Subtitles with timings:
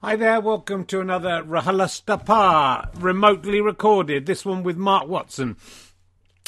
[0.00, 5.56] Hi there, welcome to another RHLSTP, remotely recorded, this one with Mark Watson.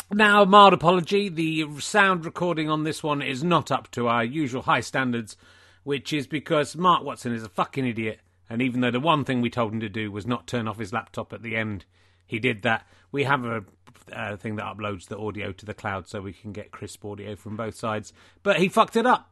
[0.08, 4.62] Now, mild apology, the sound recording on this one is not up to our usual
[4.62, 5.36] high standards,
[5.82, 9.40] which is because Mark Watson is a fucking idiot, and even though the one thing
[9.40, 11.86] we told him to do was not turn off his laptop at the end,
[12.28, 12.86] he did that.
[13.10, 13.64] We have a
[14.12, 17.34] uh, thing that uploads the audio to the cloud so we can get crisp audio
[17.34, 18.12] from both sides,
[18.44, 19.28] but he fucked it up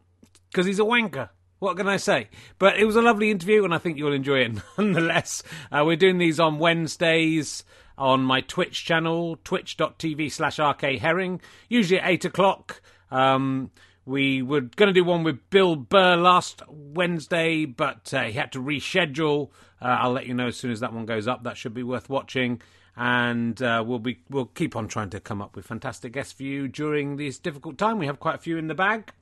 [0.51, 1.29] because he's a wanker.
[1.59, 2.29] What can I say?
[2.59, 5.43] But it was a lovely interview, and I think you'll enjoy it nonetheless.
[5.73, 7.65] Uh, we're doing these on Wednesdays
[7.97, 12.81] on my Twitch channel, twitch.tv slash rkherring, usually at 8 o'clock.
[13.11, 13.73] Um,
[14.07, 18.53] we were going to do one with Bill Burr last Wednesday, but uh, he had
[18.53, 19.51] to reschedule.
[19.83, 21.43] Uh, I'll let you know as soon as that one goes up.
[21.43, 22.63] That should be worth watching.
[22.97, 26.43] And uh, we'll be we'll keep on trying to come up with fantastic guests for
[26.43, 27.99] you during this difficult time.
[27.99, 29.13] We have quite a few in the bag.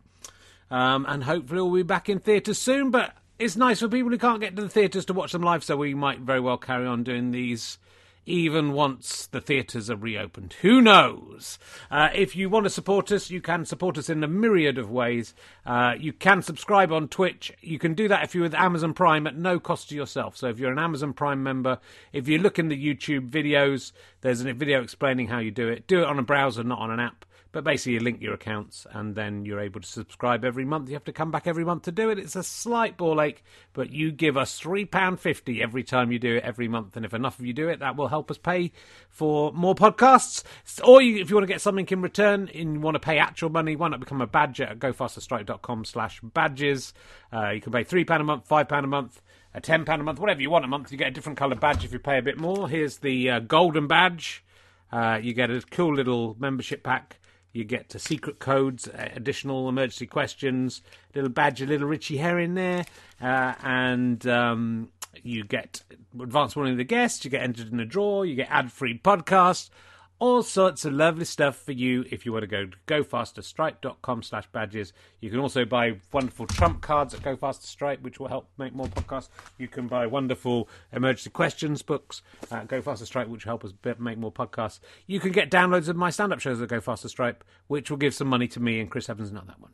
[0.71, 2.91] Um, and hopefully we'll be back in theatres soon.
[2.91, 5.65] But it's nice for people who can't get to the theatres to watch them live,
[5.65, 7.78] so we might very well carry on doing these
[8.27, 10.54] even once the theatres are reopened.
[10.62, 11.59] Who knows?
[11.91, 14.91] Uh, if you want to support us, you can support us in a myriad of
[14.91, 15.32] ways.
[15.65, 17.53] Uh, you can subscribe on Twitch.
[17.60, 20.37] You can do that if you're with Amazon Prime at no cost to yourself.
[20.37, 21.78] So if you're an Amazon Prime member,
[22.12, 25.87] if you look in the YouTube videos, there's a video explaining how you do it.
[25.87, 27.25] Do it on a browser, not on an app.
[27.56, 30.91] But basically, you link your accounts and then you're able to subscribe every month.
[30.91, 32.18] You have to come back every month to do it.
[32.18, 33.42] It's a slight ball ache,
[33.72, 36.98] but you give us £3.50 every time you do it every month.
[36.98, 38.72] And if enough of you do it, that will help us pay
[39.08, 40.44] for more podcasts.
[40.86, 43.16] Or you, if you want to get something in return and you want to pay
[43.16, 46.92] actual money, why not become a badger at gofasterstripe.com slash badges.
[47.32, 49.22] Uh, you can pay £3 a month, £5 a month
[49.54, 50.92] a £10 a month, whatever you want a month.
[50.92, 52.68] You get a different coloured badge if you pay a bit more.
[52.68, 54.44] Here's the uh, golden badge.
[54.92, 57.16] Uh, you get a cool little membership pack.
[57.56, 60.82] You get to secret codes, uh, additional emergency questions,
[61.14, 62.84] little badge, a little Richie hair in there,
[63.18, 64.91] uh, and um,
[65.22, 65.82] you get
[66.20, 67.24] advance warning of the guests.
[67.24, 68.24] You get entered in a draw.
[68.24, 69.70] You get ad-free podcasts.
[70.18, 74.47] All sorts of lovely stuff for you if you want to go to gofasterstripe.com slash
[74.51, 74.92] badges.
[75.21, 78.74] You can also buy wonderful trump cards at Go Faster Stripe, which will help make
[78.74, 79.28] more podcasts.
[79.59, 83.72] You can buy wonderful emergency questions books at Go Faster Stripe, which will help us
[83.98, 84.80] make more podcasts.
[85.07, 88.15] You can get downloads of my stand-up shows at Go Faster Stripe, which will give
[88.15, 89.72] some money to me and Chris Evans, not that one.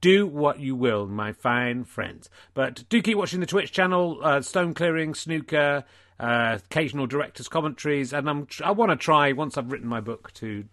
[0.00, 2.30] Do what you will, my fine friends.
[2.54, 5.84] But do keep watching the Twitch channel, uh, Stone Clearing, Snooker,
[6.20, 10.32] uh, occasional director's commentaries, and I'm I want to try once I've written my book
[10.34, 10.64] to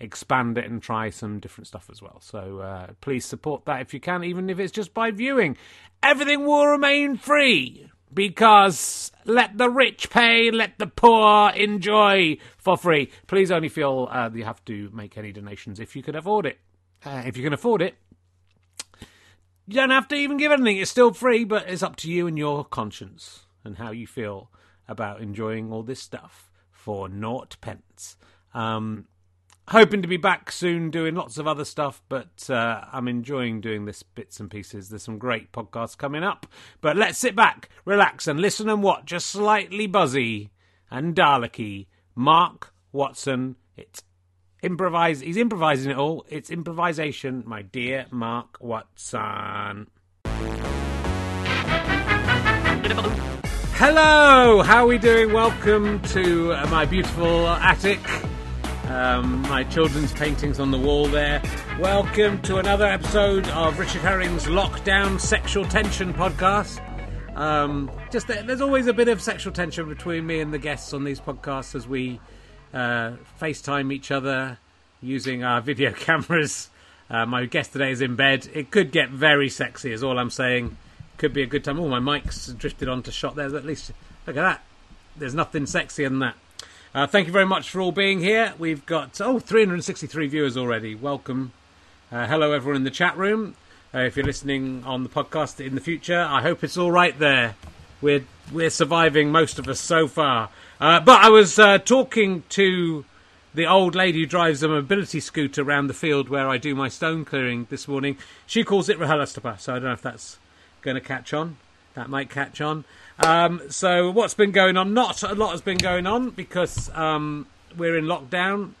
[0.00, 2.18] expand it and try some different stuff as well.
[2.20, 5.56] So uh, please support that if you can, even if it's just by viewing.
[6.02, 13.10] Everything will remain free because let the rich pay, let the poor enjoy for free.
[13.26, 16.58] Please only feel uh, you have to make any donations if you can afford it.
[17.04, 17.94] Uh, if you can afford it,
[19.66, 20.78] you don't have to even give anything.
[20.78, 24.50] It's still free, but it's up to you and your conscience and how you feel
[24.90, 28.16] about enjoying all this stuff for naught pence.
[28.52, 29.06] Um,
[29.68, 33.84] hoping to be back soon doing lots of other stuff, but uh, I'm enjoying doing
[33.84, 34.88] this bits and pieces.
[34.88, 36.46] There's some great podcasts coming up.
[36.80, 40.50] But let's sit back, relax, and listen and watch a slightly buzzy
[40.90, 41.86] and Daleki.
[42.16, 43.56] Mark Watson.
[43.76, 44.02] It's
[44.62, 45.20] improvise.
[45.20, 46.26] He's improvising it all.
[46.28, 49.86] It's improvisation, my dear Mark Watson.
[53.80, 55.32] Hello, how are we doing?
[55.32, 57.98] Welcome to uh, my beautiful attic.
[58.90, 61.40] Um, my children's paintings on the wall there.
[61.78, 66.78] Welcome to another episode of Richard Herring's Lockdown Sexual Tension podcast.
[67.34, 71.04] Um, just there's always a bit of sexual tension between me and the guests on
[71.04, 72.20] these podcasts as we
[72.74, 74.58] uh, FaceTime each other
[75.00, 76.68] using our video cameras.
[77.08, 78.46] Uh, my guest today is in bed.
[78.52, 80.76] It could get very sexy, is all I'm saying
[81.20, 81.78] could be a good time.
[81.78, 83.54] Oh, my mic's drifted onto shot there.
[83.54, 83.92] At least
[84.26, 84.64] look at that.
[85.14, 86.34] There's nothing sexier than that.
[86.94, 88.54] Uh, thank you very much for all being here.
[88.58, 90.94] We've got oh 363 viewers already.
[90.94, 91.52] Welcome.
[92.10, 93.54] Uh, hello everyone in the chat room.
[93.94, 97.16] Uh, if you're listening on the podcast in the future, I hope it's all right
[97.18, 97.54] there.
[98.00, 100.48] We're we're surviving most of us so far.
[100.80, 103.04] Uh, but I was uh, talking to
[103.52, 106.88] the old lady who drives a mobility scooter around the field where I do my
[106.88, 108.16] stone clearing this morning.
[108.46, 110.38] She calls it RHLSTP, so I don't know if that's
[110.82, 111.56] going to catch on.
[111.94, 112.84] That might catch on.
[113.18, 114.94] Um, so what's been going on?
[114.94, 117.46] Not a lot has been going on because um,
[117.76, 118.72] we're in lockdown.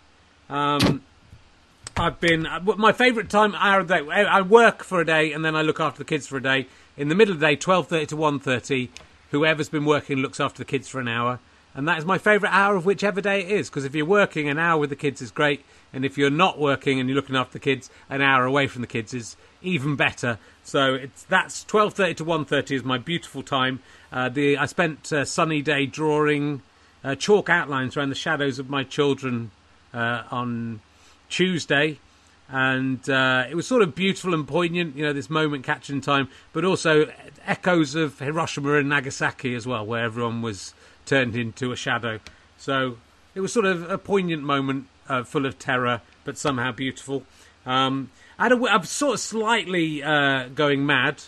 [0.48, 1.02] Um,
[1.96, 4.10] I've been uh, my favourite time hour of the day.
[4.10, 6.66] I work for a day and then I look after the kids for a day.
[6.96, 8.90] In the middle of the day, twelve thirty to one thirty,
[9.30, 11.38] whoever's been working looks after the kids for an hour,
[11.74, 13.68] and that is my favourite hour of whichever day it is.
[13.68, 16.58] Because if you're working, an hour with the kids is great, and if you're not
[16.58, 19.96] working and you're looking after the kids, an hour away from the kids is even
[19.96, 20.38] better.
[20.64, 23.80] So it's that's twelve thirty to one thirty is my beautiful time.
[24.12, 26.62] Uh, the I spent a sunny day drawing
[27.02, 29.50] uh, chalk outlines around the shadows of my children
[29.92, 30.80] uh, on
[31.28, 31.98] Tuesday,
[32.48, 34.96] and uh, it was sort of beautiful and poignant.
[34.96, 37.10] You know, this moment catching time, but also
[37.46, 40.74] echoes of Hiroshima and Nagasaki as well, where everyone was
[41.06, 42.20] turned into a shadow.
[42.58, 42.98] So
[43.34, 47.24] it was sort of a poignant moment, uh, full of terror, but somehow beautiful.
[47.66, 51.22] Um, I am sort of slightly uh, going mad.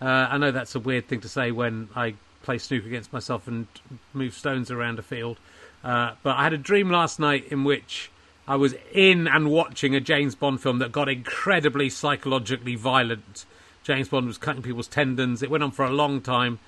[0.00, 3.46] Uh, I know that's a weird thing to say when I play snooker against myself
[3.46, 3.66] and
[4.12, 5.38] move stones around a field.
[5.82, 8.10] Uh, but I had a dream last night in which
[8.46, 13.46] I was in and watching a James Bond film that got incredibly psychologically violent.
[13.82, 15.42] James Bond was cutting people's tendons.
[15.42, 16.58] It went on for a long time.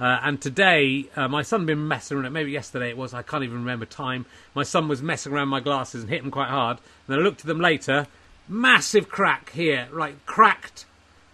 [0.00, 2.32] Uh, and today, uh, my son had been messing around.
[2.32, 3.14] Maybe yesterday it was.
[3.14, 4.26] I can't even remember time.
[4.54, 6.78] My son was messing around my glasses and hit them quite hard.
[6.78, 8.06] And then I looked at them later,
[8.48, 10.86] massive crack here, right, cracked,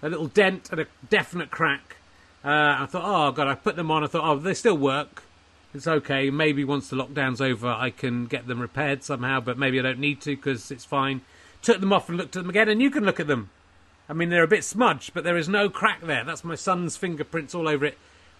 [0.03, 1.97] a little dent and a definite crack.
[2.45, 4.05] Uh, I thought, oh god, I put them on.
[4.05, 5.23] I thought, oh, they still work.
[5.75, 6.31] It's okay.
[6.31, 9.41] Maybe once the lockdown's over, I can get them repaired somehow.
[9.41, 11.23] But maybe I don't need to because it's fine.
[11.63, 13.51] Took them off and looked at them again, and you can look at them.
[14.09, 16.25] I mean, they're a bit smudged, but there is no crack there.
[16.25, 17.99] That's my son's fingerprints all over it.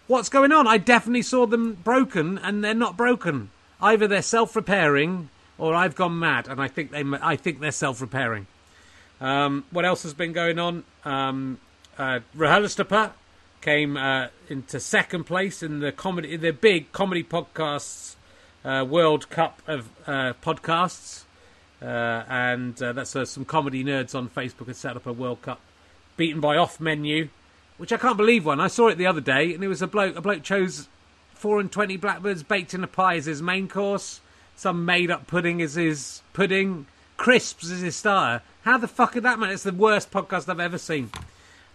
[0.09, 0.65] What's going on?
[0.65, 3.51] I definitely saw them broken, and they're not broken.
[3.79, 7.03] Either they're self-repairing, or I've gone mad, and I think they.
[7.21, 8.47] I think they're self-repairing.
[9.21, 10.83] Um, what else has been going on?
[11.05, 11.59] Um,
[11.95, 12.21] uh,
[13.61, 18.15] came uh, into second place in the comedy, the big comedy podcasts
[18.65, 21.25] uh, World Cup of uh, podcasts,
[21.83, 25.43] uh, and uh, that's uh, some comedy nerds on Facebook had set up a World
[25.43, 25.61] Cup,
[26.17, 27.29] beaten by Off Menu,
[27.79, 28.59] which I can't believe one.
[28.59, 30.15] I saw it the other day, and it was a bloke.
[30.15, 30.87] A bloke chose
[31.33, 34.21] four and twenty blackbirds baked in a pie as his main course.
[34.55, 36.85] Some made up pudding as his pudding
[37.17, 38.43] crisps as his starter.
[38.63, 39.49] How the fuck is that, man?
[39.49, 41.09] It's the worst podcast I've ever seen.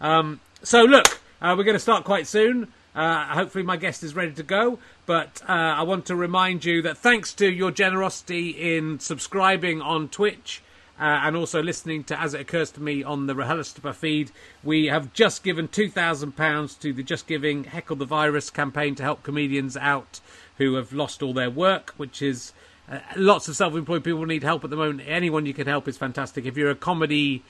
[0.01, 2.69] Um, so look, uh, we're going to start quite soon.
[2.95, 4.79] Uh, hopefully, my guest is ready to go.
[5.07, 10.09] But uh, I want to remind you that thanks to your generosity in subscribing on
[10.09, 10.63] Twitch.
[10.97, 14.31] Uh, and also listening to As It Occurs to Me on the RHLSTP feed.
[14.63, 19.25] We have just given £2,000 to the Just Giving Heckle the Virus campaign to help
[19.25, 20.21] comedians out
[20.59, 22.53] who have lost all their work, which is
[22.89, 25.03] uh, lots of self employed people need help at the moment.
[25.07, 26.45] Anyone you can help is fantastic.
[26.45, 27.43] If you're a comedy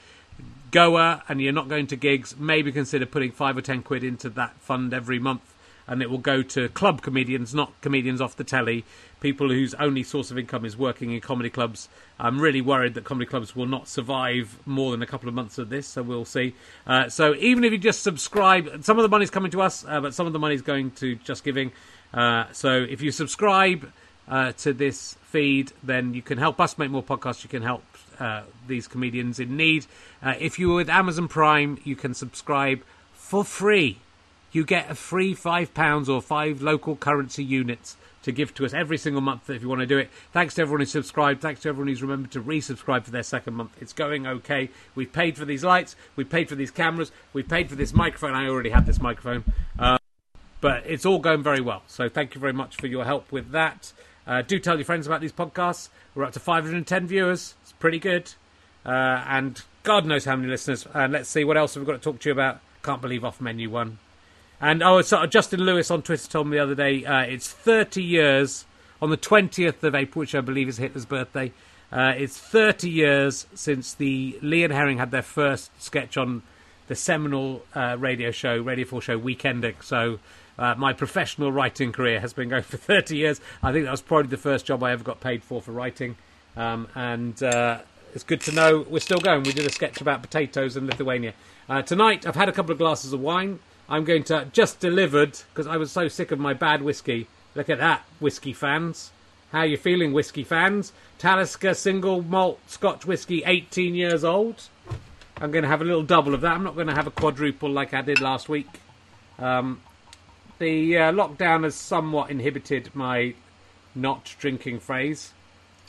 [0.71, 4.29] goer and you're not going to gigs, maybe consider putting five or ten quid into
[4.31, 5.53] that fund every month.
[5.87, 8.85] And it will go to club comedians, not comedians off the telly,
[9.25, 11.89] people whose only source of income is working in comedy clubs.
[12.19, 15.57] I'm really worried that comedy clubs will not survive more than a couple of months
[15.57, 16.53] of this, so we'll see.
[16.85, 19.99] Uh, so even if you just subscribe, some of the money's coming to us, uh,
[19.99, 21.71] but some of the money's going to Just Giving.
[22.13, 23.91] Uh, so if you subscribe
[24.27, 27.41] uh, to this feed, then you can help us make more podcasts.
[27.41, 27.83] You can help
[28.19, 29.87] uh, these comedians in need.
[30.21, 32.83] Uh, if you're with Amazon Prime, you can subscribe
[33.15, 33.97] for free.
[34.51, 38.73] You get a free five pounds or five local currency units to give to us
[38.73, 40.09] every single month if you want to do it.
[40.33, 41.41] Thanks to everyone who's subscribed.
[41.41, 43.77] Thanks to everyone who's remembered to resubscribe for their second month.
[43.79, 44.69] It's going okay.
[44.95, 45.95] We've paid for these lights.
[46.15, 47.11] We've paid for these cameras.
[47.33, 48.33] We've paid for this microphone.
[48.33, 49.43] I already had this microphone.
[49.77, 49.99] Uh,
[50.59, 51.83] but it's all going very well.
[51.85, 53.93] So thank you very much for your help with that.
[54.25, 55.89] Uh, do tell your friends about these podcasts.
[56.15, 57.53] We're up to 510 viewers.
[57.61, 58.33] It's pretty good.
[58.83, 60.87] Uh, and God knows how many listeners.
[60.95, 62.59] And let's see what else we've we got to talk to you about.
[62.81, 63.99] Can't believe off menu one.
[64.61, 68.01] And oh, so Justin Lewis on Twitter told me the other day uh, it's 30
[68.01, 68.65] years
[69.01, 71.51] on the 20th of April, which I believe is Hitler's birthday.
[71.91, 76.41] Uh, it's 30 years since the Lee and Herring had their first sketch on
[76.87, 79.81] the seminal uh, radio show, Radio 4 show, Weekending.
[79.83, 80.19] So
[80.57, 83.41] uh, my professional writing career has been going for 30 years.
[83.61, 86.15] I think that was probably the first job I ever got paid for for writing.
[86.55, 87.79] Um, and uh,
[88.13, 89.43] it's good to know we're still going.
[89.43, 91.33] We did a sketch about potatoes in Lithuania.
[91.67, 93.59] Uh, tonight, I've had a couple of glasses of wine.
[93.87, 97.27] I'm going to just delivered because I was so sick of my bad whiskey.
[97.53, 99.11] Look at that, whiskey fans.
[99.51, 100.91] How you feeling, whiskey fans?
[101.17, 104.67] Talisker single malt Scotch whiskey, 18 years old.
[105.37, 106.53] I'm going to have a little double of that.
[106.53, 108.67] I'm not going to have a quadruple like I did last week.
[109.37, 109.81] Um,
[110.59, 113.33] the uh, lockdown has somewhat inhibited my
[113.93, 115.33] not drinking phrase,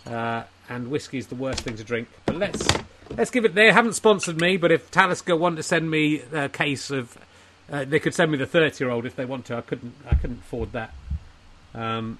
[0.07, 2.09] uh, and is the worst thing to drink.
[2.25, 2.67] But let's
[3.17, 3.55] let's give it.
[3.55, 7.17] They haven't sponsored me, but if Talisker want to send me a case of
[7.70, 9.56] uh, they could send me the thirty-year-old if they want to.
[9.56, 9.94] I couldn't.
[10.08, 10.94] I couldn't afford that.
[11.75, 12.18] Um,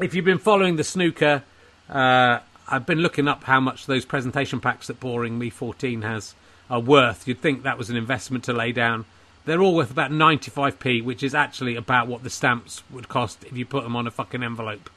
[0.00, 1.42] if you've been following the snooker,
[1.88, 6.34] uh, I've been looking up how much those presentation packs that Boring Me 14 has
[6.70, 7.26] are worth.
[7.26, 9.06] You'd think that was an investment to lay down.
[9.44, 13.56] They're all worth about 95p, which is actually about what the stamps would cost if
[13.56, 14.90] you put them on a fucking envelope.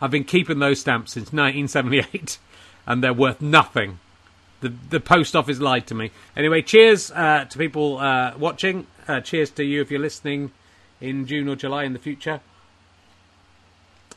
[0.00, 2.38] I've been keeping those stamps since 1978,
[2.86, 4.00] and they're worth nothing
[4.62, 6.10] the the post office lied to me.
[6.34, 8.86] Anyway, cheers uh, to people uh, watching.
[9.06, 10.52] Uh, cheers to you if you're listening
[11.00, 12.40] in June or July in the future.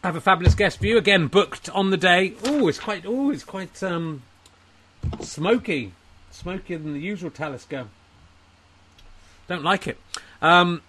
[0.04, 2.36] I have a fabulous guest for you again, booked on the day.
[2.46, 4.22] Oh, it's quite oh, it's quite um,
[5.20, 5.94] smoky,
[6.32, 7.88] smokier than the usual Talisker.
[9.48, 9.98] Don't like it.
[10.42, 10.82] Um,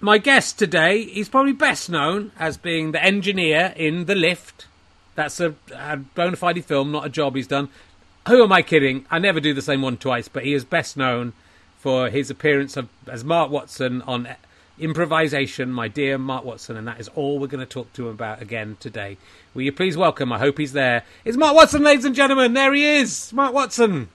[0.00, 4.66] my guest today, he's probably best known as being the engineer in The Lift.
[5.14, 7.68] That's a, a bona fide film, not a job he's done.
[8.28, 9.06] Who am I kidding?
[9.08, 11.32] I never do the same one twice, but he is best known
[11.78, 14.28] for his appearance of, as Mark Watson on
[14.80, 18.14] improvisation, my dear Mark Watson, and that is all we're going to talk to him
[18.14, 19.16] about again today.
[19.54, 20.32] Will you please welcome?
[20.32, 21.04] I hope he's there.
[21.24, 22.52] It's Mark Watson, ladies and gentlemen.
[22.52, 24.08] There he is, Mark Watson.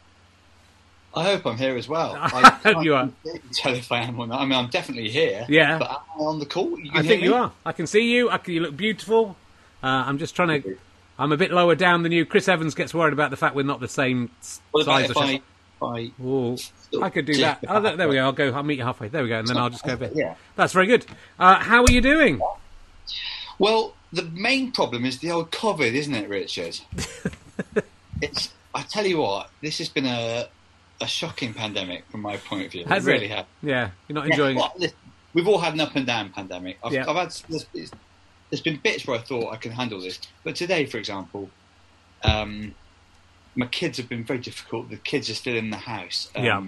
[1.16, 2.14] I hope I'm here as well.
[2.20, 3.10] I, I hope you are.
[3.54, 4.42] Tell if I am or not.
[4.42, 5.46] I mean, I'm definitely here.
[5.48, 5.78] Yeah.
[5.80, 6.78] But am I on the call?
[6.94, 7.28] I think me?
[7.30, 7.54] you are.
[7.66, 8.30] I can see you.
[8.30, 9.38] I can, you look beautiful.
[9.82, 10.78] Uh, I'm just trying to
[11.20, 12.26] I'm a bit lower down than you.
[12.26, 14.32] Chris Evans gets worried about the fact we're not the same
[14.72, 15.10] what size.
[15.10, 15.42] If I,
[15.82, 16.12] I,
[17.02, 17.64] I could do that.
[17.68, 18.24] Oh, there, we go.
[18.24, 18.52] I'll go.
[18.52, 19.08] I'll meet you halfway.
[19.08, 20.14] There we go, and then I'll just go a bit.
[20.16, 21.06] Yeah, that's very good.
[21.40, 22.40] Uh, how are you doing?
[23.60, 26.80] Well, the main problem is the old COVID, isn't it, Richard?
[28.22, 28.54] it's.
[28.74, 30.48] I tell you what, this has been a
[31.02, 32.86] a shocking pandemic from my point of view.
[32.86, 33.32] Has it really it?
[33.32, 33.46] has.
[33.62, 34.94] Yeah, you're not enjoying yeah, well, it.
[35.34, 36.78] We've all had an up and down pandemic.
[36.84, 37.10] I've, yeah.
[37.10, 37.34] I've had
[38.52, 41.50] there's been bits where I thought I can handle this, but today, for example,
[42.24, 42.76] um,
[43.56, 44.90] my kids have been very difficult.
[44.90, 46.30] The kids are still in the house.
[46.36, 46.64] Um, yeah.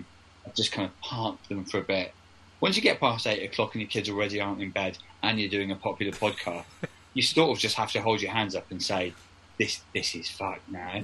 [0.46, 2.14] I've just kind of parked them for a bit.
[2.60, 5.50] Once you get past eight o'clock and your kids already aren't in bed and you're
[5.50, 6.64] doing a popular podcast,
[7.14, 9.14] you sort of just have to hold your hands up and say,
[9.58, 11.02] "This, this is fucked now."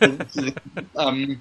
[0.96, 1.40] um,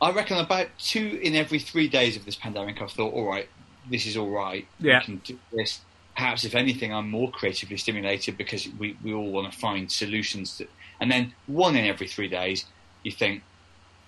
[0.00, 3.48] I reckon about two in every three days of this pandemic, I've thought, "All right,
[3.90, 4.66] this is all right.
[4.78, 5.00] Yeah.
[5.00, 5.80] We can do this."
[6.16, 10.56] Perhaps if anything, I'm more creatively stimulated because we, we all want to find solutions.
[10.58, 10.66] To,
[11.00, 12.64] and then one in every three days,
[13.02, 13.42] you think,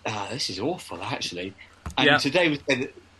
[0.06, 1.54] ah, this is awful, actually.
[1.96, 2.18] And yeah.
[2.18, 2.60] today was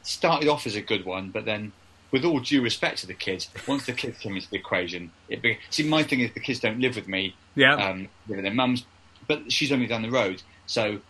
[0.03, 1.73] started off as a good one, but then
[2.11, 5.43] with all due respect to the kids, once the kids come into the equation, it
[5.43, 7.75] be, see my thing is the kids don't live with me, Yeah.
[7.75, 8.87] um, with their mums,
[9.27, 11.01] but she's only down the road, so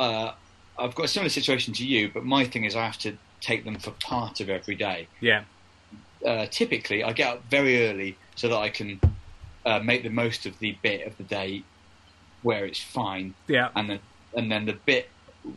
[0.00, 0.32] uh,
[0.78, 2.10] I've got a similar situation to you.
[2.12, 5.08] But my thing is I have to take them for part of every day.
[5.20, 5.44] yeah.
[6.24, 9.00] Uh, typically, I get up very early so that I can
[9.64, 11.62] uh, make the most of the bit of the day
[12.42, 13.68] where it's fine, Yeah.
[13.74, 13.98] and then
[14.34, 15.08] and then the bit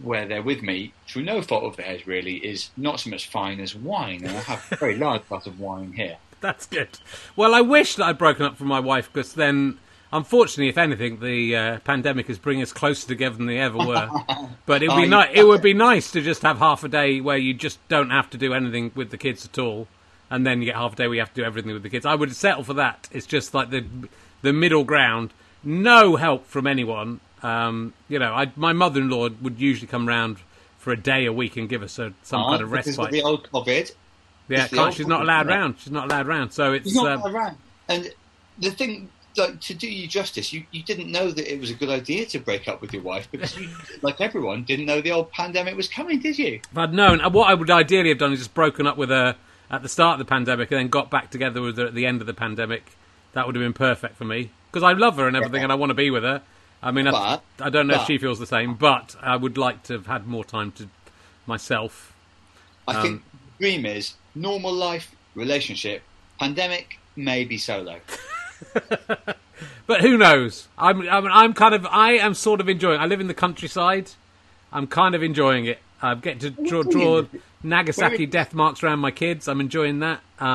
[0.03, 3.59] where they're with me through no fault of theirs really is not so much fine
[3.59, 6.17] as wine, and I have a very large glass of wine here.
[6.41, 6.99] That's good.
[7.35, 9.77] Well, I wish that I'd broken up from my wife because then,
[10.13, 14.09] unfortunately, if anything, the uh, pandemic is bringing us closer together than they ever were.
[14.65, 15.29] but it would Oh, be nice.
[15.33, 18.29] It would be nice to just have half a day where you just don't have
[18.29, 19.87] to do anything with the kids at all,
[20.29, 21.89] and then you get half a day where you have to do everything with the
[21.89, 22.05] kids.
[22.05, 23.09] I would settle for that.
[23.11, 23.85] It's just like the
[24.41, 25.33] the middle ground.
[25.63, 27.19] No help from anyone.
[27.41, 30.37] Um, you know, I, my mother-in-law would usually come round
[30.77, 32.99] for a day a week and give us a, some kind of respite.
[32.99, 33.93] of the old COVID,
[34.47, 35.75] yeah, can't, old she's not allowed isn't round.
[35.79, 36.53] She's not allowed round.
[36.53, 37.57] So it's He's not um, around.
[37.87, 38.13] And
[38.59, 41.73] the thing, like, to do you justice, you, you didn't know that it was a
[41.73, 43.69] good idea to break up with your wife because you,
[44.01, 46.61] like everyone, didn't know the old pandemic was coming, did you?
[46.71, 49.35] If I'd known, what I would ideally have done is just broken up with her
[49.71, 52.05] at the start of the pandemic and then got back together with her at the
[52.05, 52.83] end of the pandemic.
[53.33, 55.65] That would have been perfect for me because I love her and everything, Yeah.
[55.65, 56.41] and I want to be with her.
[56.81, 59.57] I mean, I, But- I don't know if she feels the same, but I would
[59.57, 60.87] like to have had more time to
[61.45, 62.13] myself.
[62.87, 66.01] I Um, think the dream is normal life, relationship,
[66.39, 67.99] pandemic, maybe solo.
[69.87, 70.67] But who knows?
[70.77, 73.01] I'm, I'm, I'm kind of, I am sort of enjoying.
[73.01, 74.11] I live in the countryside.
[74.71, 75.79] I'm kind of enjoying it.
[76.01, 77.23] I get to draw, draw
[77.63, 79.47] Nagasaki death marks around my kids.
[79.47, 80.19] I'm enjoying that.
[80.39, 80.45] Uh,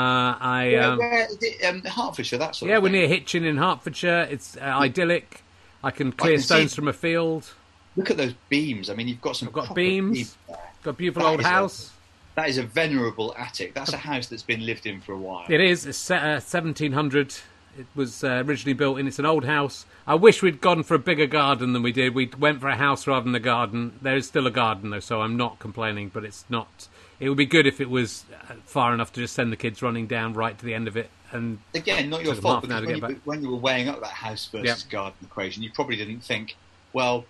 [0.40, 0.68] I.
[0.72, 1.64] Yeah, Um, where is it?
[1.64, 4.26] Um, Hertfordshire, that sort Yeah, we're near Hitchin in Hertfordshire.
[4.30, 5.42] It's uh, idyllic.
[5.82, 7.52] I can clear can see- stones from a field.
[7.96, 8.88] Look at those beams.
[8.90, 9.48] I mean, you've got some.
[9.48, 10.36] I've got beams.
[10.48, 10.56] there.
[10.82, 11.90] Got a beautiful That old is a- house.
[12.36, 13.74] That is a venerable attic.
[13.74, 15.44] That's a house that's been lived in for a while.
[15.48, 15.86] It is.
[15.86, 17.36] It's uh, 1700.
[17.78, 19.06] It was uh, originally built in.
[19.06, 19.86] It's an old house.
[20.06, 22.14] I wish we'd gone for a bigger garden than we did.
[22.14, 23.98] We went for a house rather than a garden.
[24.02, 26.10] There is still a garden though, so I'm not complaining.
[26.12, 26.88] But it's not.
[27.20, 29.82] It would be good if it was uh, far enough to just send the kids
[29.82, 31.10] running down right to the end of it.
[31.32, 33.88] And Again, not your Took them half fault because when you, when you were weighing
[33.88, 34.90] up that house versus Yep.
[34.90, 36.56] garden equation, you probably didn't think,
[36.92, 37.24] well,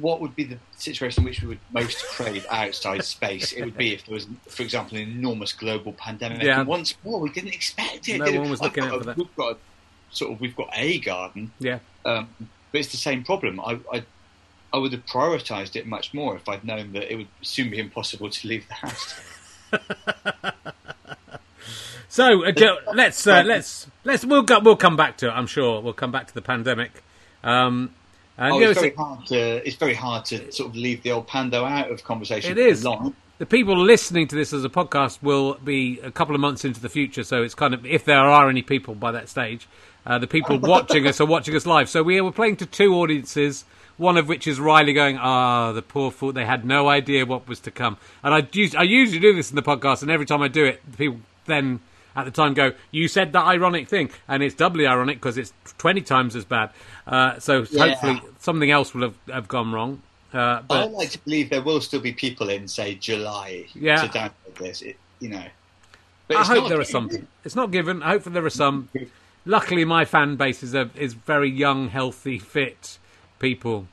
[0.00, 3.52] what would be the situation in which we would most crave outside space?
[3.52, 6.42] It would be if there was, for example, an enormous global pandemic.
[6.42, 6.60] Yeah.
[6.60, 8.18] And once more, we didn't expect it.
[8.18, 9.16] No one was looking out for that.
[9.16, 9.56] We've got a,
[10.10, 13.60] sort of we've got a garden, yeah, um, but it's the same problem.
[13.60, 14.04] I, I
[14.72, 17.78] I would have prioritised it much more if I'd known that it would soon be
[17.78, 19.14] impossible to leave the house.
[22.14, 22.52] So uh,
[22.94, 25.32] let's uh, let's let's we'll go, we'll come back to it.
[25.32, 27.02] I'm sure we'll come back to the pandemic.
[27.42, 27.92] Um,
[28.38, 31.26] and Oh, it's very hard to it's very hard to sort of leave the old
[31.26, 32.52] pando out of conversation.
[32.52, 32.84] It is.
[32.84, 33.14] long.
[33.38, 36.80] the people listening to this as a podcast will be a couple of months into
[36.80, 37.24] the future.
[37.24, 39.68] So it's kind of if there are any people by that stage,
[40.06, 41.88] uh, the people watching us are watching us live.
[41.88, 43.64] So we were playing to two audiences.
[43.96, 46.32] One of which is Riley going, "Ah, the poor fool!
[46.32, 48.38] They had no idea what was to come." And I,
[48.76, 51.20] I usually do this in the podcast, and every time I do it, the people
[51.46, 51.78] then
[52.16, 55.52] at the time go, "You said that ironic thing," and it's doubly ironic because it's
[55.78, 56.70] twenty times as bad.
[57.06, 57.88] Uh, so Yeah.
[57.88, 60.02] hopefully something else will have, have gone wrong.
[60.32, 64.02] Uh, I but like to believe there will still be people in, say, July Yeah.
[64.02, 64.82] to download this.
[64.82, 65.44] It, you know,
[66.26, 67.10] but I hope there are given.
[67.10, 67.28] some.
[67.44, 68.02] It's not given.
[68.02, 68.88] I hope there are some.
[69.46, 72.98] Luckily, my fan base is a, is very young, healthy, fit
[73.38, 73.86] people.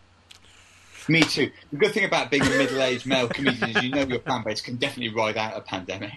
[1.10, 1.52] Me too.
[1.72, 4.62] The good thing about being a middle-aged male comedian is you know your fan base
[4.62, 6.12] can definitely ride out a pandemic.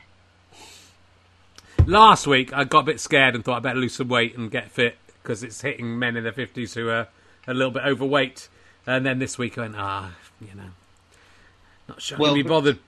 [1.87, 4.51] Last week, I got a bit scared and thought I'd better lose some weight and
[4.51, 7.09] get fit because it's hitting men in their fifties who are
[7.47, 8.49] a little bit overweight.
[8.87, 10.71] And then this week, I went, ah, you know,
[11.89, 12.79] not sure I Well, can be bothered.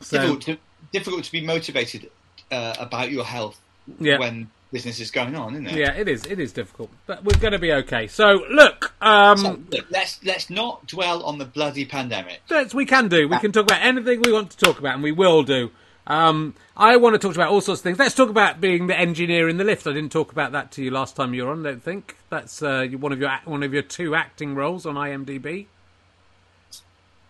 [0.00, 0.56] So difficult, to,
[0.92, 2.10] difficult to be motivated
[2.50, 3.58] uh, about your health
[3.98, 4.18] Yeah.
[4.18, 5.74] when business is going on, isn't it?
[5.76, 6.26] yeah, it is.
[6.26, 8.06] It is difficult, but we're going to be okay.
[8.06, 12.42] So look, um, So, look, let's let's not dwell on the bloody pandemic.
[12.48, 13.28] That's, we can do.
[13.28, 15.70] We can talk about anything we want to talk about, and we will do.
[16.06, 17.98] Um, I want to talk about all sorts of things.
[17.98, 19.86] Let's talk about being the engineer in the lift.
[19.86, 21.66] I didn't talk about that to you last time you were on.
[21.66, 24.96] I don't think that's uh, one of your one of your two acting roles on
[24.96, 25.66] IMDb.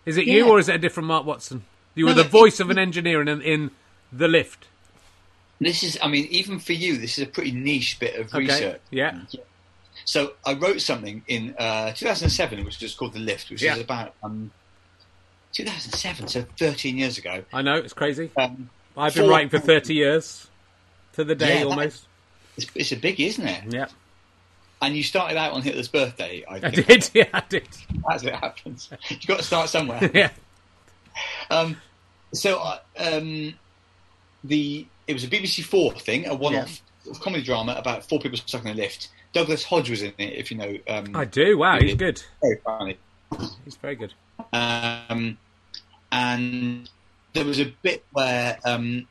[0.05, 1.63] Is it you or is it a different Mark Watson?
[1.95, 3.71] You were No, the voice it- of an engineer in, in
[4.11, 4.67] the lift.
[5.59, 8.39] This is, I mean, even for you, this is a pretty niche bit of Okay.
[8.39, 8.81] research.
[8.91, 9.21] Yeah.
[10.03, 13.75] So I wrote something in uh, 2007, which was called The Lift, which Yeah.
[13.75, 14.51] is about um,
[15.55, 17.43] 2007, so 13 years ago.
[17.53, 18.29] I know it's crazy.
[18.37, 20.47] Um, I've been writing for thirty years,
[21.13, 22.07] to the day Yeah, almost.
[22.57, 23.73] It's, it's a biggie, isn't it?
[23.73, 23.87] Yeah,
[24.81, 26.43] And you started out on Hitler's birthday.
[26.49, 27.09] I, I did.
[27.13, 27.67] Yeah, I did.
[28.09, 29.99] As it happens, you've got to start somewhere.
[30.13, 30.29] Yeah,
[31.49, 31.77] Um,
[32.33, 33.53] so uh, um,
[34.43, 36.81] the it was a BBC Four thing, a one-off
[37.21, 39.09] comedy drama about four people stuck in a lift.
[39.33, 40.77] Douglas Hodge was in it, if you know.
[40.87, 41.57] Um, I do.
[41.57, 42.21] Wow, he's good.
[42.41, 42.97] Very funny.
[43.65, 44.13] He's very good.
[44.53, 45.37] Um,
[46.15, 46.89] and
[47.33, 49.05] there was a bit where um,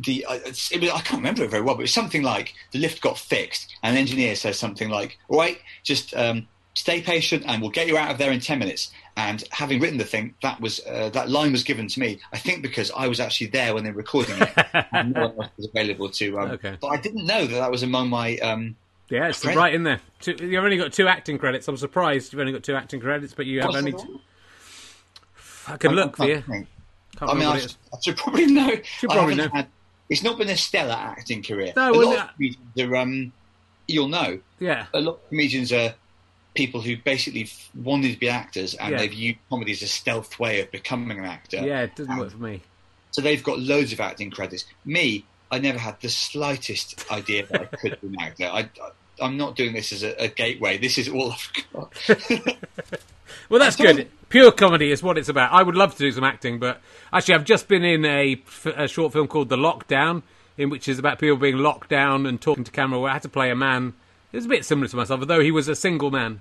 [0.00, 2.54] the uh, it was, I can't remember it very well, but it was something like
[2.72, 7.02] the lift got fixed, and an engineer says something like, "All right, just um, stay
[7.02, 10.04] patient, and we'll get you out of there in ten minutes." And having written the
[10.04, 12.20] thing, that was uh, that line was given to me.
[12.32, 15.42] I think because I was actually there when they were recording it, and no one
[15.42, 16.38] else was available to.
[16.38, 16.76] Um, Okay.
[16.80, 18.38] But I didn't know that that was among my.
[18.38, 18.76] Um,
[19.10, 20.00] Yeah, it's right in there.
[20.20, 21.68] Two, you've only got two acting credits.
[21.68, 23.92] I'm surprised you've only got two acting credits, but you have what's only.
[23.92, 24.20] the-.
[25.68, 26.34] I can look for I you.
[26.34, 26.66] can't think.
[27.18, 27.74] Can't I mean, I, should.
[27.92, 28.70] I should probably know.
[28.98, 29.48] Should probably know.
[29.52, 29.68] Had,
[30.08, 31.72] it's not been a stellar acting career.
[31.76, 33.32] No, a lot of comedians are, um,
[33.88, 35.94] you'll know, Yeah, a lot of comedians are
[36.54, 38.98] people who basically wanted to be actors and Yeah.
[38.98, 41.58] they've used comedy as a stealth way of becoming an actor.
[41.58, 42.62] yeah, it doesn't work for me.
[43.10, 44.64] So they've got loads of acting credits.
[44.84, 48.44] Me, I never had the slightest idea that I could be an actor.
[48.46, 48.68] I, I,
[49.20, 50.76] I'm not doing this as a, a gateway.
[50.78, 52.56] This is all I've got.
[53.48, 54.08] Well, that's I good.
[54.28, 55.52] Pure comedy is what it's about.
[55.52, 56.80] I would love to do some acting, but
[57.12, 60.22] actually, I've just been in a short film called The Lockdown,
[60.58, 62.98] in which is about people being locked down and talking to camera.
[62.98, 63.94] Where I had to play a man.
[64.32, 66.40] It was a bit similar to myself, although he was a single man.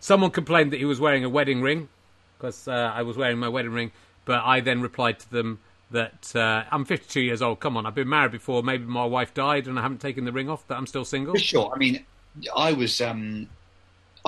[0.00, 1.88] Someone complained that he was wearing a wedding ring
[2.36, 3.90] because uh, I was wearing my wedding ring,
[4.24, 7.60] but I then replied to them that uh, I'm 52 years old.
[7.60, 8.62] Come on, I've been married before.
[8.62, 11.34] Maybe my wife died and I haven't taken the ring off, but I'm still single.
[11.34, 11.72] For sure.
[11.74, 12.04] I mean,
[12.54, 13.48] I was um,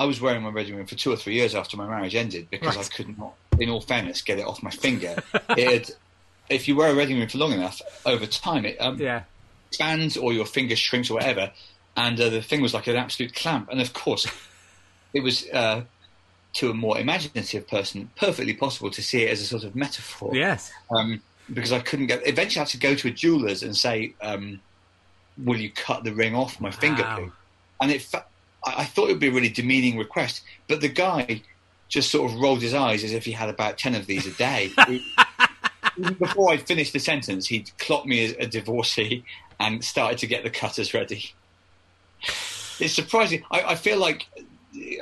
[0.01, 2.49] I was wearing my wedding ring for two or three years after my marriage ended
[2.49, 2.85] because Right.
[2.91, 5.15] I could not, in all fairness, get it off my finger.
[5.49, 5.91] it had,
[6.49, 9.23] if you wear a wedding ring for long enough, over time it um, Yeah,
[9.69, 11.51] expands or your finger shrinks or whatever.
[11.95, 13.69] And uh, the thing was like an absolute clamp.
[13.69, 14.25] And of course,
[15.13, 15.83] it was uh,
[16.53, 20.31] to a more imaginative person perfectly possible to see it as a sort of metaphor
[20.35, 21.21] yes, um,
[21.53, 22.25] because I couldn't get.
[22.27, 24.61] Eventually, I had to go to a jeweler's and say, um,
[25.37, 27.31] "Will you cut the ring off my finger, Wow.
[27.81, 28.25] And it, fa-
[28.65, 31.41] I I thought it would be a really demeaning request, but the guy
[31.89, 34.31] just sort of rolled his eyes as if he had about ten of these a
[34.31, 34.71] day.
[35.97, 39.25] Even Before I'd finished the sentence, he'd clocked me as a divorcee
[39.59, 41.33] and started to get the cutters ready.
[42.79, 43.43] It's surprising.
[43.51, 44.25] I, I feel like,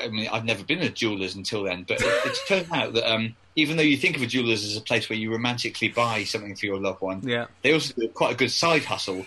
[0.01, 3.09] I mean, I've never been a jeweler's until then, but it, it's turned out that
[3.09, 6.23] um, even though you think of a jeweler's as a place where you romantically buy
[6.23, 7.45] something for your loved one, yeah.
[7.61, 9.25] they also do quite a good side hustle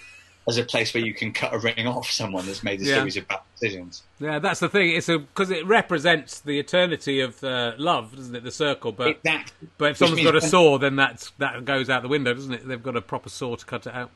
[0.49, 2.97] as a place where you can cut a ring off someone that's made a Yeah.
[2.97, 4.03] series of bad decisions.
[4.19, 4.91] Yeah, that's the thing.
[4.91, 8.43] It's because it represents the eternity of uh, love, doesn't it?
[8.43, 8.91] The circle.
[8.93, 9.69] But Exactly.
[9.79, 12.67] but if someone's got a saw, then that's that goes out the window, doesn't it?
[12.67, 14.11] They've got a proper saw to cut it out.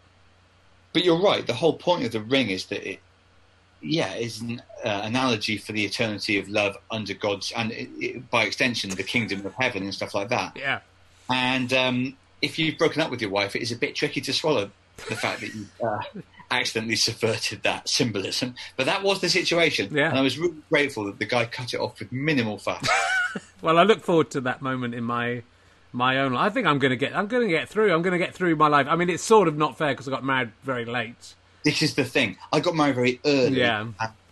[0.92, 1.46] But you're right.
[1.46, 3.00] The whole point of the ring is that it,
[3.82, 8.30] yeah, is an uh, analogy for the eternity of love under God's and it, it,
[8.30, 10.56] by extension the kingdom of heaven and stuff like that.
[10.56, 10.80] Yeah,
[11.30, 14.32] And um, if you've broken up with your wife, it is a bit tricky to
[14.32, 14.70] swallow
[15.08, 15.98] the fact that you uh,
[16.50, 18.54] accidentally subverted that symbolism.
[18.76, 20.08] But that was the situation, Yeah.
[20.10, 22.88] and I was really grateful that the guy cut it off with minimal fuss.
[23.60, 25.42] Well, I look forward to that moment in my
[25.92, 26.50] my own life.
[26.50, 27.92] I think I'm going to get I'm going to get through.
[27.92, 28.86] I'm going to get through my life.
[28.88, 31.34] I mean, it's sort of not fair because I got married very late.
[31.64, 32.36] this is the thing.
[32.52, 33.58] I got married very early.
[33.58, 33.88] Yeah.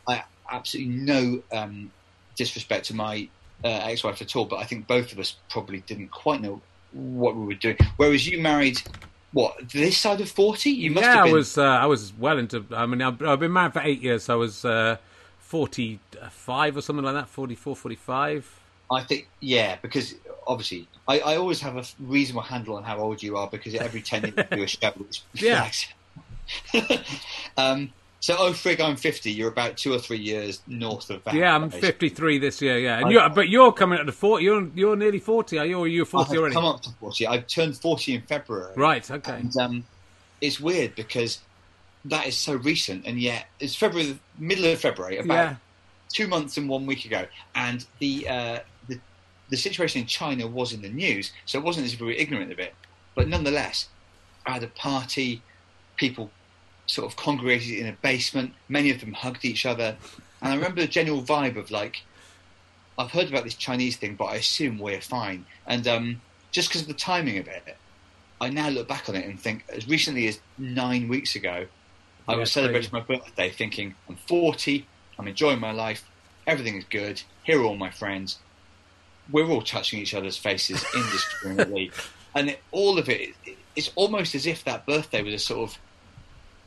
[0.07, 1.91] I absolutely no um,
[2.37, 3.29] disrespect to my
[3.65, 6.61] uh, ex-wife at all, but I think both of us probably didn't quite know
[6.93, 7.77] what we were doing.
[7.97, 8.81] Whereas you married,
[9.35, 10.71] what this side of forty?
[10.71, 12.65] You must yeah, have I was uh, I was well into.
[12.75, 14.25] I mean, I've, I've been married for eight years.
[14.25, 14.97] So I was uh,
[15.41, 17.29] 45 or something like that.
[17.29, 18.61] 44, 45.
[18.91, 20.15] I think, yeah, because
[20.47, 24.03] obviously I, I always have a reasonable handle on how old you are because every
[24.03, 24.93] ten years you do a show
[25.35, 25.71] Yeah.
[27.57, 27.93] um,
[28.25, 29.31] so, oh frig, I'm fifty.
[29.31, 31.35] You're about two or three years north of that.
[31.35, 32.09] Yeah, I'm basically.
[32.09, 32.79] 53 this year.
[32.79, 34.43] Yeah, and I- you're, but you're coming up to 40.
[34.43, 35.79] You're you're nearly 40, are you?
[35.79, 36.55] Or are you I 40 have already?
[36.55, 37.27] come up to forty.
[37.27, 38.73] I've turned forty in February.
[38.77, 39.11] Right.
[39.11, 39.33] Okay.
[39.35, 39.85] And um,
[40.41, 41.43] it's weird because
[42.07, 45.57] that is so recent, and yet it's February, middle of February, about Yeah.
[46.11, 48.59] two months and one week ago, and the uh,
[48.89, 48.99] the
[49.51, 52.13] the situation in China was in the news, so it wasn't as if we were
[52.13, 52.73] ignorant of it,
[53.15, 53.89] but nonetheless,
[54.47, 55.43] I had a party,
[55.97, 56.31] people
[56.87, 59.99] sort of congregated in a basement, many of them hugged each other,
[60.43, 62.07] and I remember the general vibe of like,
[62.99, 66.83] I've heard about this Chinese thing, but I assume we're fine, and um, just because
[66.83, 67.79] of the timing of it,
[68.41, 71.67] I now look back on it and think, as recently as nine weeks ago,
[72.29, 76.11] I Yeah, was celebrating my birthday, thinking I'm 40, I'm enjoying my life,
[76.47, 77.23] everything is good.
[77.43, 78.43] Here are all my friends.
[79.29, 81.95] We're all touching each other's faces indiscriminately,
[82.35, 85.71] and it, all of it, it, it's almost as if that birthday was a sort
[85.71, 85.79] of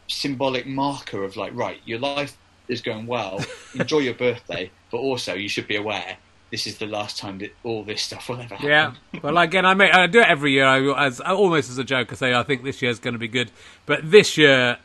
[0.07, 3.43] symbolic marker of like, right, your life is going well.
[3.75, 6.17] Enjoy your birthday, but also you should be aware
[6.51, 8.67] this is the last time that all this stuff will ever happen.
[8.69, 8.93] Yeah.
[9.21, 12.11] Well, again, I I do it every year I, as almost as a joke.
[12.11, 13.51] I say I think this year's going to be good,
[13.85, 14.77] but this year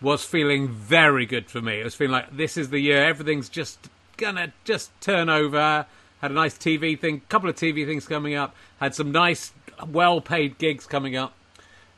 [0.00, 1.80] was feeling very good for me.
[1.80, 5.86] It was feeling like this is the year everything's just gonna just turn over.
[6.20, 8.54] Had a nice TV thing, couple of TV things coming up.
[8.78, 9.52] Had some nice,
[9.86, 11.32] well-paid gigs coming up.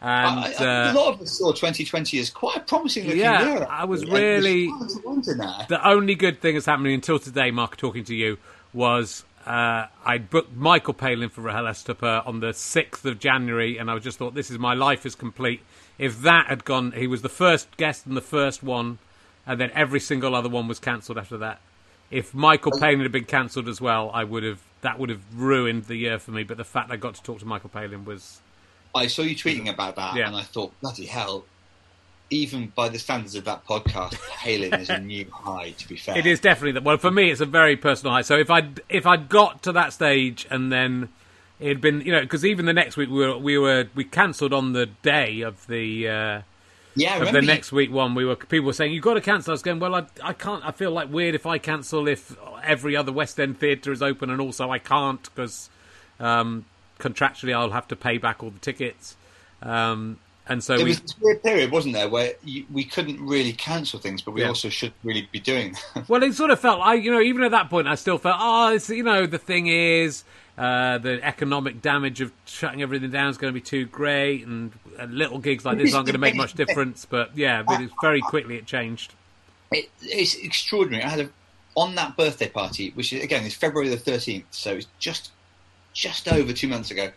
[0.03, 3.21] And I, I, uh, a lot of us saw 2020 as quite a promising looking
[3.21, 3.67] yeah, year.
[3.69, 5.67] I was really- there's tons of ones in there.
[5.69, 8.39] the only good thing that's happening until today, Mark, talking to you,
[8.73, 13.99] was uh, I booked Michael Palin for RHLSTP on the 6th of January, and I
[13.99, 15.63] just thought, this is my life is complete.
[15.99, 18.99] If that had gone, he was the first guest and the first one,
[19.47, 21.61] and then every single other one was cancelled after that.
[22.11, 25.85] If Michael Palin had been cancelled as well, I would have that would have ruined
[25.85, 26.43] the year for me.
[26.43, 28.41] But the fact I got to talk to Michael Palin was
[28.94, 30.26] I saw you tweeting about that, Yeah.
[30.26, 31.44] and I thought, bloody hell.
[32.33, 35.70] Even by the standards of that podcast, Palin is a new high.
[35.70, 36.85] To be fair, It is definitely that.
[36.85, 38.22] Well, for me, it's a very personal high.
[38.22, 41.09] So if I if I'd got to that stage and then
[41.59, 44.05] it had been, you know, because even the next week we were we were we
[44.05, 46.42] cancelled on the day of the uh,
[46.94, 48.14] Yeah, of the next week one.
[48.14, 49.50] We were people were saying you've got to cancel.
[49.50, 50.64] I was going, well, I I can't.
[50.64, 54.31] I feel like weird if I cancel if every other West End theatre is open
[54.31, 55.68] and also I can't because
[56.20, 56.64] um,
[57.01, 59.17] contractually I'll have to pay back all the tickets.
[59.63, 63.25] Um, and so There we was this weird period, wasn't there, where you, we couldn't
[63.25, 64.49] really cancel things, but we Yeah.
[64.49, 66.05] also should really be doing them.
[66.09, 68.37] Well, it sort of felt like, you know, even at that point, I still felt,
[68.39, 70.25] oh, it's, you know, the thing is,
[70.59, 74.73] uh, the economic damage of shutting everything down is going to be too great, and,
[74.99, 77.07] and little gigs like this aren't going to make much difference.
[77.07, 79.15] But yeah, but it's very quickly it changed.
[79.73, 81.03] It, it's extraordinary.
[81.05, 81.31] I had a
[81.77, 85.31] on that birthday party, which is again is February the thirteenth, so it's just
[85.92, 87.11] just over two months ago.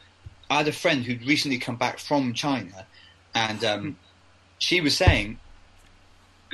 [0.49, 2.85] I had a friend who'd recently come back from China,
[3.33, 3.97] and um,
[4.59, 5.39] she was saying,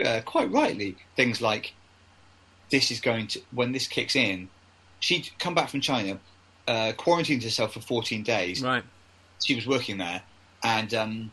[0.03, 1.73] uh, quite rightly, things like,
[2.69, 4.49] "This is going to when this kicks in."
[5.01, 6.19] She'd come back from China,
[6.67, 8.83] uh, quarantined herself for fourteen days, Right.
[9.43, 10.21] she was working there,
[10.63, 11.31] and um,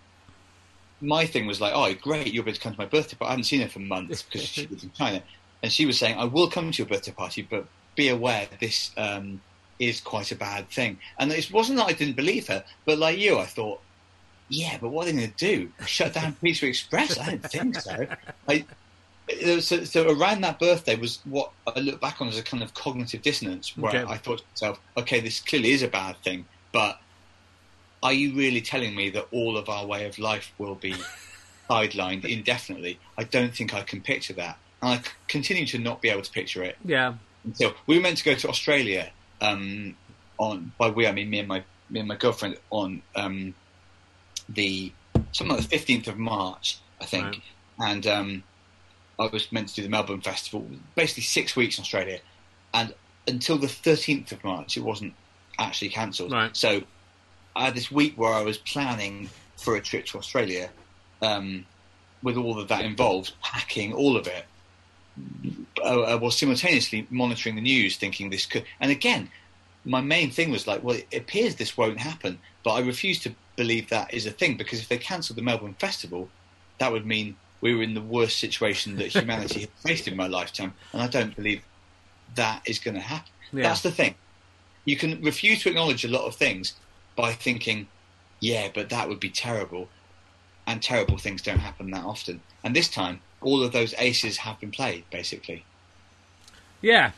[1.01, 3.33] my thing was like, "Oh, great, you're able to come to my birthday party." I
[3.33, 5.23] hadn't seen her for months because she was in China,
[5.63, 8.91] and she was saying, "I will come to your birthday party, but be aware this
[8.97, 9.41] um,
[9.79, 13.19] is quite a bad thing." And it wasn't that I didn't believe her, but like
[13.19, 13.81] you, I thought,
[14.49, 15.73] "Yeah, but what are they going to do?
[15.87, 18.07] Shut down Pizza Express?" I don't think so.
[18.49, 18.65] I,
[19.45, 22.63] uh, so, so around that birthday was what I look back on as a kind
[22.63, 24.13] of cognitive dissonance, where Okay.
[24.13, 27.01] I thought to myself, "Okay, this clearly is a bad thing, but."
[28.03, 30.95] are you really telling me that all of our way of life will be
[31.71, 33.01] sidelined indefinitely?
[33.19, 34.59] I don't think I can picture that.
[34.83, 37.15] And I continue to not be able to picture it Yeah.
[37.45, 39.11] until we were meant to go to Australia.
[39.41, 39.97] Um,
[40.39, 43.55] on by we, I mean me and my me and my girlfriend on um,
[44.49, 44.93] the
[45.33, 47.27] something like the fifteenth of March, I think,
[47.79, 47.91] Right.
[47.91, 48.43] and um,
[49.19, 52.21] I was meant to do the Melbourne Festival, basically six weeks in Australia,
[52.75, 52.95] and
[53.27, 55.15] until the thirteenth of March, it wasn't
[55.59, 56.33] actually cancelled.
[56.33, 56.55] Right.
[56.57, 56.83] So
[57.55, 60.69] I had this week where I was planning for a trip to Australia,
[61.23, 61.65] um,
[62.23, 64.45] with all of that involved, packing all of it,
[65.83, 68.65] uh, uh, while simultaneously monitoring the news, thinking this could.
[68.81, 69.31] And again,
[69.85, 73.35] my main thing was like, well, it appears this won't happen, but I refuse to
[73.57, 76.29] believe that is a thing because if they cancelled the Melbourne Festival,
[76.79, 80.27] that would mean we were in the worst situation that humanity had faced in my
[80.27, 81.63] lifetime, and I don't believe
[82.35, 83.33] that is going to happen.
[83.53, 83.63] Yeah.
[83.63, 84.15] That's the thing.
[84.85, 86.75] You can refuse to acknowledge a lot of things
[87.17, 87.89] by thinking,
[88.41, 89.89] yeah, but that would be terrible.
[90.67, 92.41] And terrible things don't happen that often.
[92.65, 95.65] And this time, all of those aces have been played, basically.
[96.83, 97.13] Yeah.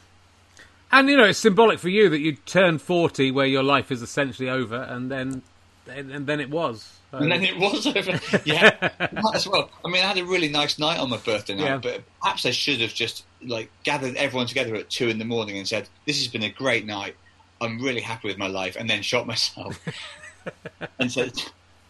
[0.92, 4.02] And, you know, it's symbolic for you that you turn 40 where your life is
[4.02, 5.42] essentially over, and then
[5.90, 6.98] and, and then it was.
[7.10, 8.20] So- And then it was over.
[8.44, 9.70] Yeah, might as well.
[9.82, 11.78] I mean, I had a really nice night on my birthday night, Yeah.
[11.78, 15.56] but perhaps I should have just like gathered everyone together at two in the morning
[15.56, 17.16] and said, "This has been a great night.
[17.62, 19.80] I'm really happy with my life," and then shot myself.
[20.98, 21.28] and so,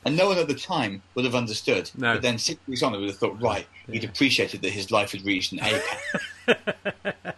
[0.04, 1.90] and no one at the time would have understood.
[1.96, 2.14] No.
[2.14, 5.12] But then six weeks on, I would have thought, right, he'd appreciated that his life
[5.12, 7.34] had reached an apex.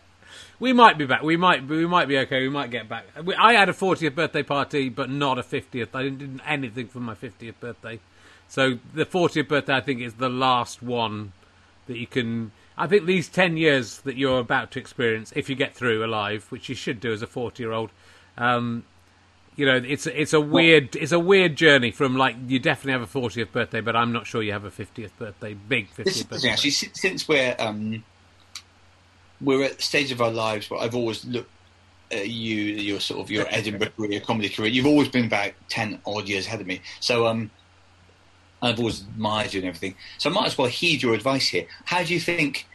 [0.60, 1.22] We might be back.
[1.22, 1.66] We might.
[1.66, 2.42] We might be okay.
[2.42, 3.06] We might get back.
[3.24, 5.88] We- I had a 40th birthday party, but not a 50th.
[5.94, 7.98] I didn't do anything for my 50th birthday.
[8.46, 11.32] So the 40th birthday, I think, is the last one
[11.86, 12.52] that you can.
[12.76, 16.46] I think these 10 years that you're about to experience, if you get through alive,
[16.50, 17.90] which you should do as a 40 year old,
[18.36, 18.84] um,
[19.60, 23.02] you know, it's it's a weird it's a weird journey from like you definitely have
[23.02, 26.22] a 40th birthday, but I'm not sure you have a 50th birthday, big 50th This
[26.22, 26.48] birthday.
[26.48, 26.70] actually.
[26.70, 28.02] Since we're um,
[29.38, 31.50] we're at the stage of our lives where I've always looked
[32.10, 34.70] at you, your sort of your Edinburgh career, your comedy career.
[34.70, 36.80] You've always been about ten odd years ahead of me.
[37.00, 37.50] So um,
[38.62, 39.94] I've always admired you and everything.
[40.16, 41.66] So I might as well heed your advice here.
[41.84, 42.66] How do you think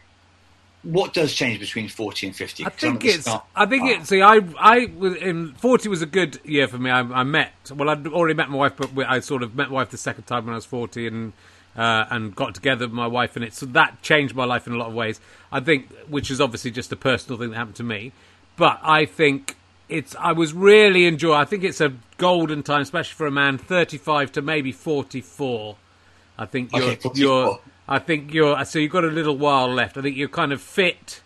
[0.86, 2.64] what does change between forty and fifty?
[2.64, 3.28] I think it's.
[3.56, 4.08] I think it's.
[4.08, 6.90] See, I, I was in forty was a good year for me.
[6.90, 7.52] I, I met.
[7.74, 10.24] Well, I'd already met my wife, but I sort of met my wife the second
[10.24, 11.32] time when I was forty, and
[11.76, 14.74] uh, and got together with my wife, and it so that changed my life in
[14.74, 15.20] a lot of ways.
[15.50, 18.12] I think, which is obviously just a personal thing that happened to me,
[18.56, 19.56] but I think
[19.88, 20.14] it's.
[20.16, 21.40] I was really enjoying.
[21.40, 25.76] I think it's a golden time, especially for a man thirty-five to maybe forty-four.
[26.38, 26.82] I think you're.
[26.84, 27.20] Okay, 44.
[27.20, 28.64] you're I think you're.
[28.64, 29.96] So you've got a little while left.
[29.96, 31.20] I think you're kind of fit.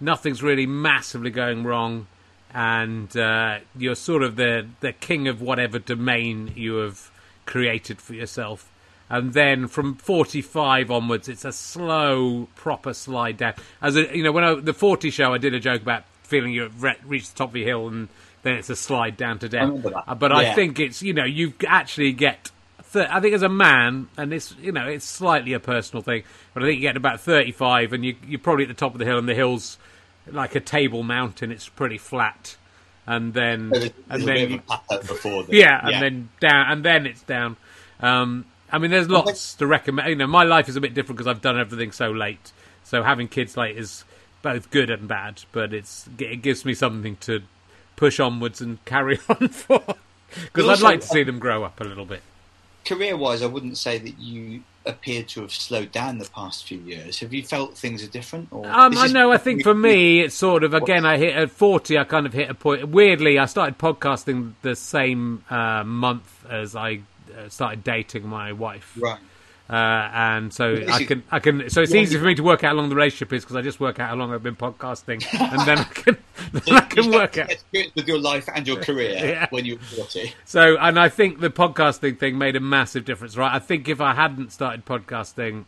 [0.00, 2.06] Nothing's really massively going wrong,
[2.54, 7.10] and uh, you're sort of the the king of whatever domain you have
[7.46, 8.70] created for yourself
[9.08, 13.54] and then from 45 onwards, it's a slow, proper slide down.
[13.80, 16.52] As a, you know, when I, the 40 show, I did a joke about feeling
[16.52, 18.08] you've re- reached the top of your hill, and
[18.42, 19.68] then it's a slide down to death.
[20.08, 20.38] Uh, but Yeah.
[20.38, 22.50] I think it's you know you actually get.
[22.92, 26.22] Th- I think as a man, and this you know it's slightly a personal thing,
[26.54, 28.98] but I think you get about 35, and you you're probably at the top of
[28.98, 29.78] the hill, and the hill's
[30.30, 31.50] like a table mountain.
[31.52, 32.56] It's pretty flat,
[33.06, 35.42] and then There's and little then you- of a plateau before.
[35.44, 37.56] The, yeah, and then down, and then it's down.
[38.00, 40.08] Um, I mean, there's lots to recommend.
[40.08, 42.52] You know, my life is a bit different because I've done everything so late.
[42.84, 44.04] So having kids late is
[44.42, 47.42] both good and bad, but it's it gives me something to
[47.96, 49.82] push onwards and carry on for.
[50.42, 52.22] Because I'd like to see them grow up a little bit.
[52.86, 57.18] Career-wise, I wouldn't say that you appear to have slowed down the past few years.
[57.18, 58.48] Have you felt things are different?
[58.52, 59.32] Or Um, I know.
[59.32, 61.04] I think for me, it's sort of again.
[61.04, 61.98] I hit at forty.
[61.98, 62.88] I kind of hit a point.
[62.88, 67.00] Weirdly, I started podcasting the same uh, month as I
[67.36, 68.96] uh, started dating my wife.
[69.00, 69.18] right.
[69.68, 71.68] Uh, and so I can, I can.
[71.70, 73.56] So it's Yeah, easy for me to work out how long the relationship is because
[73.56, 76.16] I just work out how long I've been podcasting, and then I can,
[76.52, 77.48] then I can work out.
[77.48, 79.46] to get experience with your life and your career Yeah.
[79.50, 80.34] when you're forty.
[80.44, 83.52] So, and I think the podcasting thing made a massive difference, right?
[83.52, 85.64] I think if I hadn't started podcasting,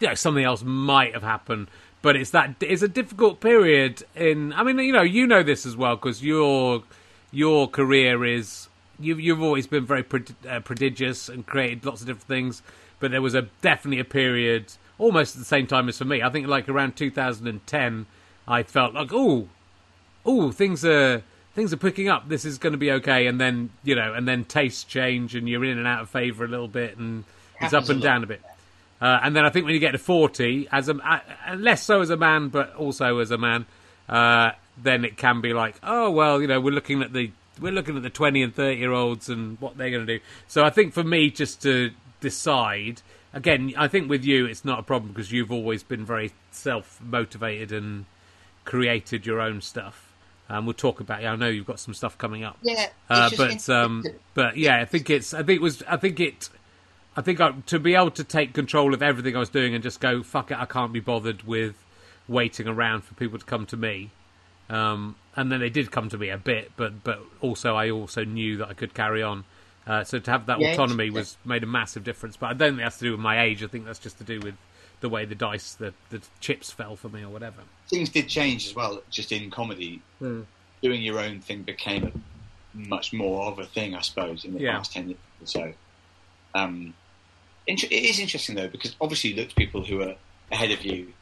[0.00, 1.68] you know, something else might have happened.
[2.00, 4.52] But it's that it's a difficult period in.
[4.52, 6.82] I mean, you know, you know this as well because your
[7.32, 8.67] your career is
[8.98, 10.04] you've you've always been very
[10.48, 12.62] uh, prodigious and created lots of different things.
[13.00, 16.22] But there was a definitely a period almost at the same time as for me.
[16.22, 18.06] I think like around 2010,
[18.48, 19.48] I felt like oh
[20.28, 21.22] oh, things are
[21.54, 22.28] things are picking up.
[22.28, 23.26] This is going to be okay.
[23.26, 26.44] And then you know, and then tastes change, and you're in and out of favour
[26.44, 27.24] a little bit, and
[27.60, 28.42] it's up and down a bit.
[29.00, 32.00] Uh, and then I think when you get to forty, as a uh, less so
[32.00, 33.66] as a man, but also as a man,
[34.08, 37.72] uh, then it can be like, oh well, you know, we're looking at the we're
[37.72, 40.24] looking at the twenty and thirty year olds and what they're going to do.
[40.46, 41.90] So I think for me, just to
[42.20, 46.32] decide again, I think with you, it's not a problem because you've always been very
[46.50, 48.06] self motivated and
[48.64, 50.12] created your own stuff.
[50.50, 51.24] Um, we'll talk about.
[51.24, 52.56] I know you've got some stuff coming up.
[52.62, 55.34] Yeah, Uh, but um, but yeah, I think it's.
[55.34, 55.82] I think it was.
[55.86, 56.48] I think it.
[57.16, 59.82] I think I, to be able to take control of everything I was doing and
[59.82, 60.58] just go fuck it.
[60.58, 61.74] I can't be bothered with
[62.28, 64.10] waiting around for people to come to me.
[64.70, 68.24] Um, and then they did come to me a bit, but but also I also
[68.24, 69.44] knew that I could carry on.
[69.86, 71.12] Uh, so to have that Yeah, autonomy yeah.
[71.12, 72.36] was made a massive difference.
[72.36, 73.62] But I don't think that's to do with my age.
[73.62, 74.54] I think that's just to do with
[75.00, 77.62] the way the dice, the the chips fell for me or whatever.
[77.88, 79.00] things did change as well.
[79.10, 80.42] Just in comedy, Hmm.
[80.82, 82.22] doing your own thing became
[82.74, 84.76] much more of a thing, I suppose, in the Yeah.
[84.76, 85.72] past ten years or so.
[86.54, 86.92] Um,
[87.66, 90.16] it is interesting though because obviously you look to people who are
[90.50, 91.12] ahead of you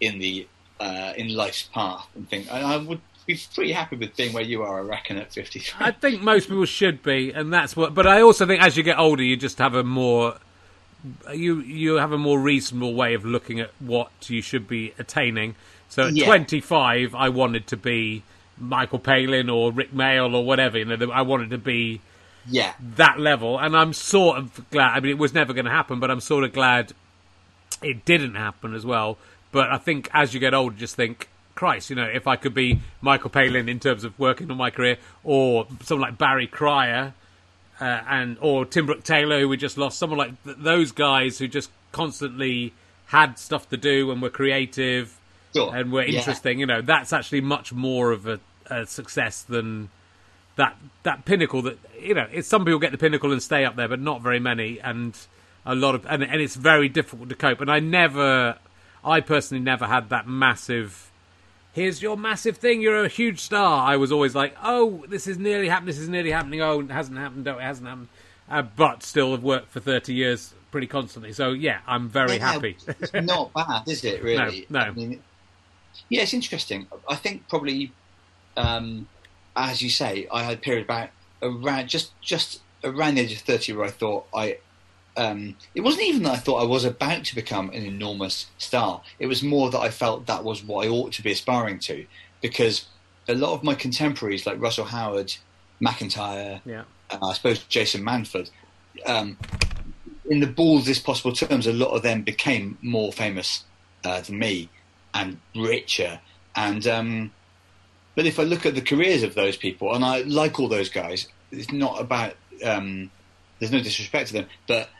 [0.00, 0.46] in the
[0.80, 4.42] uh, in life's path and think, and I would be pretty happy with being where
[4.44, 4.78] you are.
[4.78, 5.86] I reckon at fifty three.
[5.86, 7.94] I think most people should be, and that's what.
[7.94, 10.36] But I also think as you get older, you just have a more
[11.32, 15.54] you you have a more reasonable way of looking at what you should be attaining.
[15.88, 16.26] So at Yeah.
[16.26, 18.22] 25, I wanted to be
[18.58, 20.78] Michael Palin or Rik Mayall or whatever.
[20.78, 22.00] You know, I wanted to be
[22.48, 24.96] Yeah, that level, and I'm sort of glad.
[24.96, 26.92] I mean, it was never going to happen, but I'm sort of glad
[27.82, 29.18] it didn't happen as well.
[29.56, 32.52] But I think as you get older, just think, Christ, you know, if I could
[32.52, 37.14] be Michael Palin in terms of working on my career, or someone like Barry Cryer,
[37.80, 41.38] uh, and or Tim Brooke Taylor, who we just lost, someone like th- those guys
[41.38, 42.74] who just constantly
[43.06, 45.16] had stuff to do and were creative
[45.54, 45.74] sure.
[45.74, 46.18] and were Yeah.
[46.18, 46.60] interesting.
[46.60, 48.38] You know, that's actually much more of a,
[48.68, 49.88] a success than
[50.56, 51.62] that that pinnacle.
[51.62, 54.20] That you know, it's some people get the pinnacle and stay up there, but not
[54.20, 55.16] very many, and
[55.64, 57.60] a lot of and, and it's very difficult to cope.
[57.62, 58.58] And I never,
[59.06, 61.10] I personally never had that massive.
[61.72, 62.80] Here's your massive thing.
[62.80, 63.86] You're a huge star.
[63.86, 65.86] I was always like, oh, this is nearly happening.
[65.86, 66.60] This is nearly happening.
[66.60, 67.46] Oh, it hasn't happened.
[67.46, 68.08] Oh, it hasn't happened.
[68.50, 71.32] Uh, but still have worked for 30 years pretty constantly.
[71.32, 72.76] So yeah, I'm very Yeah, happy.
[72.86, 74.22] it's not bad, is it?
[74.22, 74.66] Really?
[74.68, 74.86] No, no.
[74.86, 75.22] I mean,
[76.08, 76.86] yeah, it's interesting.
[77.08, 77.92] I think probably,
[78.56, 79.08] um,
[79.54, 81.10] as you say, I had a period about
[81.42, 84.58] around just just around the age of thirty where I thought I
[85.16, 89.02] um, it wasn't even that I thought I was about to become an enormous star.
[89.18, 92.06] It was more that I felt that was what I ought to be aspiring to,
[92.42, 92.86] because
[93.28, 95.34] a lot of my contemporaries, like Russell Howard,
[95.80, 96.84] McIntyre, Yeah.
[97.10, 98.50] uh, I suppose Jason Manford,
[99.04, 99.36] um,
[100.28, 103.64] in the baldest possible terms, a lot of them became more famous
[104.04, 104.68] uh, than me
[105.14, 106.20] and richer.
[106.54, 107.32] And um,
[108.14, 110.88] but if I look at the careers of those people, and I like all those
[110.88, 112.34] guys, it's not about.
[112.64, 113.10] Um,
[113.58, 114.90] there's no disrespect to them, but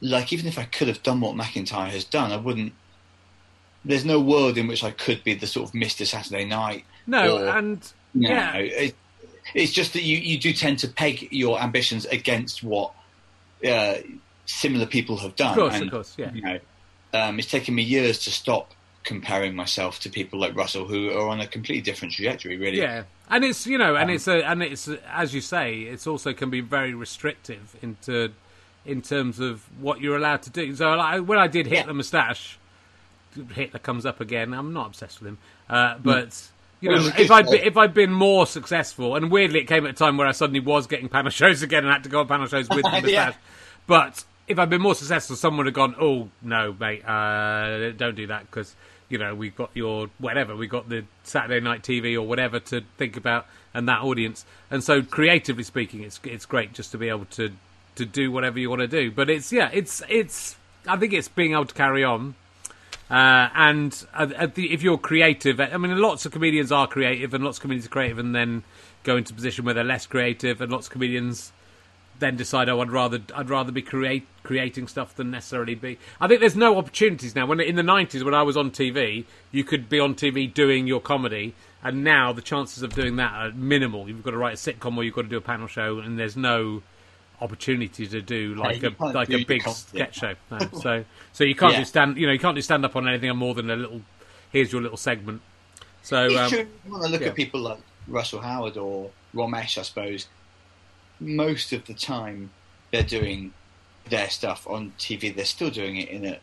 [0.00, 2.72] like even if I could have done what McIntyre has done, I wouldn't.
[3.84, 6.84] There's no world in which I could be the sort of Mister Saturday Night.
[7.06, 7.80] No, or- and
[8.14, 8.94] you yeah, it,
[9.54, 12.92] it's just that you, you do tend to peg your ambitions against what
[13.66, 13.94] uh,
[14.46, 15.50] similar people have done.
[15.50, 16.32] Of course, and, of course, yeah.
[16.32, 16.58] You know,
[17.14, 18.72] um, it's taken me years to stop
[19.04, 22.56] comparing myself to people like Russell, who are on a completely different trajectory.
[22.56, 25.82] Really, Yeah, and it's you know, and Um, it's a, and it's as you say,
[25.82, 28.32] it's also can be very restrictive into
[28.86, 30.74] in terms of what you're allowed to do.
[30.74, 31.86] So like, when I did hit Yeah.
[31.86, 32.58] the moustache,
[33.54, 34.54] Hitler comes up again.
[34.54, 36.48] I'm not obsessed with him, uh, but.
[36.78, 39.90] You know, if I'd be, if I'd been more successful, and weirdly it came at
[39.92, 42.28] a time where I suddenly was getting panel shows again and had to go on
[42.28, 43.24] panel shows with the Yeah.
[43.28, 43.34] moustache.
[43.86, 48.14] But if I'd been more successful, someone would have gone, "Oh no, mate, uh, don't
[48.14, 48.76] do that," because
[49.08, 52.82] you know we've got your whatever, we've got the Saturday night TV or whatever to
[52.98, 54.44] think about, and that audience.
[54.70, 57.52] And so, creatively speaking, it's it's great just to be able to
[57.96, 59.10] to do whatever you want to do.
[59.10, 60.56] But it's yeah, it's it's.
[60.86, 62.34] I think it's being able to carry on.
[63.08, 67.58] Uh, and the, if you're creative, I mean, lots of comedians are creative, and lots
[67.58, 68.64] of comedians are creative, and then
[69.04, 71.52] go into a position where they're less creative, and lots of comedians
[72.18, 75.98] then decide, oh, I'd rather I'd rather be create creating stuff than necessarily be.
[76.20, 77.46] I think there's no opportunities now.
[77.46, 80.86] When in the '90s, when I was on TV, you could be on TV doing
[80.86, 84.08] your comedy, and now the chances of doing that are minimal.
[84.08, 86.18] You've got to write a sitcom or you've got to do a panel show, and
[86.18, 86.82] there's no
[87.40, 90.34] opportunity to do like you a like a big sketch show.
[90.50, 90.58] No.
[90.80, 91.80] So so you can't Yeah.
[91.80, 94.02] do stand you know you can't do stand up on anything more than a little.
[94.50, 95.42] Here's your little segment.
[96.02, 96.66] So um, true.
[96.86, 97.28] When I look yeah.
[97.28, 97.78] at people like
[98.08, 100.28] Russell Howard or Romesh, I suppose
[101.20, 102.50] most of the time
[102.90, 103.52] they're doing
[104.08, 105.34] their stuff on TV.
[105.34, 106.38] They're still doing it in a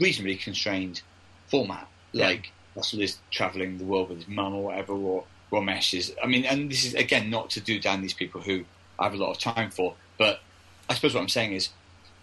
[0.00, 1.02] reasonably constrained
[1.48, 1.88] format.
[2.12, 2.28] Yeah.
[2.28, 6.14] Like Russell is traveling the world with his mum or whatever, or Romesh is.
[6.22, 8.64] I mean, and this is again not to do down these people who
[8.98, 10.40] I have a lot of time for, but
[10.88, 11.70] I suppose what I'm saying is.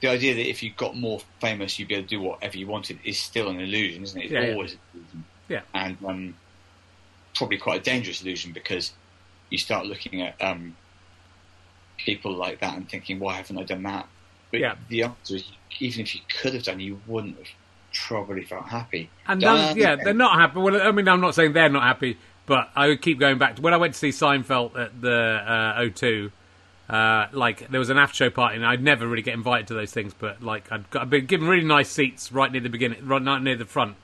[0.02, 2.68] The idea that if you got more famous, you'd be able to do whatever you
[2.68, 4.24] wanted is still an illusion, isn't it?
[4.24, 4.54] It's Yeah, yeah.
[4.54, 5.62] always an illusion yeah.
[5.74, 6.36] and um,
[7.36, 8.94] probably quite a dangerous illusion because
[9.50, 10.78] you start looking at um,
[11.98, 14.08] people like that and thinking, why haven't I done that?
[14.52, 14.76] But Yeah.
[14.88, 17.48] the answer is, even if you could have done, you wouldn't have
[17.94, 19.10] probably felt happy.
[19.28, 20.60] And yeah, they're not happy.
[20.60, 23.58] Well, I mean, I'm not saying they're not happy, but I would keep going back
[23.58, 25.14] to when I went to see Seinfeld at the
[25.46, 26.32] uh, O2.
[26.90, 29.76] Uh, like there was an after show party, and I'd never really get invited to
[29.76, 32.70] those things, but like I'd, got, I'd been given really nice seats right near the
[32.70, 33.96] beginning, right near the front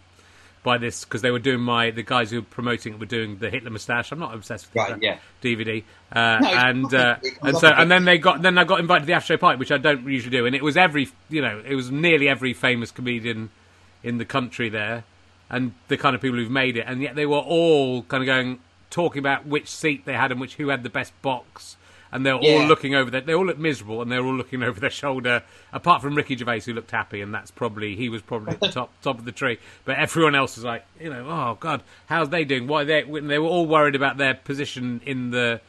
[0.61, 3.37] by this because they were doing my the guys who were promoting it were doing
[3.37, 4.11] the Hitler moustache.
[4.11, 5.17] I'm not obsessed with Right, that yeah.
[5.41, 9.01] DVD, uh, No, and uh, and so and then they got then I got invited
[9.01, 11.41] to the after show party, which I don't usually do, and it was every you
[11.41, 13.49] know it was nearly every famous comedian
[14.03, 15.05] in the country there,
[15.49, 18.25] and the kind of people who've made it, and yet they were all kind of
[18.25, 18.59] going
[18.91, 21.75] talking about which seat they had and which who had the best box,
[22.15, 24.35] and they were all looking over their, they all looked miserable, and they were all
[24.35, 25.43] looking over their shoulder.
[25.73, 28.69] Apart from Ricky Gervais, who looked happy, and that's probably he was probably at the
[28.69, 32.29] top top of the tree, but everyone else was like, you know, oh god, how's
[32.29, 32.67] they doing?
[32.67, 33.03] Why they?
[33.03, 35.61] They were all worried about their position in the.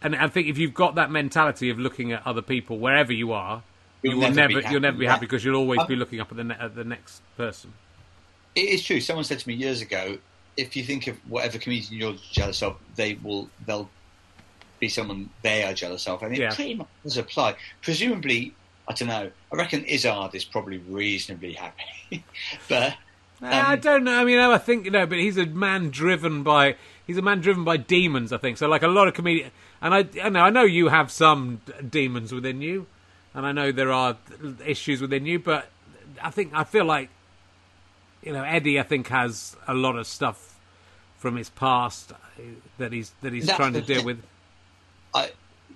[0.00, 3.32] And I think if you've got that mentality of looking at other people wherever you
[3.32, 3.62] are,
[4.02, 5.86] You'll you will never be never, happy, you'll never be happy because you'll always Um,
[5.88, 7.72] be looking up at the ne- at the next person.
[8.54, 9.00] It is true.
[9.00, 10.18] Someone said to me years ago,
[10.56, 13.88] if you think of whatever comedian you're jealous of, they will they'll
[14.80, 16.54] be someone they are jealous of, and it Yeah.
[16.54, 17.56] pretty much does apply.
[17.82, 18.54] Presumably,
[18.88, 19.30] I don't know.
[19.52, 22.24] I reckon Izzard is probably reasonably happy,
[22.68, 22.94] but
[23.42, 24.20] I Um, don't know.
[24.20, 26.76] I mean, I think you know, but he's a man driven by
[27.06, 28.32] he's a man driven by demons.
[28.32, 28.66] I think so.
[28.68, 31.72] Like a lot of comedians, and I, I know I know you have some d-
[31.88, 32.86] demons within you,
[33.34, 34.16] and I know there are
[34.66, 35.68] issues within you, but
[36.22, 37.10] I think I feel like
[38.22, 38.80] you know Eddie.
[38.80, 40.54] I think has a lot of stuff
[41.18, 42.12] from his past
[42.78, 44.22] that he's that he's trying to deal with.
[45.14, 45.30] I,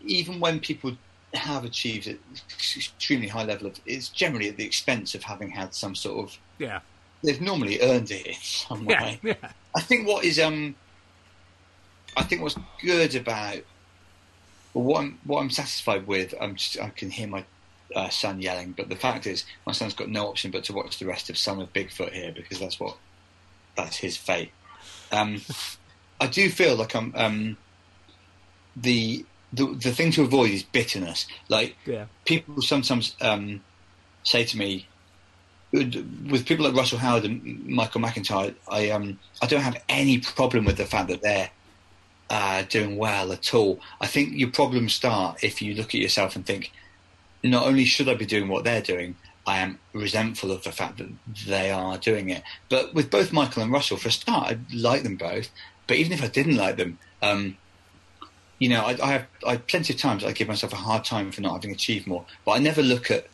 [0.04, 0.96] even when people
[1.34, 2.18] have achieved an
[2.50, 6.38] extremely high level of, it's generally at the expense of having had some sort of.
[6.58, 6.80] Yeah,
[7.24, 9.20] They've normally earned it in some yeah, way.
[9.22, 9.34] yeah.
[9.74, 10.74] I think what is um,
[12.16, 13.58] I think what's good about,
[14.74, 17.44] well, what I'm what I'm satisfied with, I'm just, I can hear my
[17.94, 20.98] uh, son yelling, but the fact is, my son's got no option but to watch
[20.98, 22.96] the rest of Son of Bigfoot here because that's what
[23.76, 24.50] that's his fate.
[25.10, 25.40] Um,
[26.20, 27.56] I do feel like I'm um,
[28.76, 31.26] the the the thing to avoid is bitterness.
[31.48, 32.06] Like Yeah.
[32.24, 33.64] people sometimes um,
[34.24, 34.88] say to me,
[35.72, 40.64] with people like Russell Howard and Michael McIntyre, I um I don't have any problem
[40.64, 41.50] with the fact that they're
[42.30, 43.80] uh, doing well at all.
[44.00, 46.70] I think your problems start if you look at yourself and think,
[47.44, 49.16] not only should I be doing what they're doing,
[49.46, 51.10] I am resentful of the fact that
[51.46, 52.42] they are doing it.
[52.70, 55.50] But with both Michael and Russell, for a start, I like them both.
[55.86, 57.58] But even if I didn't like them, um,
[58.62, 61.32] you know, I, I have I plenty of times I give myself a hard time
[61.32, 62.24] for not having achieved more.
[62.44, 63.26] But I never look at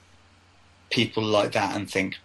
[0.89, 2.17] people like that and think,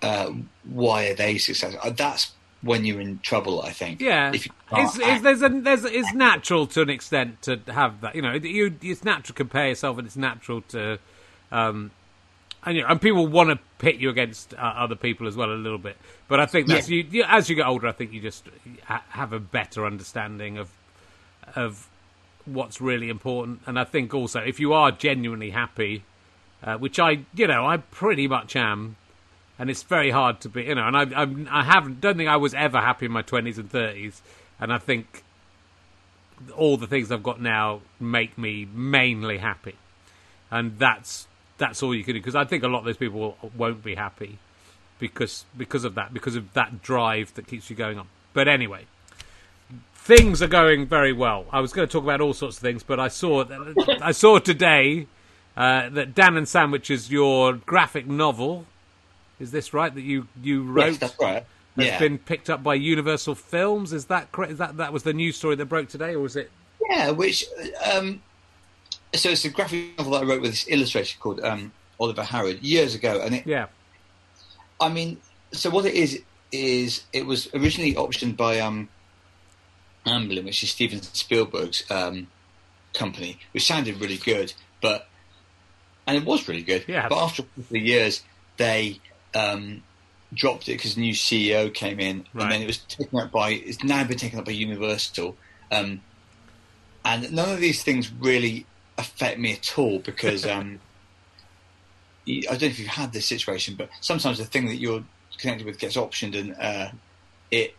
[0.00, 0.32] uh,
[0.64, 1.78] why are they successful?
[1.84, 2.32] Uh, that's
[2.62, 4.00] when you're in trouble, I think.
[4.00, 8.14] Yeah, it's, it's, there's a, there's it's natural to an extent to have that.
[8.14, 10.98] You know, you, it's natural to compare yourself, and it's natural to,
[11.52, 11.90] um,
[12.64, 15.52] and you know, and people want to pit you against uh, other people as well
[15.52, 15.98] a little bit.
[16.26, 17.02] But I think that's yeah.
[17.02, 18.46] you, you, As you get older, I think you just
[18.84, 20.70] ha- have a better understanding of
[21.54, 21.89] of
[22.52, 23.60] what's really important.
[23.66, 26.04] And I think also if you are genuinely happy,
[26.62, 28.96] uh, which I, you know, I pretty much am
[29.60, 30.88] and it's very hard to be, you know.
[30.88, 33.70] And I, I, I haven't, don't think I was ever happy in my twenties and
[33.70, 34.22] thirties,
[34.58, 35.22] and I think
[36.56, 39.76] all the things I've got now make me mainly happy,
[40.50, 41.28] and that's
[41.58, 42.20] that's all you can do.
[42.20, 44.38] Because I think a lot of those people won't be happy
[44.98, 48.08] because because of that, because of that drive that keeps you going on.
[48.32, 48.86] But anyway,
[50.02, 51.46] things are going very well.
[51.50, 53.44] I was going to talk about all sorts of things, but I saw
[54.00, 55.06] I saw today
[55.56, 58.66] uh, that Dan and Sandwich is your graphic novel
[59.40, 60.86] is this right that you you wrote?
[60.86, 61.46] Yes, that's right.
[61.76, 61.98] Has yeah.
[61.98, 63.92] been picked up by Universal Films.
[63.92, 64.52] Is that correct?
[64.52, 66.50] Is that that was the news story that broke today, or was it?
[66.88, 67.46] Yeah, which
[67.92, 68.20] um,
[69.14, 72.62] so it's a graphic novel that I wrote with this illustrator called um, Oliver Harrod
[72.62, 73.66] years ago, and it, yeah,
[74.78, 75.18] I mean,
[75.52, 76.22] so what it is
[76.52, 78.88] is it was originally optioned by um,
[80.06, 82.28] Amblin, which is Steven Spielberg's um,
[82.94, 85.08] company, which sounded really good, but
[86.06, 86.84] and it was really good.
[86.88, 87.08] Yeah.
[87.08, 88.22] But after a couple of years,
[88.56, 89.00] they
[89.34, 89.82] um,
[90.34, 92.44] dropped it because a new CEO came in, right.
[92.44, 93.50] and then it was taken up by.
[93.50, 95.36] It's now been taken up by Universal,
[95.70, 96.00] um,
[97.04, 98.66] and none of these things really
[98.98, 100.80] affect me at all because um,
[102.26, 105.04] I don't know if you've had this situation, but sometimes the thing that you're
[105.38, 106.90] connected with gets optioned, and uh,
[107.50, 107.74] it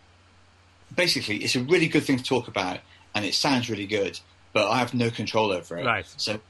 [0.94, 2.80] basically it's a really good thing to talk about,
[3.14, 4.18] and it sounds really good,
[4.52, 5.84] but I have no control over it.
[5.84, 6.06] Right.
[6.16, 6.40] So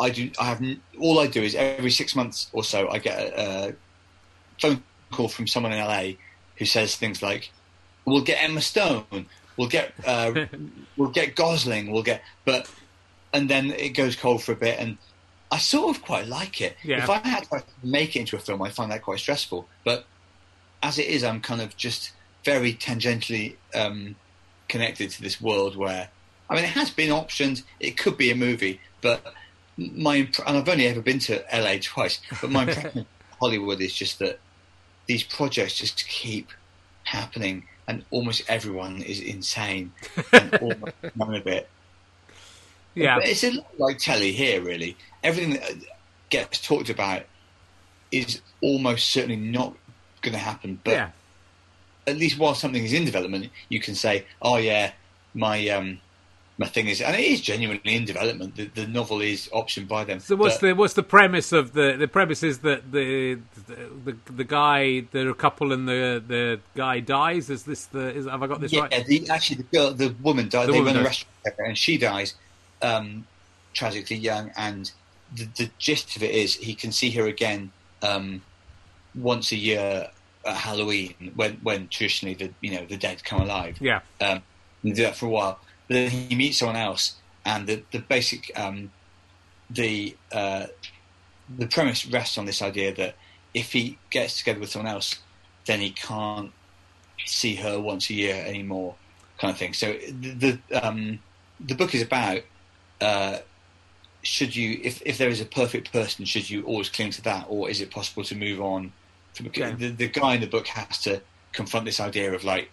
[0.00, 0.30] I do.
[0.38, 0.62] I have
[1.00, 3.74] all I do is every six months or so I get a, a
[4.60, 6.12] phone call from someone in LA
[6.56, 7.50] who says things like,
[8.04, 9.26] "We'll get Emma Stone,
[9.56, 10.46] we'll get uh,
[10.96, 12.70] we'll get Gosling, we'll get," but
[13.32, 14.98] and then it goes cold for a bit, and
[15.50, 16.76] I sort of quite like it.
[16.82, 17.02] Yeah.
[17.02, 19.68] If I had to make it into a film, I find that quite stressful.
[19.84, 20.04] But
[20.82, 22.12] as it is, I'm kind of just
[22.46, 24.14] very tangentially um,
[24.68, 26.08] connected to this world where,
[26.48, 27.64] I mean, it has been optioned.
[27.80, 29.34] It could be a movie, but
[29.76, 33.06] my and I've only ever been to LA twice, but my impression of
[33.40, 34.38] Hollywood is just that
[35.06, 36.50] these projects just keep
[37.02, 39.92] happening, and almost everyone is insane
[40.32, 41.68] and almost none of it.
[42.94, 44.62] Yeah, but it's a lot like telly here.
[44.62, 45.74] Really, everything that
[46.30, 47.24] gets talked about
[48.12, 49.74] is almost certainly not
[50.22, 50.80] going to happen.
[50.84, 51.10] But yeah.
[52.06, 54.92] At least while something is in development, you can say, "Oh yeah,
[55.34, 56.00] my um,
[56.58, 58.56] my thing is, and it is genuinely in development.
[58.56, 60.20] The, the novel is optioned by them.
[60.20, 63.38] So what's but, the what's the premise of the the premise is that the
[64.04, 67.50] the the, guy the couple and the the guy dies.
[67.50, 68.92] Is this the is have I got this yeah, right?
[68.92, 70.68] Yeah, the, actually the girl the woman died.
[70.68, 72.34] The they woman run a restaurant and she dies
[72.82, 73.26] um,
[73.74, 74.50] tragically young.
[74.56, 74.90] And
[75.34, 77.70] the, the, gist of it is he can see her again
[78.02, 78.42] um,
[79.14, 80.08] once a year
[80.46, 83.78] at Halloween when when traditionally the you know the dead come alive.
[83.80, 84.00] Yeah.
[84.20, 84.42] Um,
[84.82, 87.98] and do that for a while But then he meets someone else, and the the
[87.98, 88.90] basic um,
[89.70, 90.66] the uh,
[91.58, 93.16] the premise rests on this idea that
[93.54, 95.16] if he gets together with someone else,
[95.66, 96.52] then he can't
[97.24, 98.94] see her once a year anymore,
[99.38, 99.72] kind of thing.
[99.72, 101.20] So the the, um,
[101.60, 102.42] the book is about
[103.00, 103.38] uh,
[104.22, 107.46] should you if if there is a perfect person, should you always cling to that,
[107.48, 108.92] or is it possible to move on?
[109.40, 109.70] Yeah.
[109.72, 111.20] the, the guy in the book has to
[111.52, 112.70] confront this idea of like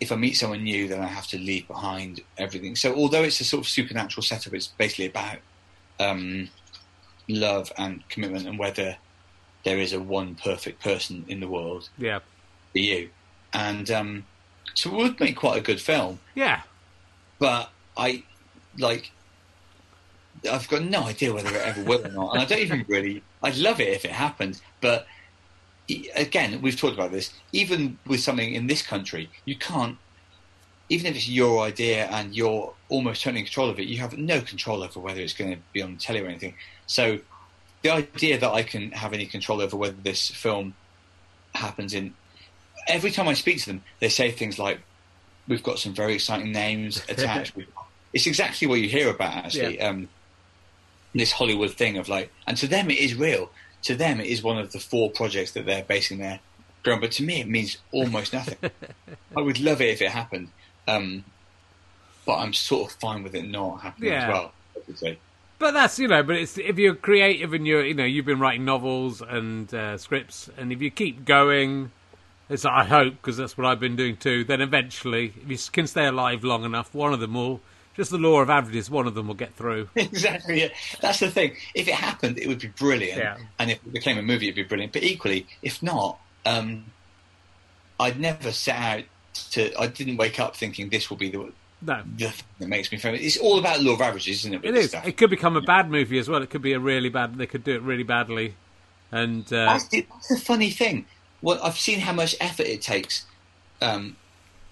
[0.00, 2.76] if I meet someone new, then I have to leave behind everything.
[2.76, 5.38] So although it's a sort of supernatural setup, it's basically about
[5.98, 6.48] um,
[7.28, 8.96] love and commitment and whether
[9.64, 11.88] there is a one perfect person in the world.
[11.98, 12.20] Yeah,
[12.72, 13.10] for you,
[13.52, 14.26] and um,
[14.74, 16.20] so it would make quite a good film.
[16.34, 16.62] Yeah,
[17.38, 18.22] but I
[18.78, 19.10] like.
[20.48, 23.22] I've got no idea whether it ever will or not, and I don't even really.
[23.42, 25.06] I'd love it if it happened, but
[26.14, 27.32] again, we've talked about this.
[27.52, 29.98] Even with something in this country, you can't.
[30.90, 34.16] Even if it's your idea and you're almost totally in control of it, you have
[34.16, 36.54] no control over whether it's going to be on telly or anything.
[36.86, 37.18] So
[37.82, 40.74] the idea that I can have any control over whether this film
[41.54, 42.14] happens in.
[42.86, 44.80] Every time I speak to them, they say things like,
[45.46, 47.54] "We've got some very exciting names attached."
[48.12, 49.76] it's exactly what you hear about actually.
[49.76, 49.88] Yeah.
[49.88, 50.08] Um,
[51.14, 53.50] this Hollywood thing of like, and to them it is real.
[53.84, 56.40] To them, it is one of the four projects that they're basing their
[56.82, 57.00] ground.
[57.00, 58.56] But to me, it means almost nothing.
[59.36, 60.48] I would love it if it happened,
[60.86, 61.24] um,
[62.26, 64.26] but I'm sort of fine with it not happening Yeah.
[64.26, 64.52] as well.
[64.94, 65.18] Say.
[65.58, 68.38] But that's you know, but it's if you're creative and you're you know you've been
[68.38, 71.90] writing novels and uh, scripts, and if you keep going,
[72.48, 74.44] as I hope because that's what I've been doing too.
[74.44, 77.60] Then eventually, if you can stay alive long enough, one of them will.
[77.98, 79.88] Just the law of averages, one of them will get through.
[79.96, 80.62] exactly.
[80.62, 80.68] Yeah.
[81.02, 81.56] That's the thing.
[81.74, 83.36] If it happened, it would be brilliant, Yeah.
[83.58, 84.92] and if it became a movie, it'd be brilliant.
[84.92, 86.84] But equally, if not, um,
[88.00, 89.04] I'd never set out
[89.50, 89.78] to.
[89.78, 92.98] I didn't wake up thinking this will be the No, the thing that makes me
[92.98, 93.20] famous.
[93.20, 94.76] It's all about law of averages, isn't it?
[94.76, 94.88] it.
[94.90, 95.06] Stuff?
[95.06, 96.40] It could become a bad movie as well.
[96.40, 97.36] It could be a really bad.
[97.36, 98.54] They could do it really badly,
[99.10, 101.06] and uh, That's the, that's the funny thing.
[101.42, 103.26] Well, I've seen how much effort it takes
[103.80, 104.14] um,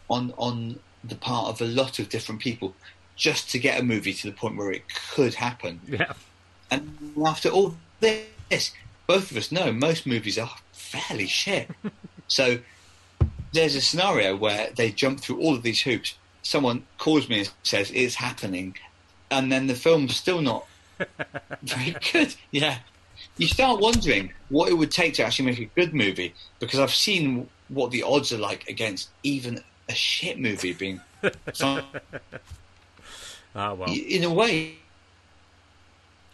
[0.09, 2.75] on on the part of a lot of different people
[3.17, 5.81] just to get a movie to the point where it could happen.
[5.89, 6.13] yeah,
[6.71, 8.73] And after all this,
[9.07, 11.71] both of us know most movies are fairly shit.
[12.29, 12.59] so
[13.53, 16.15] there's a scenario where they jump through all of these hoops.
[16.43, 18.77] Someone calls me and says it's happening,
[19.31, 20.67] and then the film's still not
[21.63, 22.35] very good.
[22.51, 22.79] Yeah.
[23.39, 26.95] You start wondering what it would take to actually make a good movie because I've
[26.95, 31.01] seen what the odds are like against even a shit movie being.
[33.57, 34.77] Ah well, in a way,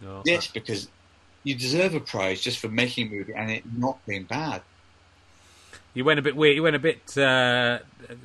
[0.05, 0.89] Oh, Yes, because
[1.45, 4.62] you deserve a prize just for making a movie and it not being bad.
[5.95, 6.57] You went a bit weird.
[6.57, 7.16] You went a bit.
[7.16, 7.79] Uh,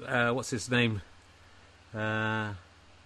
[0.06, 1.02] uh, what's his name?
[1.94, 2.54] Uh,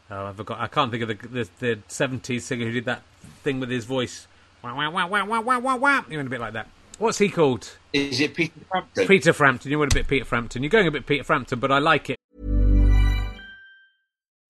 [0.10, 0.60] oh, I forgot.
[0.60, 3.02] I can't think of the the, the 70s singer who did that
[3.44, 4.28] thing with his voice.
[4.64, 6.04] Wah, wah, wah, wah, wah, wah, wah.
[6.10, 6.68] You went a bit like that.
[7.00, 7.78] What's he called?
[7.94, 9.08] Is it Peter Frampton?
[9.08, 9.72] Peter Frampton.
[9.72, 10.62] You went a bit Peter Frampton.
[10.62, 12.20] You're going a bit Peter Frampton, but I like it.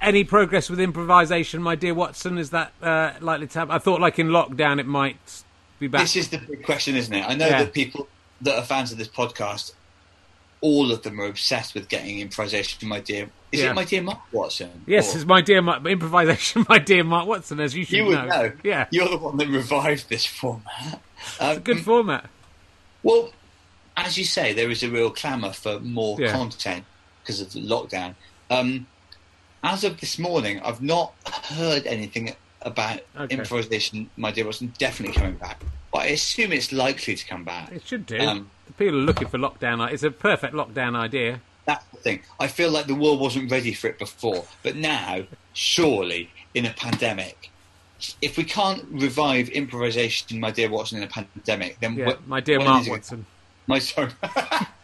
[0.00, 2.38] any progress with improvisation, my dear Watson?
[2.38, 3.74] Is that uh, likely to happen?
[3.74, 5.16] I thought, like in lockdown, it might
[5.78, 6.02] be back.
[6.02, 7.24] This is the big question, isn't it?
[7.28, 7.64] I know Yeah.
[7.64, 8.08] that people
[8.42, 9.72] that are fans of this podcast,
[10.62, 12.88] all of them are obsessed with getting improvisation.
[12.88, 13.70] My dear, is Yeah.
[13.70, 14.70] it my dear Mark Watson?
[14.86, 18.04] Yes, Or- it's my dear Mark, improvisation, my dear Mark Watson, as you should you
[18.06, 18.52] would know.
[18.62, 21.00] Yeah, you're the one that revived this format.
[21.38, 22.28] Um, good format.
[23.02, 23.32] Well,
[23.96, 26.32] as you say, there is a real clamour for more Yeah.
[26.32, 26.84] content
[27.22, 28.14] because of the lockdown.
[28.50, 28.86] Um,
[29.62, 33.36] as of this morning, I've not heard anything about Okay.
[33.36, 34.10] improvisation.
[34.16, 37.72] My dear Watson definitely coming back, but I assume it's likely to come back.
[37.72, 38.18] It should do.
[38.18, 39.90] Um, The People are looking for lockdown.
[39.92, 41.40] It's a perfect lockdown idea.
[41.66, 42.20] That's the thing.
[42.38, 46.70] I feel like the world wasn't ready for it before, but now, surely, in a
[46.72, 47.50] pandemic,
[48.22, 52.40] if we can't revive improvisation, my dear Watson, in a pandemic, then Yeah, what, my
[52.40, 53.26] dear Mark Watson.
[53.66, 54.10] My sorry.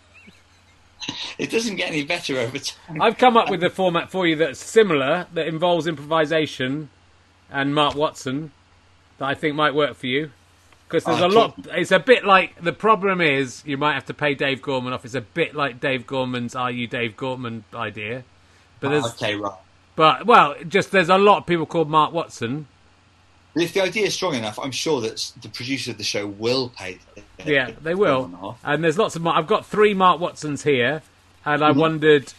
[1.38, 3.00] it doesn't get any better over time.
[3.00, 6.88] I've come up with a format for you that's similar, that involves improvisation
[7.50, 8.52] and Mark Watson,
[9.18, 10.30] that I think might work for you.
[10.88, 11.54] Because there's Oh, a lot.
[11.72, 15.04] It's a bit like the problem is you might have to pay Dave Gorman off.
[15.04, 18.22] It's a bit like Dave Gorman's "Are you Dave Gorman" idea,
[18.78, 19.58] but ah, there's okay, right.
[19.96, 22.68] But well, just there's a lot of people called Mark Watson.
[23.56, 26.26] But if the idea is strong enough, I'm sure that the producer of the show
[26.26, 26.98] will pay.
[27.42, 28.26] Yeah, they will.
[28.26, 28.60] And a half.
[28.62, 29.26] And there's lots of.
[29.26, 31.00] I've got three Mark Watsons here,
[31.42, 31.78] and Mm-hmm.
[31.78, 32.34] I wondered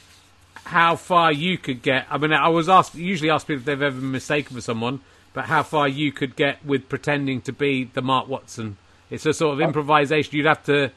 [0.65, 2.05] how far you could get.
[2.11, 4.99] I mean, I was asked usually ask people if they've ever been mistaken for someone,
[5.33, 8.77] but how far you could get with pretending to be the Mark Watson.
[9.09, 10.35] It's a sort of improvisation.
[10.35, 10.91] You'd have to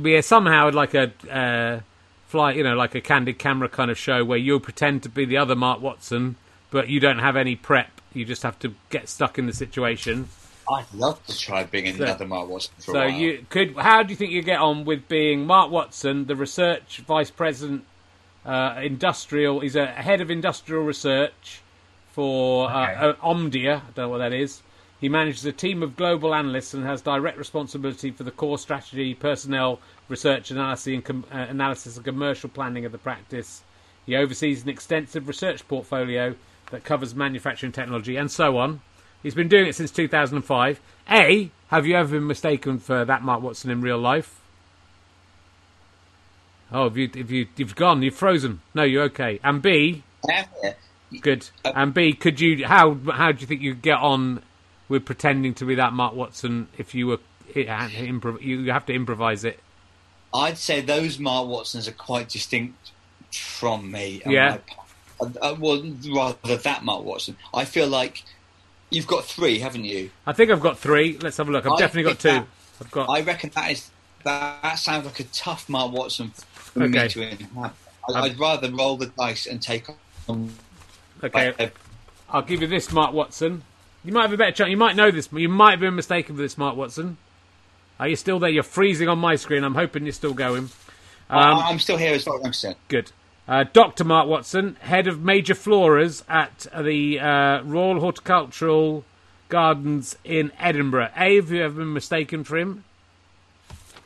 [0.00, 1.80] be somehow like a uh,
[2.28, 5.26] fly, you know, like a candid camera kind of show where you'll pretend to be
[5.26, 6.36] the other Mark Watson,
[6.70, 7.91] but you don't have any prep.
[8.14, 10.28] You just have to get stuck in the situation.
[10.70, 13.76] I'd love to try being another Mark Watson So you could.
[13.76, 17.84] How do you think you get on with being Mark Watson, the research vice president,
[18.46, 19.60] uh, industrial?
[19.60, 21.62] He's a head of industrial research
[22.12, 23.78] for uh, uh, Omdia.
[23.78, 24.62] I don't know what that is.
[25.00, 29.14] He manages a team of global analysts and has direct responsibility for the core strategy,
[29.14, 33.64] personnel, research analysis, and com- uh, analysis and commercial planning of the practice.
[34.06, 36.36] He oversees an extensive research portfolio
[36.72, 38.80] that covers manufacturing technology and so on.
[39.22, 40.80] He's been doing it since 2005.
[41.10, 44.40] A, have you ever been mistaken for that Mark Watson in real life?
[46.72, 48.62] Oh, have you, have you, you've gone, you've frozen.
[48.74, 49.38] No, you're okay.
[49.44, 50.02] And B,
[51.20, 51.48] good.
[51.64, 54.42] And B, could you, how, how do you think you get on
[54.88, 57.18] with pretending to be that Mark Watson if you were,
[57.54, 59.60] it had to improv- you have to improvise it?
[60.34, 62.90] I'd say those Mark Watsons are quite distinct
[63.30, 64.22] from me.
[64.24, 64.48] and Yeah.
[64.50, 64.81] my-
[65.40, 65.82] uh, well,
[66.14, 67.36] rather that Mark Watson.
[67.54, 68.22] I feel like
[68.90, 70.10] you've got three, haven't you?
[70.26, 71.18] I think I've got three.
[71.18, 71.66] Let's have a look.
[71.66, 72.28] I've I definitely got two.
[72.28, 72.46] that-
[72.80, 73.08] I've got.
[73.10, 73.90] I reckon that is
[74.24, 77.02] that, that sounds like a tough Mark Watson for Okay.
[77.04, 77.72] me to inhabit.
[78.14, 79.86] I'd rather roll the dice and take
[80.28, 80.52] on.
[81.22, 81.68] Okay, uh,
[82.30, 83.62] I'll give you this, Mark Watson.
[84.04, 84.70] You might have a better chance.
[84.70, 85.28] You might know this.
[85.32, 87.18] You might have been mistaken for this, Mark Watson.
[88.00, 88.50] Are you still there?
[88.50, 89.62] You're freezing on my screen.
[89.62, 90.70] I'm hoping you're still going.
[91.30, 92.76] Um, I'm still here as far as I'm concerned.
[92.88, 93.12] Good.
[93.48, 94.04] Uh, Dr.
[94.04, 99.04] Mark Watson, head of major floras at the uh, Royal Horticultural
[99.48, 101.10] Gardens in Edinburgh.
[101.16, 102.84] A, have you ever been mistaken for him?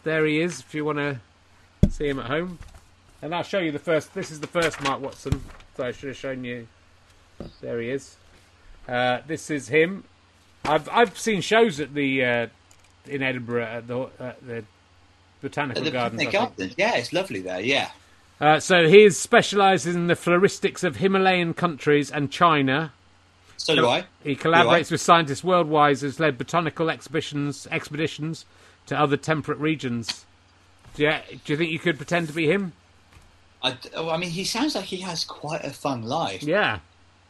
[0.05, 1.21] There he is, if you want to
[1.91, 2.59] see him at home.
[3.21, 4.15] And I'll show you the first.
[4.15, 5.43] This is the first Mark Watson.
[5.77, 6.67] So I should have shown you.
[7.61, 8.17] There he is.
[8.89, 10.05] Uh, this is him.
[10.65, 12.47] I've I've seen shows at the uh,
[13.07, 14.65] in Edinburgh at the, at the
[15.41, 16.33] botanical The gardens.
[16.33, 16.75] Gardens.
[16.77, 17.61] Yeah, it's lovely there.
[17.61, 17.91] Yeah.
[18.41, 22.93] Uh, so he specialises in the floristics of Himalayan countries and China.
[23.57, 24.05] So do I.
[24.23, 28.45] He collaborates Do with scientists worldwide, has led botanical exhibitions expeditions
[28.87, 30.27] to other temperate regions.
[30.95, 31.15] Do you,
[31.45, 32.73] do you think you could pretend to be him?
[33.63, 36.43] I, oh, I mean, he sounds like he has quite a fun life.
[36.43, 36.81] Yeah.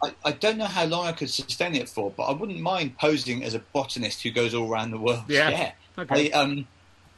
[0.02, 2.98] I, I don't know how long I could sustain it for, but I wouldn't mind
[2.98, 5.24] posing as a botanist who goes all around the world.
[5.28, 5.72] Yeah.
[5.96, 6.32] Okay.
[6.32, 6.66] I, um,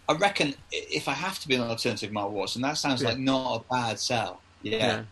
[0.09, 3.11] I reckon if I have to be an alternative Mark Watson, that sounds Yeah.
[3.11, 4.41] like not a bad sell.
[4.63, 4.77] Yeah.
[4.77, 5.03] Yeah.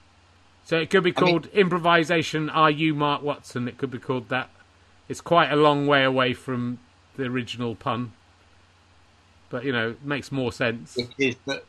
[0.64, 2.48] So it could be I mean- called improvisation.
[2.50, 3.68] Are you Mark Watson?
[3.68, 4.50] It could be called that.
[5.08, 6.78] It's quite a long way away from
[7.16, 8.12] the original pun,
[9.50, 10.96] but you know, it makes more sense.
[10.96, 11.64] It is, but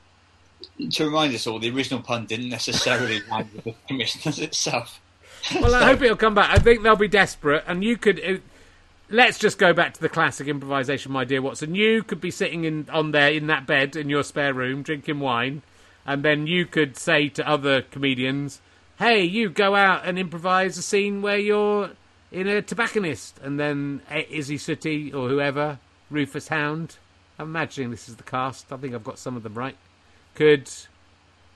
[0.93, 4.99] to remind us all, the original pun didn't necessarily land with the commissioners itself.
[5.53, 6.49] Well, I hope it'll come back.
[6.49, 8.19] I think they'll be desperate, and you could.
[8.19, 8.37] Uh,
[9.09, 11.75] Let's just go back to the classic improvisation, my dear Watson.
[11.75, 15.21] You could be sitting in on there in that bed in your spare room, drinking
[15.21, 15.61] wine,
[16.05, 18.59] and then you could say to other comedians,
[18.99, 21.91] "Hey, you go out and improvise a scene where you're
[22.33, 25.79] in a tobacconist," and then uh, Isy Suttie or whoever,
[26.09, 26.97] Rufus Hound.
[27.39, 28.73] I'm imagining this is the cast.
[28.73, 29.77] I think I've got some of them right.
[30.35, 30.69] Could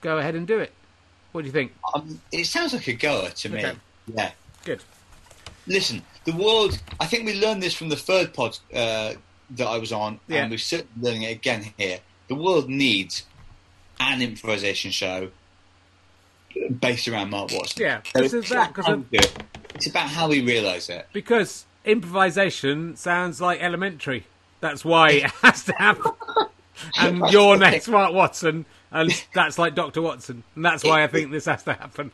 [0.00, 0.72] go ahead and do it.
[1.32, 1.72] What do you think?
[1.92, 3.64] Um, it sounds like a goer to me.
[4.06, 4.30] Yeah.
[4.64, 4.82] Good.
[5.66, 6.80] Listen, the world.
[7.00, 9.14] I think we learned this from the third pod uh,
[9.50, 10.42] that I was on, Yeah.
[10.42, 11.98] and we're certainly learning it again here.
[12.28, 13.24] The world needs
[14.00, 15.30] an improvisation show
[16.80, 17.82] based around Mark Watson.
[17.82, 19.42] Yeah, So this it's is that, 'cause how of- we do it.
[19.74, 21.08] It's about how we realise it.
[21.12, 24.26] Because improvisation sounds like elementary.
[24.60, 26.12] That's why it has to happen.
[26.98, 31.30] And you're next, Mark Watson, and that's like Doctor Watson, and that's why I think
[31.30, 32.12] this has to happen.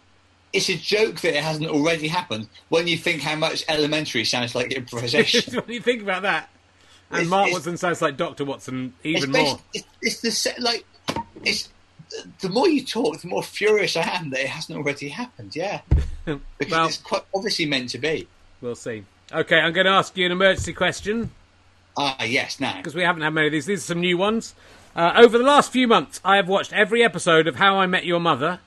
[0.53, 4.55] It's a joke that it hasn't already happened when you think how much elementary sounds
[4.55, 5.55] like improvisation.
[5.64, 6.49] when you think about that,
[7.11, 9.61] and It's- Mark it's- Watson sounds like Doctor Watson even it's, more.
[10.03, 10.84] It's, the se- like
[11.44, 11.68] it's
[12.40, 15.55] the more you talk, the more furious I am that it hasn't already happened.
[15.55, 15.80] Yeah,
[16.24, 18.26] because Well- it's quite obviously meant to be.
[18.61, 19.05] We'll see.
[19.30, 21.30] Okay, I'm going to ask you an emergency question
[22.01, 22.61] Ah, yes.
[22.61, 23.66] Now, because we haven't had many of these.
[23.66, 24.55] These are some new ones.
[24.96, 28.05] Uh, over the last few months, I have watched every episode of How I Met
[28.07, 28.61] Your Mother.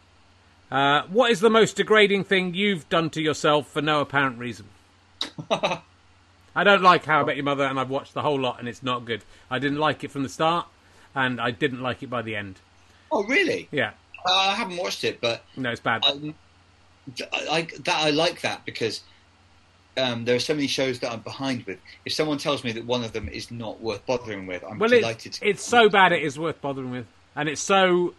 [0.71, 4.67] Uh, what is the most degrading thing you've done to yourself for no apparent reason?
[5.51, 8.67] I don't like How I Met Your Mother, and I've watched the whole lot, and
[8.67, 9.23] it's not good.
[9.49, 10.67] I didn't like it from the start,
[11.13, 12.59] and I didn't like it by the end.
[13.11, 13.67] oh really?
[13.71, 13.91] Yeah,
[14.25, 16.03] Uh, I haven't watched it, but no, it's bad.
[16.05, 16.33] I,
[17.49, 19.01] I, that I like that because
[19.97, 21.79] um, there are so many shows that I'm behind with.
[22.05, 24.89] If someone tells me that one of them is not worth bothering with, I'm Well,
[24.89, 25.25] delighted.
[25.27, 28.13] it's, to it's so bad it is worth bothering with, and it's so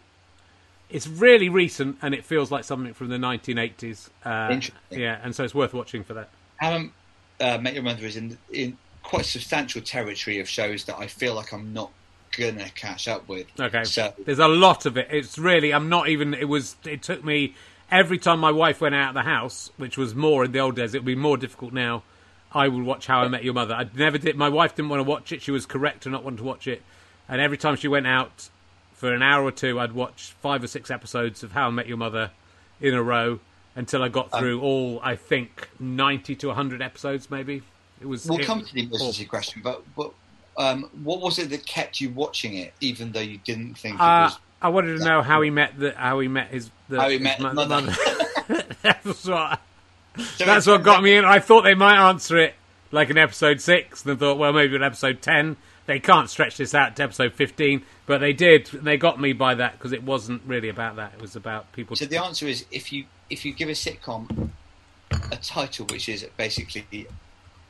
[0.93, 4.09] it's really recent, and it feels like something from the 1980s.
[4.23, 6.29] Uh, yeah, and so it's worth watching for that.
[6.57, 6.93] How um,
[7.39, 11.33] uh, Met Your Mother is in in quite substantial territory of shows that I feel
[11.33, 11.91] like I'm not
[12.37, 13.47] gonna catch up with.
[13.59, 13.83] Okay.
[13.83, 15.07] so There's a lot of it.
[15.11, 17.55] It's really I'm not even it was it took me
[17.91, 20.75] every time my wife went out of the house, which was more in the old
[20.75, 22.03] days, it would be more difficult now.
[22.51, 23.73] I would watch How I Met Your Mother.
[23.73, 25.41] I never did my wife didn't want to watch it.
[25.41, 26.83] She was correct to not want to watch it.
[27.27, 28.49] And every time she went out
[29.03, 31.87] for an hour or two, I'd watch five or six episodes of How I Met
[31.89, 32.31] Your Mother
[32.79, 33.41] in a row
[33.75, 37.63] until I got through all I think 90 to 100 episodes maybe.
[37.99, 40.13] It was we'll it- come to the emergency question, but but
[40.57, 43.99] um, what was it that kept you watching it, even though you didn't think it
[44.01, 44.39] Uh, was?
[44.61, 47.19] I wanted to know how he met the how he met his the, How he
[47.19, 47.81] met his mother.
[48.81, 49.59] that's what
[50.37, 51.25] So that's what got me in.
[51.25, 52.53] I thought they might answer it
[52.93, 55.57] like in episode six, and thought, well, maybe in episode ten.
[55.85, 58.67] They can't stretch this out to episode fifteen, but they did.
[58.67, 61.13] They got me by that because it wasn't really about that.
[61.15, 61.95] It was about people.
[61.95, 64.49] So the answer is if you if you give a sitcom
[65.31, 67.07] a title which is basically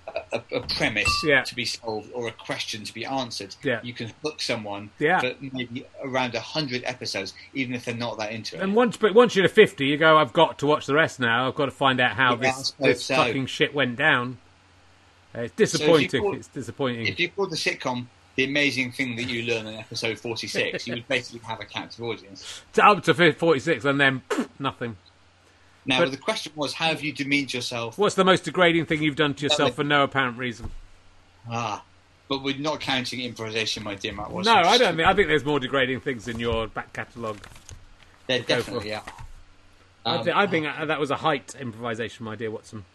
[0.07, 1.41] a, a, a premise Yeah.
[1.43, 3.79] to be solved or a question to be answered, Yeah.
[3.83, 5.19] you can hook someone Yeah.
[5.19, 8.61] for maybe around a hundred episodes, even if they're not that into it.
[8.61, 10.17] and once, but once you're to fifty, you go.
[10.17, 11.47] I've got to watch the rest now.
[11.47, 13.15] I've got to find out how Yeah, this this so.
[13.15, 14.37] fucking shit went down.
[15.35, 16.21] Uh, it's disappointing.
[16.21, 17.07] call- it's disappointing.
[17.07, 18.05] if you called the sitcom
[18.35, 21.65] the amazing thing that you learn in episode forty six, you would basically have a
[21.65, 22.61] captive audience.
[22.73, 24.21] To- up to forty six, and then
[24.59, 24.97] nothing.
[25.85, 27.97] Now But- the question was, how have you demeaned yourself?
[27.97, 30.71] What's the most degrading thing you've done to yourself for no apparent reason?
[31.51, 31.83] Ah,
[32.29, 34.31] but we're not counting improvisation, my dear Matt.
[34.31, 35.07] No, I don't think.
[35.07, 37.45] I think there's more degrading things in your back catalogue.
[38.27, 39.03] There definitely are.
[40.05, 42.85] I, Um, I think that was a height improvisation, my dear Watson.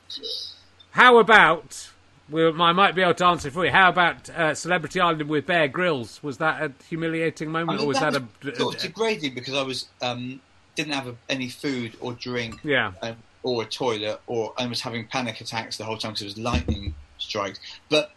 [0.93, 1.91] How about?
[2.31, 3.71] Well, I might be able to answer for you.
[3.71, 6.23] How about uh, Celebrity Island with Bear Grylls?
[6.23, 8.57] Was that a humiliating I moment, mean, or was that, was a?
[8.57, 10.41] sort of degrading because I was um,
[10.77, 12.93] didn't have a, any food or drink, Yeah.
[13.03, 16.25] um, or a toilet, or and was having panic attacks the whole time because it
[16.27, 17.61] was lightning strikes.
[17.89, 18.13] But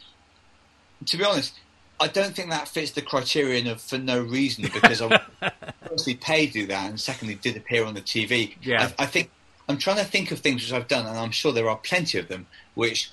[1.05, 1.53] to be honest,
[1.99, 5.22] I don't think that fits the criterion of for no reason because I
[5.88, 8.55] firstly paid to do that, and secondly did appear on the TV.
[8.62, 8.91] Yeah.
[8.99, 9.30] I, I think
[9.70, 12.18] I'm trying to think of things which I've done, and I'm sure there are plenty
[12.18, 13.09] of them which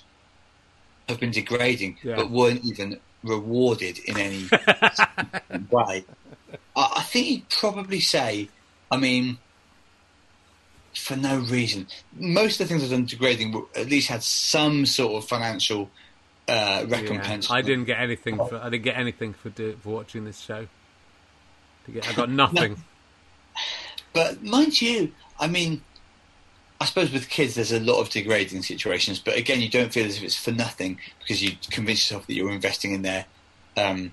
[1.09, 2.17] have been degrading, Yeah.
[2.17, 4.45] but weren't even rewarded in any
[5.71, 6.05] way.
[6.77, 8.49] I, I think you'd probably say,
[8.91, 9.39] I mean,
[10.95, 11.87] for no reason.
[12.19, 15.91] Most of the things I've done degrading were, at least had some sort of financial
[16.49, 17.51] uh, Yeah, recompense.
[17.51, 18.37] I didn't get anything.
[18.37, 20.67] For, I didn't get anything for do, for watching this show.
[21.89, 22.77] I got nothing.
[24.13, 25.83] But mind you, I mean,
[26.81, 30.07] I suppose with kids there's a lot of degrading situations, but again, you don't feel
[30.07, 33.25] as if it's for nothing because you convince yourself that you're investing in their
[33.77, 34.13] um,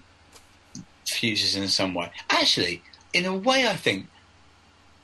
[1.06, 2.12] futures in some way.
[2.30, 2.82] Actually,
[3.14, 4.08] in a way, I think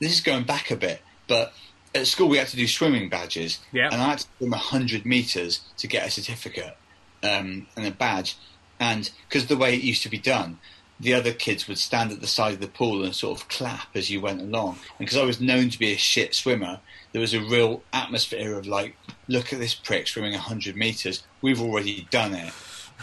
[0.00, 1.52] this is going back a bit, but
[1.94, 3.88] at school we had to do swimming badges, Yeah.
[3.92, 6.76] and I had to swim 100 meters to get a certificate
[7.22, 8.36] um, and a badge,
[8.80, 10.58] and because the way it used to be done,
[10.98, 13.88] the other kids would stand at the side of the pool and sort of clap
[13.94, 14.78] as you went along.
[14.98, 16.78] And because I was known to be a shit swimmer,
[17.12, 18.96] there was a real atmosphere of like,
[19.28, 21.22] look at this prick swimming 100 meters.
[21.42, 22.52] We've already done it.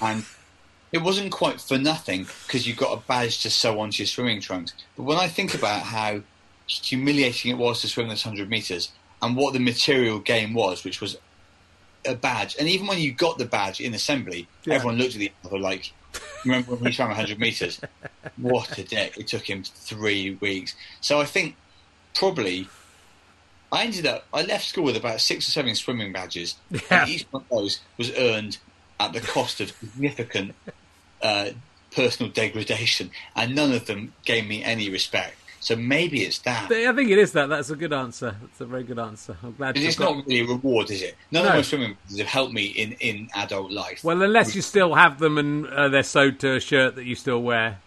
[0.02, 0.26] And
[0.92, 4.42] it wasn't quite for nothing because you got a badge to sew onto your swimming
[4.42, 4.74] trunks.
[4.98, 6.22] But when I think about how
[6.68, 8.92] humiliating it was to swim this 100 meters
[9.22, 11.18] and what the material game was, which was
[12.06, 14.76] a badge, and even when you got the badge in assembly, Yeah.
[14.76, 15.92] everyone looked at the other like,
[16.46, 17.80] remember when we swam 100 meters?
[18.38, 19.18] What a dick.
[19.18, 20.74] It took him three weeks.
[21.02, 21.56] So I think
[22.16, 22.68] probably
[23.72, 26.80] I ended up, I left school with about six or seven swimming badges, Yeah.
[26.92, 28.58] and each one of those was earned
[29.00, 30.56] at the cost of significant
[31.22, 31.50] uh,
[31.96, 35.36] personal degradation, and none of them gave me any respect.
[35.62, 36.72] So maybe it's that.
[36.72, 37.50] I think it is that.
[37.50, 38.34] That's a good answer.
[38.42, 39.36] That's a very good answer.
[39.44, 39.78] I'm glad.
[39.78, 41.16] It's got- not really a reward, is it?
[41.32, 41.50] None No.
[41.50, 44.02] of my swimming badges have helped me in, in adult life.
[44.04, 47.14] Well, unless you still have them and uh, they're sewed to a shirt that you
[47.16, 47.80] still wear.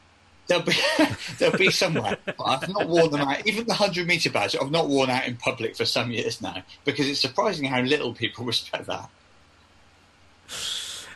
[0.53, 0.73] They'll be
[1.39, 2.17] they'll be somewhere.
[2.45, 3.47] I've not worn them out.
[3.47, 6.63] Even the hundred meter badge, I've not worn out in public for some years now
[6.85, 9.09] because it's surprising how little people respect that.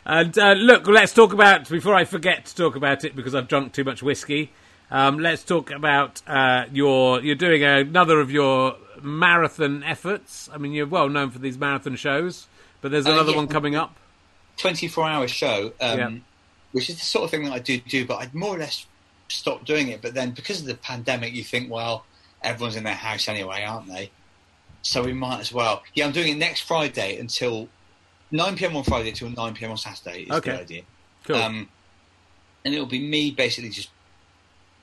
[0.05, 3.47] And uh, look, let's talk about before I forget to talk about it because I've
[3.47, 4.51] drunk too much whiskey.
[4.89, 7.21] Um, let's talk about uh, your.
[7.21, 10.49] You're doing another of your marathon efforts.
[10.53, 12.47] I mean, you're well known for these marathon shows,
[12.81, 13.37] but there's Uh, another yeah.
[13.37, 13.95] one coming up.
[14.55, 16.11] Twenty four hour show, um, Yeah.
[16.71, 18.85] which is the sort of thing that I do do, but I'd more or less
[19.27, 20.01] stopped doing it.
[20.01, 22.05] But then because of the pandemic, you think, well,
[22.41, 24.11] everyone's in their house anyway, aren't they?
[24.83, 25.83] so we might as well.
[25.95, 27.67] Yeah, I'm doing it next Friday until
[28.31, 28.77] 9 p.m.
[28.77, 29.71] on Friday until 9 p.m.
[29.71, 30.21] on Saturday.
[30.23, 30.51] Is Okay.
[30.51, 30.81] the idea.
[31.25, 31.35] Cool.
[31.35, 31.69] Um,
[32.63, 33.89] and it'll be me basically just.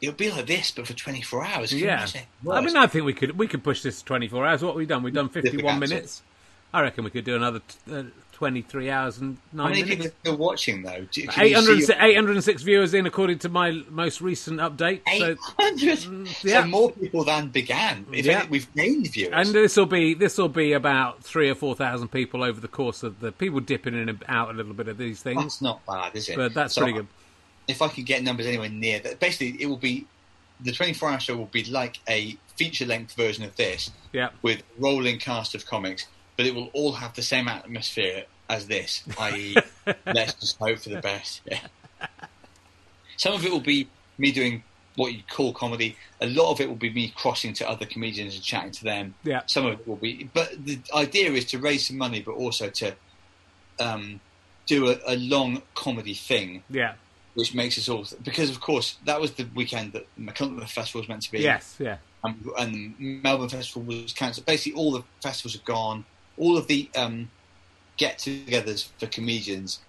[0.02, 1.72] It'll be like this, but for 24 hours.
[1.72, 2.06] Yeah.
[2.50, 4.62] I mean, I think we could we could push this to 24 hours.
[4.62, 5.02] What have we done?
[5.02, 5.80] We've done 51 had to.
[5.88, 6.22] minutes.
[6.74, 8.02] I reckon we could do another t- uh,
[8.34, 11.06] 23 hours and How nine many people are still watching though?
[11.10, 15.00] Do, can you 806, see- 806 viewers in, according to my most recent update.
[15.18, 15.98] So, 800.
[16.00, 16.62] Mm, yeah.
[16.62, 18.04] So more people than began.
[18.12, 18.32] If Yeah.
[18.32, 19.32] anything, we've gained viewers.
[19.34, 22.68] and this will be this will be about three or four thousand people over the
[22.68, 25.40] course of the people dipping in and out a little bit of these things.
[25.40, 26.36] that's not bad, is it?
[26.36, 27.06] But that's So pretty good.
[27.68, 30.06] If I could get numbers anywhere near that, basically it will be
[30.60, 34.28] the 24 hour show will be like a feature length version of this Yeah.
[34.42, 36.06] with rolling cast of comics,
[36.36, 39.56] but it will all have the same atmosphere as this, i.e.,
[40.06, 41.40] let's just hope for the best.
[41.50, 41.60] Yeah.
[43.16, 44.62] Some of it will be me doing
[44.96, 45.96] what you call comedy.
[46.20, 49.14] A lot of it will be me crossing to other comedians and chatting to them.
[49.24, 49.42] Yeah.
[49.46, 52.68] Some of it will be, but the idea is to raise some money, but also
[52.70, 52.94] to
[53.80, 54.20] um,
[54.66, 56.94] do a, a long comedy thing, Yeah.
[57.34, 61.08] which makes us all because, of course, that was the weekend that Machynlleth Festival was
[61.08, 61.40] meant to be.
[61.40, 61.76] Yes.
[61.78, 61.96] Yeah.
[62.22, 64.46] and, and Melbourne Festival was cancelled.
[64.46, 66.04] Basically, all the festivals are gone.
[66.36, 67.30] All of the um,
[67.96, 69.80] get-togethers for comedians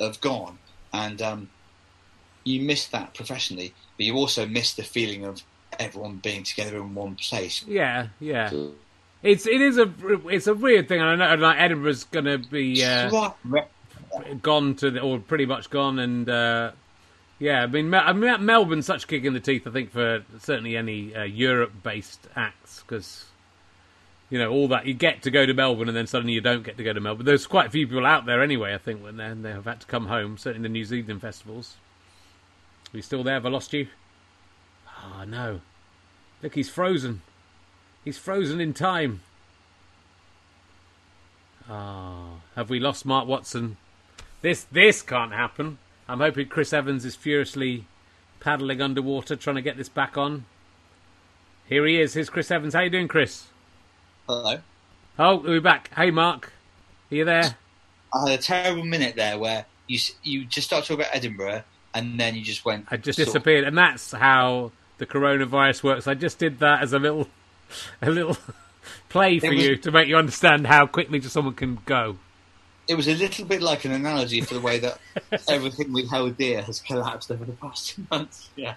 [0.00, 0.58] have gone,
[0.92, 1.50] and um,
[2.44, 5.42] you miss that professionally, but you also miss the feeling of
[5.78, 7.64] everyone being together in one place.
[7.66, 8.08] Yeah.
[8.20, 8.50] Yeah.
[9.22, 9.92] It's it is a
[10.28, 13.08] it's a weird thing, and I know like Edinburgh's going to be uh,
[14.42, 16.72] gone to the, or pretty much gone, and uh,
[17.38, 19.64] yeah, I mean, Mel- I mean Melbourne's such a kick in the teeth.
[19.66, 23.26] I think for certainly any uh, Europe-based acts because
[24.32, 26.62] you know all that you get to go to Melbourne, and then suddenly you don't
[26.62, 27.26] get to go to Melbourne.
[27.26, 28.72] There's quite a few people out there anyway.
[28.72, 30.38] I think when they have had to come home.
[30.38, 31.76] Certainly the New Zealand festivals.
[32.94, 33.34] Are you still there?
[33.34, 33.88] Have I lost you?
[34.88, 35.60] Oh no!
[36.42, 37.20] Look, he's frozen.
[38.06, 39.20] He's frozen in time.
[41.68, 43.76] Ah, have we lost Mark Watson?
[44.40, 45.76] This this can't happen.
[46.08, 47.84] I'm hoping Chris Evans is furiously
[48.40, 50.46] paddling underwater trying to get this back on.
[51.66, 52.14] Here he is.
[52.14, 52.72] Here's Chris Evans.
[52.72, 53.48] How you doing, Chris?
[54.28, 54.58] Hello.
[55.18, 55.90] Oh, we're back.
[55.94, 56.52] Hey, Mark.
[57.10, 57.56] Are you there?
[58.14, 61.62] I had a terrible minute there where you you just start talking about Edinburgh,
[61.94, 62.86] and then you just went.
[62.90, 66.06] I just sort of- disappeared, and that's how the coronavirus works.
[66.06, 67.28] I just did that as a little,
[68.02, 68.36] a little
[69.08, 72.16] play for was- you to make you understand how quickly someone can go.
[72.92, 74.98] It was a little bit like an analogy for the way that
[75.48, 78.50] everything we held dear has collapsed over the past two months.
[78.54, 78.74] Yeah.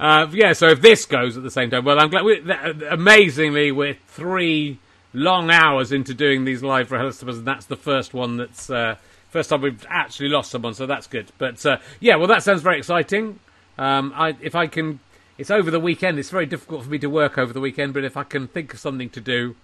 [0.00, 2.24] Uh, yeah, so if this goes at the same time, well, I'm glad.
[2.24, 4.78] We, th- amazingly, we're three
[5.12, 8.94] long hours into doing these live rehearsals, and that's the first one that's uh,
[9.28, 11.30] first time we've actually lost someone, so that's good.
[11.36, 13.40] But uh, yeah, well, that sounds very exciting.
[13.76, 15.00] Um, I, if I can,
[15.36, 16.18] it's over the weekend.
[16.18, 18.72] It's very difficult for me to work over the weekend, but if I can think
[18.72, 19.54] of something to do,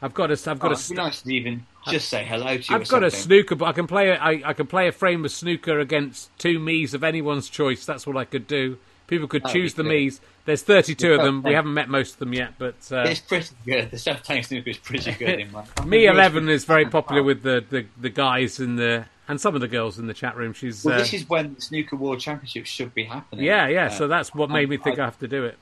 [0.00, 0.50] I've got to.
[0.50, 2.76] I've got Oh, it'd be nice to even just say hello to you.
[2.76, 4.10] I've got a snooker, but I can play.
[4.10, 7.84] A, I, I can play a frame of snooker against two me's of anyone's choice.
[7.84, 8.78] That's what I could do.
[9.08, 9.88] People could That'd choose the good.
[9.88, 10.20] me's.
[10.44, 11.42] There's 32 of them.
[11.42, 13.90] We haven't met most of them yet, but uh, It's pretty good.
[13.90, 15.64] The self playing snooker is pretty good in my.
[15.86, 19.60] me 11 is very popular with the, the, the guys in the and some of
[19.60, 20.52] the girls in the chat room.
[20.54, 23.44] She's Well, uh, this is when the snooker world championships should be happening.
[23.44, 23.86] yeah, yeah.
[23.86, 25.58] Uh, So that's what made me think I, I- have to do it.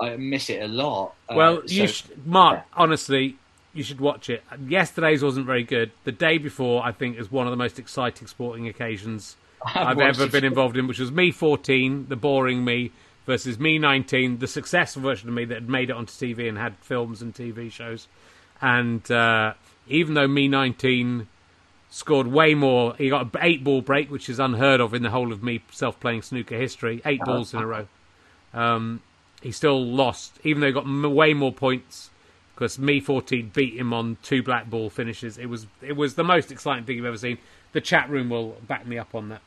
[0.00, 1.14] I miss it a lot.
[1.28, 2.64] Uh, Well, you so- should, Mark.
[2.74, 3.36] Honestly,
[3.76, 4.42] you should watch it.
[4.66, 5.90] Yesterday's wasn't very good.
[6.04, 10.00] The day before, I think, is one of the most exciting sporting occasions I've I've
[10.00, 12.92] ever been involved in, which was me 14, the boring me,
[13.26, 16.56] versus me 19, the successful version of me that had made it onto TV and
[16.56, 18.06] had films and TV shows.
[18.62, 19.54] And uh,
[19.88, 21.26] even though me 19
[21.90, 25.10] scored way more, he got an eight ball break, which is unheard of in the
[25.10, 27.88] whole of me self playing snooker history, eight balls in a row.
[28.54, 29.02] Um,
[29.42, 32.10] he still lost, even though he got m- way more points.
[32.56, 35.36] Because me 14 beat him on two black ball finishes.
[35.36, 37.36] It was it was the most exciting thing you've ever seen.
[37.72, 39.42] The chat room will back me up on that.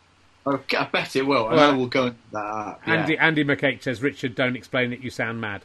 [0.45, 2.39] I bet it will, and Well, I will go into that.
[2.39, 2.93] up, yeah.
[2.93, 4.99] Andy Andy McCake says, Richard, don't explain it.
[5.01, 5.63] You sound mad.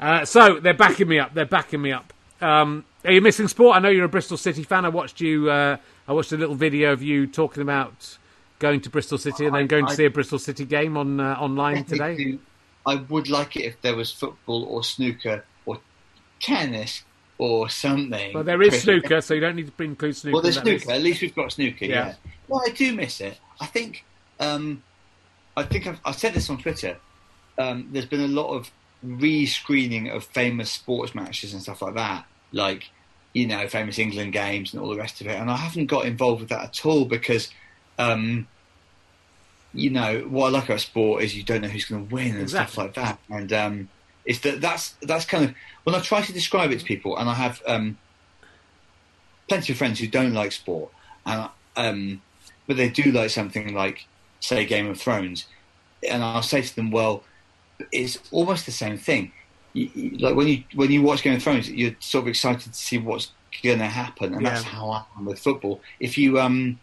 [0.00, 1.34] Uh, so they're backing me up.
[1.34, 2.12] They're backing me up.
[2.40, 3.76] Um, are you missing sport?
[3.76, 4.84] I know you're a Bristol City fan.
[4.84, 5.50] I watched you.
[5.50, 5.76] Uh,
[6.06, 8.16] I watched a little video of you talking about
[8.58, 11.18] going to Bristol City and then I- going to see a Bristol City game on
[11.20, 12.38] uh, online today.
[12.86, 15.44] I would like it if there was football or snooker
[16.40, 17.02] tennis
[17.38, 18.32] or something.
[18.34, 20.34] Well, there is snooker, so you don't need to include snooker.
[20.34, 20.92] Well, there's snooker.
[20.92, 21.84] At least we've got snooker.
[21.84, 22.06] Yeah.
[22.06, 22.14] Yeah.
[22.48, 23.38] Well, I do miss it.
[23.60, 24.04] I think.
[24.38, 24.82] Um,
[25.56, 26.98] I think I've, I've said this on Twitter.
[27.58, 28.70] Um, there's been a lot of
[29.02, 32.90] re-screening of famous sports matches and stuff like that, like
[33.36, 35.38] you know, famous England games and all the rest of it.
[35.38, 37.50] And I haven't got involved with that at all because,
[37.98, 38.48] um,
[39.74, 42.34] you know, what I like about sport is you don't know who's going to win
[42.34, 43.18] and stuff like that.
[43.28, 43.88] And um,
[44.26, 45.54] Is that that's that's kind of
[45.84, 47.96] when I try to describe it to people, and I have um,
[49.48, 50.90] plenty of friends who don't like sport,
[51.24, 52.22] and um,
[52.66, 54.06] but they do like something like
[54.40, 55.46] say Game of Thrones,
[56.08, 57.22] and I'll say to them, well,
[57.92, 59.32] it's almost the same thing.
[59.74, 62.72] You, you, like when you when you watch Game of Thrones, you're sort of excited
[62.72, 63.30] to see what's
[63.62, 64.50] going to happen, and Yeah.
[64.50, 65.80] that's how I am with football.
[66.00, 66.80] If you um,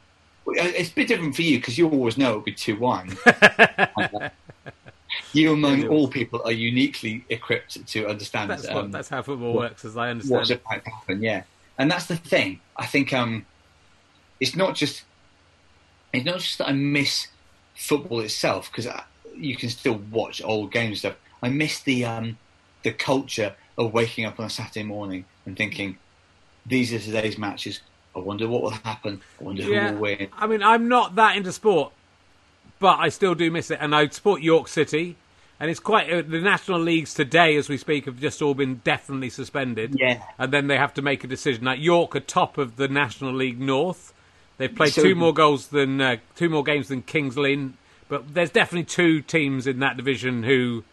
[0.48, 3.18] it's a bit different for you because you always know it'll be two one.
[5.34, 8.50] you among all people are uniquely equipped to understand.
[8.50, 10.38] That's um, what, that's how football what- works, as I understand.
[10.38, 10.62] what's it.
[10.66, 11.22] about to happen.
[11.22, 11.44] Yeah,
[11.78, 12.60] and that's the thing.
[12.78, 13.46] I think um,
[14.40, 15.04] it's not just
[16.14, 17.28] it's not just that I miss
[17.76, 18.88] football itself because
[19.36, 21.16] you can still watch old games and stuff.
[21.42, 22.38] I miss the um,
[22.84, 25.98] the culture of waking up on a Saturday morning and thinking
[26.66, 27.82] these are today's matches.
[28.16, 29.22] I wonder what will happen.
[29.40, 30.28] I wonder who will win.
[30.34, 31.92] I mean, I'm not that into sport,
[32.80, 33.80] but I still do miss it.
[33.82, 35.16] And I support York City,
[35.60, 38.82] and it's quite uh, the national leagues today, as we speak, have just all been
[38.84, 39.96] definitely suspended.
[39.98, 40.22] Yeah.
[40.40, 41.66] and then they have to make a decision.
[41.66, 44.14] Like York are top of the National League North.
[44.58, 47.76] They've played So- two more goals than uh, two more games than Kings Lynn,
[48.10, 50.84] but there's definitely two teams in that division who,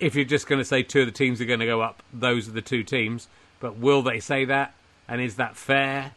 [0.00, 2.02] if you're just going to say two of the teams are going to go up,
[2.12, 3.28] those are the two teams.
[3.60, 4.74] But will they say that?
[5.08, 6.12] And is that fair?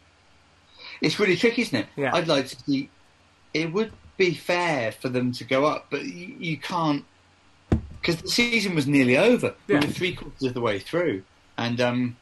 [1.00, 1.86] It's really tricky, isn't it?
[1.96, 2.14] Yeah.
[2.14, 2.90] I'd like to see.
[3.54, 7.04] It would be fair for them to go up, but you, you can't
[8.02, 9.54] because the season was nearly over.
[9.68, 9.78] Yeah.
[9.80, 11.22] We were three quarters of the way through,
[11.56, 12.16] and um,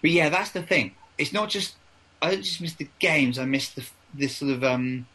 [0.00, 0.94] but yeah, that's the thing.
[1.16, 1.76] It's not just
[2.20, 3.38] I don't just miss the games.
[3.38, 5.06] I miss the this sort of um,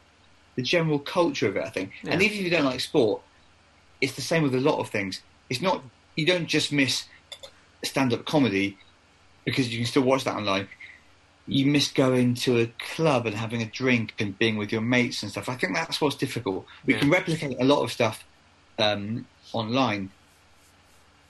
[0.55, 1.63] the general culture of it.
[1.63, 3.21] I think, and even if you don't like sport,
[4.01, 5.21] it's the same with a lot of things.
[5.49, 5.83] It's not
[6.15, 7.05] you don't just miss
[7.83, 8.77] stand-up comedy
[9.45, 10.67] because you can still watch that online
[11.49, 15.23] you miss going to a club and having a drink and being with your mates
[15.23, 15.47] and stuff.
[15.47, 16.65] I think that's what's difficult.
[16.85, 16.99] We Yeah.
[16.99, 18.25] can replicate a lot of stuff
[18.79, 20.11] um, online,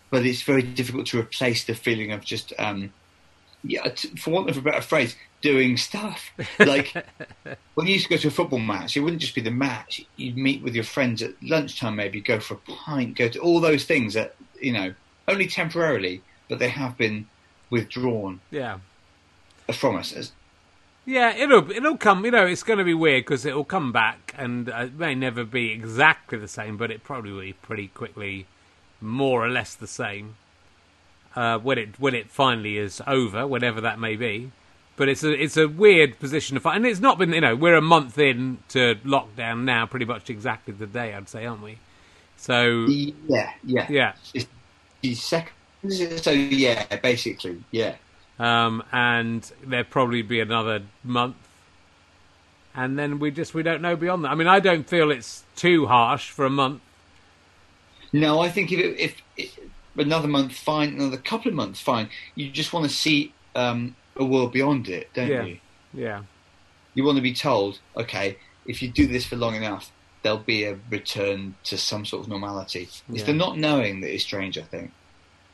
[0.09, 2.93] but it's very difficult to replace the feeling of just, um,
[3.63, 6.31] yeah, t- for want of a better phrase, doing stuff.
[6.59, 6.93] Like
[7.75, 10.05] when you used to go to a football match, it wouldn't just be the match.
[10.15, 13.59] You'd meet with your friends at lunchtime, maybe go for a pint, go to all
[13.59, 14.93] those things that you know
[15.27, 17.27] only temporarily, but they have been
[17.69, 18.79] withdrawn Yeah.
[19.73, 20.13] from us.
[20.13, 20.31] As,
[21.07, 22.25] Yeah, it'll it'll come.
[22.25, 25.15] You know, it's going to be weird because it'll come back, and uh, it may
[25.15, 28.45] never be exactly the same, but it probably will be pretty quickly,
[28.99, 30.35] more or less the same.
[31.33, 34.51] Uh, when it when it finally is over, whatever that may be.
[34.97, 37.31] But it's a it's a weird position to find, and it's not been.
[37.31, 41.29] You know, we're a month in to lockdown now, pretty much exactly the day, I'd
[41.29, 41.77] say, aren't we?
[42.35, 42.85] So
[43.29, 44.47] Yeah, yeah, yeah, It's
[45.01, 45.53] the second.
[46.17, 47.95] So yeah, basically, yeah.
[48.39, 51.35] Um, and there'll probably be another month,
[52.75, 54.29] and then we just we don't know beyond that.
[54.31, 56.81] I mean, I don't feel it's too harsh for a month.
[58.13, 59.59] No, I think if, it, if, if
[59.97, 60.93] another month, fine.
[60.93, 62.09] Another couple of months, fine.
[62.35, 65.43] You just want to see um, a world beyond it, don't Yeah.
[65.43, 65.59] you?
[65.93, 66.23] Yeah,
[66.93, 70.63] You want to be told, okay, if you do this for long enough, there'll be
[70.65, 72.83] a return to some sort of normality.
[72.83, 73.23] It's Yeah.
[73.25, 74.57] the not knowing that is strange.
[74.57, 74.91] I think.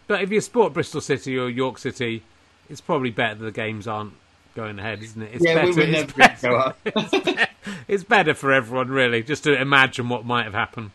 [0.07, 2.23] but if you support Bristol City or York City,
[2.69, 4.13] it's probably better that the games aren't
[4.55, 5.31] going ahead, isn't it?
[5.33, 5.67] It's yeah, better.
[5.67, 7.49] we would it's, never going to better go up.
[7.87, 10.91] it's better for everyone, really, just to imagine what might have happened.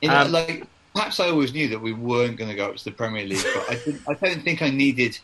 [0.00, 2.76] You know, Um, like perhaps I always knew that we weren't going to go up
[2.76, 5.18] to the Premier League, but I, didn't, I don't think I needed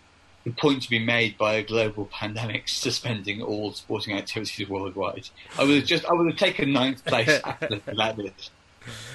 [0.45, 5.29] the point to be made by a global pandemic suspending all sporting activities worldwide.
[5.59, 8.33] I would have just I would have taken ninth place after that.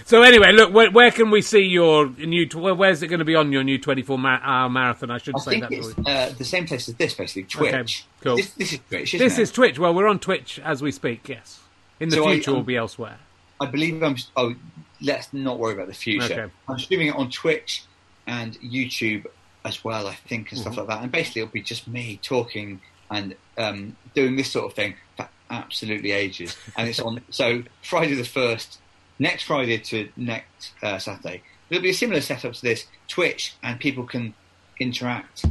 [0.05, 2.47] So anyway, look, where, where can we see your new?
[2.55, 5.11] Where's it going to be on your new 24-hour marathon?
[5.11, 5.71] I should I say that.
[5.71, 7.73] it's uh, the same place as this, basically Twitch.
[7.73, 8.35] Okay, cool.
[8.37, 9.41] This, this is Twitch, This it?
[9.41, 9.79] is Twitch.
[9.79, 11.27] Well, we're on Twitch as we speak.
[11.27, 11.59] Yes.
[11.99, 13.17] In the So I- future, we'll um, be elsewhere.
[13.59, 14.15] I believe I'm.
[14.37, 14.55] Oh,
[15.01, 16.43] let's not worry about the future.
[16.43, 16.53] Okay.
[16.69, 17.83] I'm streaming it on Twitch
[18.27, 19.25] and YouTube
[19.65, 20.79] as well, I think, and stuff Mm-hmm.
[20.81, 21.03] like that.
[21.03, 22.79] And basically, it'll be just me talking
[23.09, 26.55] and um, doing this sort of thing for absolutely ages.
[26.77, 27.21] And it's on.
[27.29, 28.79] so Friday the first,
[29.19, 31.41] next Friday to next uh, Saturday.
[31.69, 34.33] It'll be a similar setup to this Twitch, and people can
[34.79, 35.45] interact.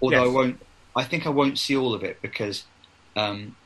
[0.00, 0.30] Although Yes.
[0.30, 0.60] I won't.
[0.94, 2.64] I think I won't see all of it because,
[3.16, 3.56] um,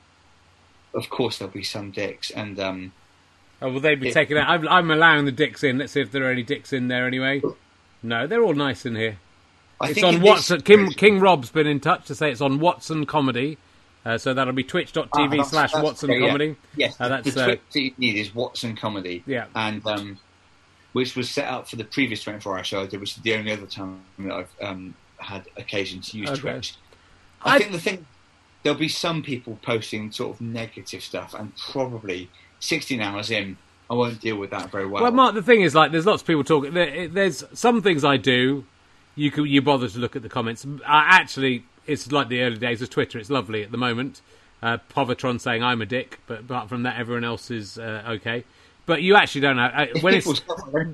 [0.95, 2.59] of course, there'll be some dicks and.
[2.61, 2.93] Um,
[3.63, 4.49] Oh, will they be it- taking out?
[4.51, 5.79] I'm, I'm allowing the dicks in.
[5.79, 7.41] Let's see if there are any dicks in there anyway.
[8.03, 9.17] No, they're all nice in here.
[9.81, 10.61] I It's on Watson.
[10.61, 13.57] Kim, King Rob's been in touch to say it's on Watson Comedy.
[14.07, 16.53] Uh, so that'll be Ah, twitch.tv that's- slash Watson yeah, yeah.
[16.77, 19.25] Yes, Uh, that's the uh, Twitch that you need is Watson Comedy.
[19.27, 19.47] Yeah.
[19.55, 20.19] and um,
[20.93, 23.35] which was set up for the previous 24 hour show I did, which is the
[23.35, 26.41] only other time that I've um, had occasion to use Okay.
[26.41, 26.75] Twitch.
[27.43, 28.07] I, I- think the thing
[28.63, 32.29] there'll be some people posting sort of negative stuff, and probably
[32.61, 33.57] 16 hours in,
[33.91, 35.03] I won't deal with that very well.
[35.03, 36.75] Well, Mark, the thing is, like, there's lots of people talking.
[36.75, 38.65] There, there's some things I do
[39.19, 40.65] you can you bother to look at the comments.
[40.67, 43.19] Uh, actually, it's like the early days of Twitter.
[43.19, 44.21] It's lovely at the moment.
[44.63, 48.45] Uh, Povatron saying I'm a dick, but apart from that, everyone else is uh, okay.
[48.87, 50.43] But you actually don't know uh, when it's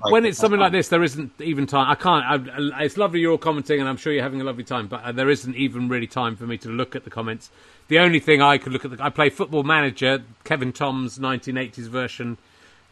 [0.08, 0.88] when it's something like this.
[0.88, 1.90] There isn't even time.
[1.90, 2.24] I can't.
[2.50, 4.88] I, it's lovely you're all commenting, and I'm sure you're having a lovely time.
[4.88, 7.50] But uh, there isn't even really time for me to look at the comments.
[7.88, 11.88] The only thing I could look at, the, I play Football Manager, Kevin Toms 1980s
[11.88, 12.38] version.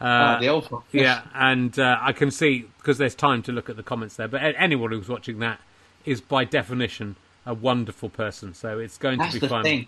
[0.00, 0.82] Uh, oh, the old one.
[0.92, 4.28] Yeah, and uh, I can see because there's time to look at the comments there.
[4.28, 5.60] But anyone who's watching that
[6.04, 8.54] is by definition a wonderful person.
[8.54, 9.86] So it's going That's to be fun.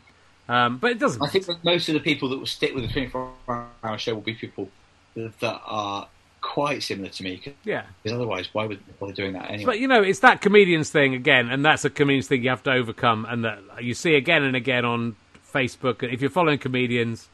[0.48, 1.22] Um, but it doesn't.
[1.22, 4.14] I think that most of the people that will stick with the 24 hour show
[4.14, 4.68] will be people
[5.14, 6.08] that are
[6.40, 7.40] quite similar to me.
[7.64, 7.86] Yeah.
[8.02, 9.64] Because otherwise, why would they bother doing that anyway?
[9.64, 12.62] But you know, it's that comedians thing again, and that's a comedians thing you have
[12.64, 15.16] to overcome, and that you see again and again on
[15.50, 16.02] Facebook.
[16.02, 17.28] If you're following comedians,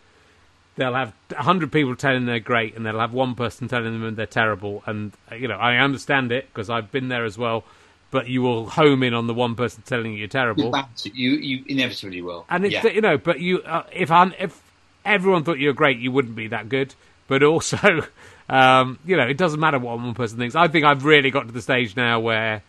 [0.77, 4.27] they'll have hundred people telling they're great, and they'll have one person telling them they're
[4.27, 4.82] terrible.
[4.86, 7.65] And you know, I understand it because I've been there as well.
[8.10, 10.74] But you will home in on the one person telling you you're terrible.
[11.05, 12.47] You you inevitably will.
[12.48, 12.86] And it's yeah.
[12.86, 14.62] you know, but you uh, if if
[15.05, 16.94] everyone thought you were great, you wouldn't be that good.
[17.26, 18.06] But also,
[18.48, 20.55] um, you know, it doesn't matter what one person thinks.
[20.55, 22.62] I think I've really got to the stage now where,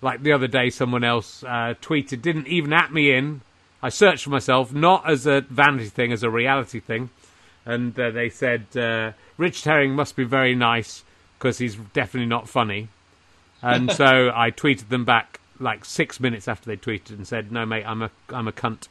[0.00, 3.42] like the other day, someone else uh, tweeted, didn't even at me in.
[3.82, 7.10] I searched for myself, not as a vanity thing, as a reality thing.
[7.64, 11.04] And uh, they said, uh, Richard Herring must be very nice
[11.38, 12.88] because he's definitely not funny.
[13.62, 14.04] And so
[14.34, 18.02] I tweeted them back like six minutes after they tweeted and said, "No, mate, I'm
[18.02, 18.88] a I'm a cunt."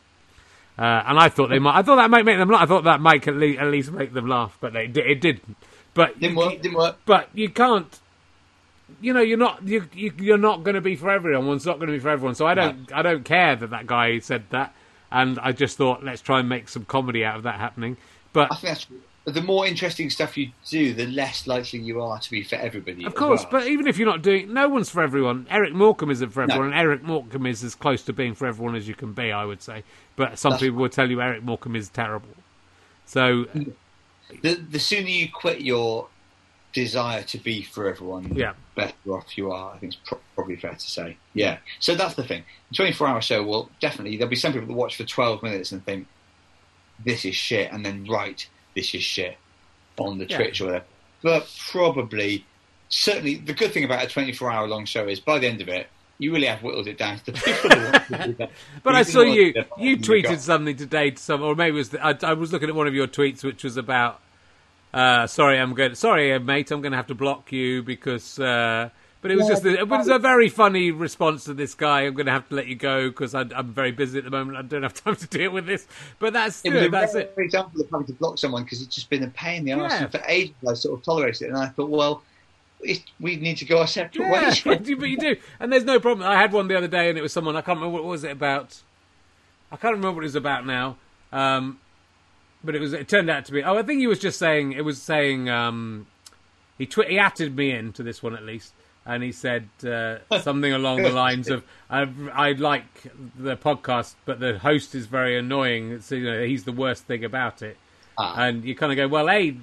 [0.78, 1.78] Uh, and I thought they might.
[1.78, 2.64] I thought that might make them laugh.
[2.64, 5.56] I thought that might at least, at least make them laugh, but they, it didn't.
[5.94, 6.62] But didn't work.
[6.62, 6.98] Didn't work.
[7.06, 8.00] But you can't.
[9.02, 11.48] You know, you're not you, you are not going to be for everyone.
[11.48, 12.36] One's not going to be for everyone.
[12.36, 12.98] So I don't no.
[12.98, 14.76] I don't care that that guy said that.
[15.12, 17.96] And I just thought let's try and make some comedy out of that happening.
[18.34, 18.88] But I think that's
[19.26, 23.06] the more interesting stuff you do, the less likely you are to be for everybody.
[23.06, 23.62] Of course, well.
[23.62, 25.48] but even if you're not doing, no one's for everyone.
[25.50, 26.78] Eric Morecambe isn't for everyone, no.
[26.78, 29.44] and Eric Morecambe is as close to being for everyone as you can be, I
[29.44, 29.84] would say.
[30.16, 32.30] But some That's people will tell you Eric Morecambe is terrible.
[33.06, 33.74] So, mm.
[34.42, 36.08] the the sooner you quit your
[36.72, 38.54] desire to be for everyone, yeah.
[38.76, 39.74] better off you are.
[39.74, 41.18] I think it's probably fair to say.
[41.34, 41.58] Yeah.
[41.80, 42.44] So that's the thing.
[42.70, 45.72] The 24 hour show will definitely there'll be some people that watch for 12 minutes
[45.72, 46.08] and think
[47.04, 49.38] this is shit, and then write this is shit
[49.98, 50.38] on the yeah.
[50.38, 50.86] Twitch or whatever.
[51.22, 52.46] But probably,
[52.90, 55.70] certainly, the good thing about a 24 hour long show is by the end of
[55.70, 55.88] it,
[56.18, 58.52] you really have whittled it down to the people that want to do that.
[58.84, 62.06] but I saw you, you tweeted something today to some, or maybe it was, the,
[62.06, 64.22] I, I, was looking at one of your tweets, which was about,
[64.94, 68.90] uh, sorry, I'm going, sorry, mate, I'm going to have to block you because, uh,
[69.26, 72.02] but it was yeah, just a, it was a very funny response to this guy.
[72.02, 74.56] I'm going to have to let you go because I'm very busy at the moment.
[74.56, 75.88] I don't have time to deal with this.
[76.20, 76.70] But that's it.
[76.70, 77.34] Good, that's it.
[77.36, 79.94] example of having to block someone because it's just been a pain in the arse.
[79.94, 80.08] Yeah.
[80.10, 82.22] for ages, I sort of tolerated it, and I thought, well.
[83.20, 84.62] We need to go our separate yeah, ways.
[84.64, 86.28] but you do, and there's no problem.
[86.28, 88.24] I had one the other day, and it was someone I can't remember what was
[88.24, 88.80] it about.
[89.72, 90.98] I can't remember what it was about now.
[91.32, 91.80] Um,
[92.64, 92.94] but it was.
[92.94, 93.64] It turned out to be.
[93.64, 94.74] Oh, I think he was just saying.
[94.74, 95.50] It was saying.
[95.50, 96.06] Um,
[96.78, 98.74] he tw- he atted me in to this one at least
[99.06, 102.86] and he said uh, something along the lines of, I, "I like
[103.38, 105.91] the podcast, but the host is very annoying.
[105.91, 107.77] It's, you know, he's the worst thing about it."
[108.18, 108.44] Ah.
[108.44, 109.56] And you kind of go, "Well, a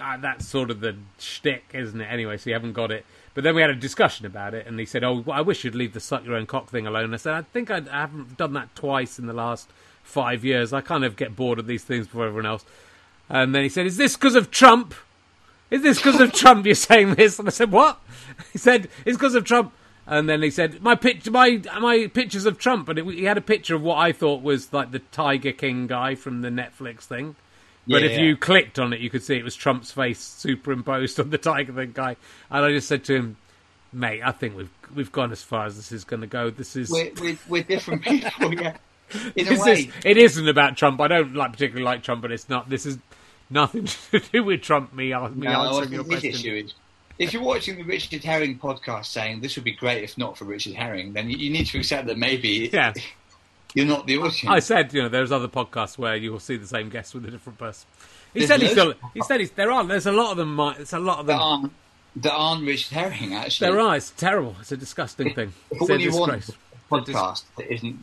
[0.00, 3.04] uh, that's sort of the shtick, isn't it?" Anyway, so you haven't got it.
[3.34, 5.74] But then we had a discussion about it, and he said, "Oh, I wish you'd
[5.74, 8.36] leave the suck your own cock thing alone." I said, "I think I'd, I haven't
[8.36, 9.68] done that twice in the last
[10.02, 10.72] five years.
[10.72, 12.64] I kind of get bored of these things before everyone else."
[13.28, 14.94] And then he said, "Is this because of Trump?"
[15.70, 17.38] Is this because of Trump you're saying this?
[17.38, 18.00] And I said, What?
[18.52, 19.72] He said, It's because of Trump.
[20.06, 23.36] And then he said, "My pitch, my my pictures of Trump," and it, he had
[23.36, 27.00] a picture of what I thought was like the Tiger King guy from the Netflix
[27.00, 27.34] thing.
[27.88, 28.24] But yeah, if yeah.
[28.24, 31.72] you clicked on it, you could see it was Trump's face superimposed on the Tiger
[31.72, 32.16] King guy.
[32.50, 33.36] And I just said to him,
[33.92, 36.50] "Mate, I think we've we've gone as far as this is going to go.
[36.50, 38.76] This is we're, we're, we're different people, yeah.
[39.36, 41.00] In a way, is, it isn't about Trump.
[41.00, 42.68] I don't like particularly like Trump, but it's not.
[42.68, 42.98] This is
[43.50, 44.92] nothing to do with Trump.
[44.92, 46.30] Me, me no, answering your question.
[46.30, 46.74] Issue is,
[47.18, 50.44] if you're watching the Richard Herring podcast, saying this would be great if not for
[50.44, 52.92] Richard Herring, then you, you need to accept that maybe yeah.
[53.74, 54.44] you're not the audience.
[54.46, 57.24] I said, you know, there's other podcasts where you will see the same guest with
[57.26, 57.86] a different person.
[58.32, 58.94] He there's said he's still.
[59.14, 59.84] He said he's, there are.
[59.84, 60.58] There's a lot of them.
[60.78, 61.36] It's a lot of them.
[61.36, 61.72] There aren't,
[62.16, 63.70] there aren't Richard Herring actually.
[63.70, 63.96] There are.
[63.96, 64.56] It's terrible.
[64.60, 65.52] It's a disgusting thing.
[65.70, 66.50] It's a disgrace.
[66.90, 67.98] podcast that isn't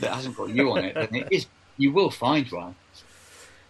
[0.00, 1.46] that hasn't got you on it, then it is.
[1.76, 2.74] You will find one.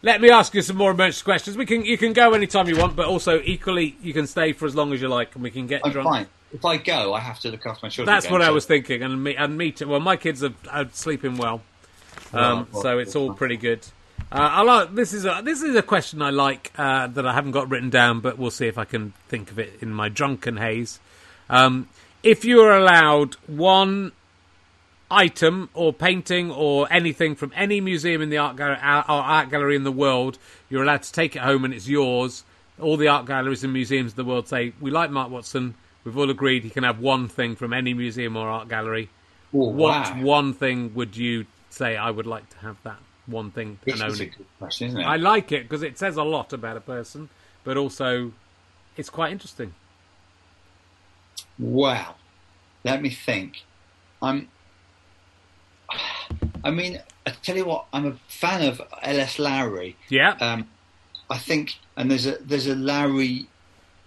[0.04, 1.56] Let me ask you some more emergency questions.
[1.56, 4.66] We can you can go anytime you want, but also equally you can stay for
[4.66, 6.08] as long as you like, and we can get I'm drunk.
[6.10, 6.26] Fine.
[6.52, 8.14] If I go, I have to look after my children.
[8.14, 8.48] That's again, what so.
[8.48, 9.88] I was thinking, and me and me too.
[9.88, 11.62] Well, my kids are, are sleeping well,
[12.34, 13.80] um, well, so it's all pretty good.
[14.30, 17.32] Uh, I like this is a this is a question I like uh, that I
[17.32, 20.10] haven't got written down, but we'll see if I can think of it in my
[20.10, 21.00] drunken haze.
[21.48, 21.88] Um,
[22.22, 24.12] if you were allowed one
[25.10, 29.50] item or painting or anything from any museum in the art, gal- uh, art art
[29.50, 32.44] gallery in the world, you're allowed to take it home and it's yours.
[32.80, 35.74] All the art galleries and museums in the world say, We like Mark Watson.
[36.04, 39.08] We've all agreed he can have one thing from any museum or art gallery.
[39.54, 40.22] Oh, what wow.
[40.22, 44.02] one thing would you say I would like to have that one thing and is
[44.02, 45.04] own a good question, isn't it?
[45.04, 47.30] I like it because it says a lot about a person,
[47.62, 48.32] but also
[48.96, 49.74] it's quite interesting.
[51.58, 52.16] Wow.
[52.84, 53.62] Let me think.
[54.20, 54.48] I'm.
[56.62, 59.38] I mean, I tell you what, I'm a fan of L.S.
[59.38, 59.96] Lowry.
[60.08, 60.36] Yeah.
[60.40, 60.68] Um,
[61.28, 63.46] I think, and there's a there's a Lowry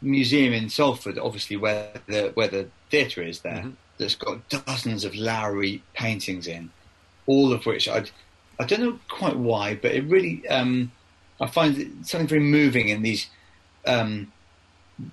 [0.02, 3.66] museum in Salford, obviously where the where the theatre is there,
[3.98, 6.70] that's got dozens of Lowry paintings in,
[7.26, 8.06] all of which I
[8.60, 10.91] I don't know quite why, but it really um,
[11.40, 13.30] I find it something very moving in these
[13.86, 14.32] um,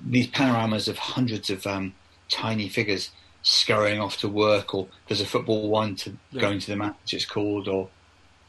[0.05, 1.95] these panoramas of hundreds of um,
[2.29, 3.11] tiny figures
[3.45, 7.13] scurrying off to work, or there's a football one to going to the match.
[7.15, 7.89] It's called, or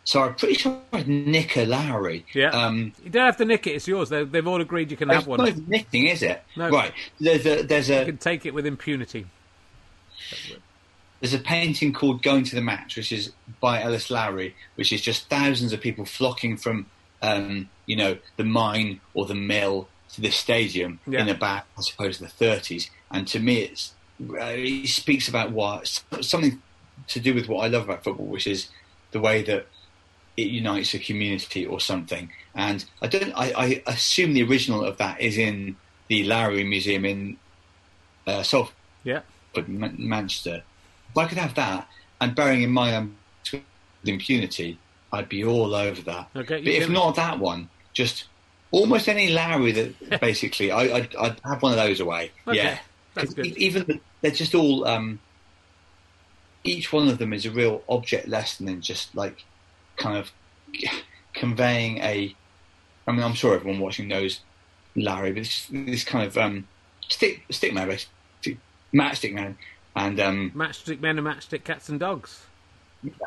[0.04, 2.26] so I'm pretty sure I'd nick a Lowry.
[2.34, 2.50] Yeah.
[2.50, 4.10] Um, you don't have to nick it; it's yours.
[4.10, 5.46] They, they've all agreed you can have one.
[5.48, 6.44] it's not nicking, is it?
[6.56, 6.70] No.
[6.70, 6.92] Right.
[7.20, 8.00] There's a there's a.
[8.00, 9.28] You can take it with impunity.
[11.20, 14.10] there's a painting called Going to the Match, which is by L.S.
[14.10, 16.86] Lowry, which is just thousands of people flocking from,
[17.22, 21.22] um, you know, the mine or the mill to the stadium Yeah.
[21.22, 22.90] in about, I suppose, the 30s.
[23.12, 23.94] And to me, it's
[24.40, 26.62] uh, he speaks about what something
[27.08, 28.70] to do with what I love about football, which is
[29.12, 29.68] the way that
[30.38, 32.30] it unites a community or something.
[32.54, 35.76] And I don't, I, I assume the original of that is in
[36.08, 37.38] the Lowry Museum in
[38.28, 39.22] uh, Salford Yeah.
[39.54, 40.64] but Man- Manchester.
[41.12, 41.88] If I could have that,
[42.20, 43.18] and bearing in mind I'm
[43.52, 43.62] with
[44.06, 44.78] impunity,
[45.14, 46.30] I'd be all over that.
[46.36, 48.26] Okay, but if not that one, just
[48.72, 52.32] almost any Lowry that basically, I, I'd, I'd have one of those away.
[52.48, 52.80] Okay, Yeah,
[53.16, 53.58] that's good.
[53.58, 54.86] Even they're just all.
[54.86, 55.20] Um,
[56.64, 59.44] each one of them is a real object lesson in just like
[59.98, 60.32] kind of
[61.34, 62.36] conveying a.
[63.08, 64.42] I mean, I'm sure everyone watching knows
[64.96, 66.68] Lowry, but it's this kind of um,
[67.08, 67.88] stick stick man,
[68.94, 69.58] matchstick man,
[69.96, 72.46] and um, Matchstick men and matchstick cats and dogs.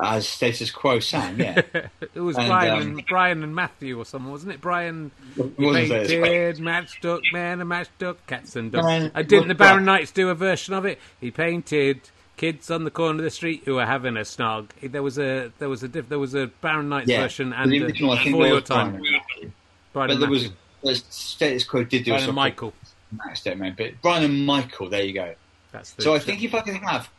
[0.02, 1.62] As status quo Sam, yeah.
[2.14, 4.60] it was And, Brian um, and Brian and Matthew or someone, wasn't it?
[4.60, 6.22] Brian It wasn't status quo.
[6.22, 8.84] painted matchstick man and matchstick cats and dogs.
[8.86, 10.98] Man, I didn't the Barron Knights do a version of it?
[11.20, 12.00] He painted
[12.36, 14.68] kids on the corner of the street who were having a snog.
[14.82, 17.22] There was a there was a diff, there was a Barron Knights yeah.
[17.22, 18.92] version and the uh, original, I think, before your time.
[18.92, 19.54] Brian.
[19.92, 20.56] Brian But and there was, Matthew.
[20.82, 22.72] there's status quo did do Brian a and Michael.
[23.12, 25.34] of matchstick man, but Brian and Michael, there you go.
[25.72, 27.10] That's the So I think if I could have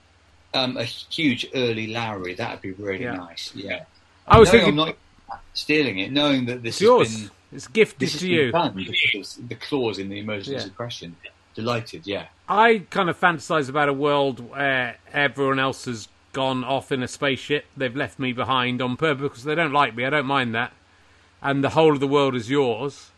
[0.53, 3.15] um, a huge early Lowry, that would be really Yeah.
[3.15, 3.51] nice.
[3.55, 3.83] Yeah.
[4.27, 4.95] I was thinking- I'm not
[5.53, 7.11] stealing it, knowing that this it's yours.
[7.11, 8.51] has been it's gifted to you.
[8.51, 10.75] done because of the clause in the emergency Yeah.
[10.75, 11.15] question.
[11.55, 12.27] Delighted, yeah.
[12.47, 17.07] I kind of fantasize about a world where everyone else has gone off in a
[17.07, 17.65] spaceship.
[17.75, 20.05] They've left me behind on purpose because they don't like me.
[20.05, 20.71] I don't mind that.
[21.41, 23.11] And the whole of the world is yours.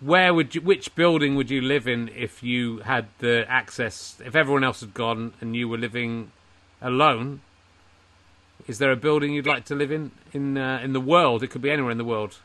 [0.00, 0.60] Where would you?
[0.62, 4.20] Which building would you live in if you had the access?
[4.24, 6.32] If everyone else had gone and you were living
[6.82, 7.40] alone,
[8.66, 11.42] is there a building you'd like to live in in uh, in the world?
[11.42, 12.38] It could be anywhere in the world.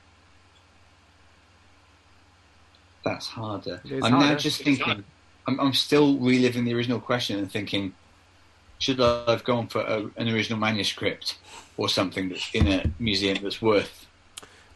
[3.04, 3.82] That's harder.
[4.04, 5.04] I'm now just thinking.
[5.48, 7.94] I'm, I'm still reliving the original question and thinking,
[8.80, 11.38] should I have gone for a, an original manuscript
[11.78, 14.07] or something that's in a museum that's worth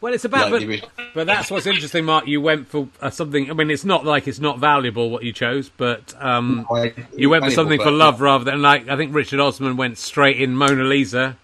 [0.01, 2.25] Well, it's about, like but, but that's what's interesting, Mark.
[2.25, 3.51] You went for uh, something.
[3.51, 7.29] I mean, it's not like it's not valuable what you chose, but um, No, you
[7.29, 10.55] went for something for love rather than like I think Richard Osman went straight in
[10.55, 11.37] Mona Lisa,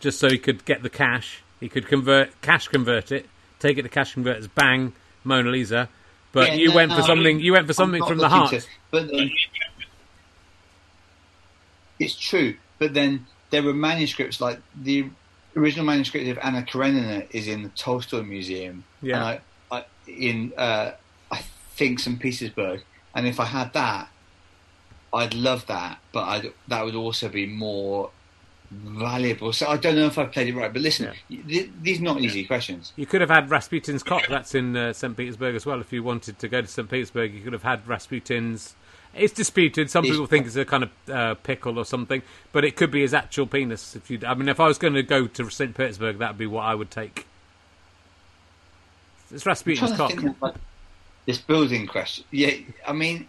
[0.00, 1.42] just so he could get the cash.
[1.60, 3.26] He could convert cash convert it,
[3.60, 4.92] take it to cash converters, bang
[5.22, 5.88] Mona Lisa.
[6.32, 7.38] But Yeah, you no, went for no, something.
[7.38, 8.50] You went for something from the heart.
[8.50, 9.30] to- but um,
[12.00, 12.56] it's true.
[12.80, 15.10] But then there were manuscripts like the
[15.56, 18.84] original manuscript of Anna Karenina is in the Tolstoy Museum.
[19.02, 19.16] Yeah.
[19.16, 20.92] And I, I, in uh,
[21.30, 22.82] I think St Petersburg.
[23.14, 24.08] And if I had that,
[25.12, 25.98] I'd love that.
[26.12, 28.10] But I'd, that would also be more
[28.70, 29.52] valuable.
[29.52, 30.72] So I don't know if I played it right.
[30.72, 32.92] But listen, th- these are not easy questions.
[32.96, 34.26] You could have had Rasputin's cock.
[34.28, 35.16] That's in uh, St.
[35.16, 35.80] Petersburg as well.
[35.80, 36.88] If you wanted to go to St.
[36.88, 38.76] Petersburg, you could have had Rasputin's.
[39.14, 39.90] It's disputed.
[39.90, 42.22] Some people think it's a kind of uh, pickle or something,
[42.52, 43.96] but it could be his actual penis.
[43.96, 45.76] If you, I mean, if I was going to go to St.
[45.76, 47.26] Petersburg, that would be what I would take.
[49.32, 50.12] It's Rasputin's cock.
[50.40, 50.54] like,
[51.26, 52.24] this building question.
[52.30, 52.52] Yeah,
[52.86, 53.28] I mean,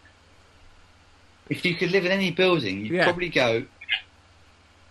[1.49, 3.03] if you could live in any building, you'd Yeah.
[3.03, 3.63] probably go.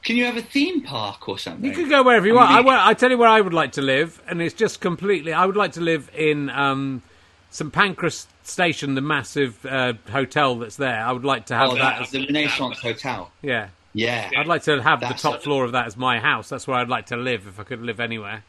[0.03, 1.65] Can you have a theme park or something?
[1.69, 2.51] You could go wherever you I want.
[2.51, 4.81] I, mean, wa- I tell you where I would like to live, and it's just
[4.81, 5.33] completely.
[5.33, 7.03] I would like to live in um,
[7.51, 11.05] St Pancras Station, the massive uh, hotel that's there.
[11.05, 12.01] I would like to have Oh, that.
[12.03, 13.31] As, the Renaissance Hotel.
[13.43, 16.49] yeah, Yeah, I'd like to have the That's- top floor of that as my house.
[16.49, 18.45] That's where I'd like to live if I could live anywhere.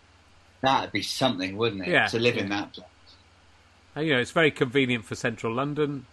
[0.61, 1.89] that'd be something, wouldn't it?
[1.89, 2.87] Yeah, to live in that place.
[3.95, 6.05] And, you know, it's very convenient for central London.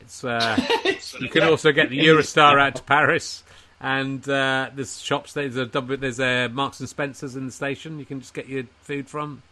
[0.00, 0.56] It's uh,
[1.20, 3.42] you can also get the Eurostar out to Paris,
[3.80, 5.32] and uh, there's shops.
[5.32, 7.98] There's a there's a Marks and Spencers in the station.
[7.98, 9.42] You can just get your food from,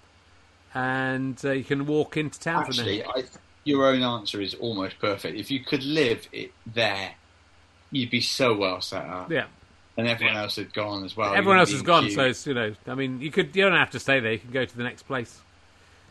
[0.76, 3.08] and uh, you can walk into town from Actually, there.
[3.08, 3.24] I,
[3.64, 5.38] your own answer is almost perfect.
[5.38, 7.14] If you could live it there,
[7.90, 9.32] you'd be so well set up.
[9.32, 9.46] Yeah,
[9.96, 11.34] And everyone else had gone as well.
[11.34, 12.74] everyone else has gone, in so it's you know.
[12.86, 14.32] I mean, you could you don't have to stay there.
[14.32, 15.40] You can go to the next place.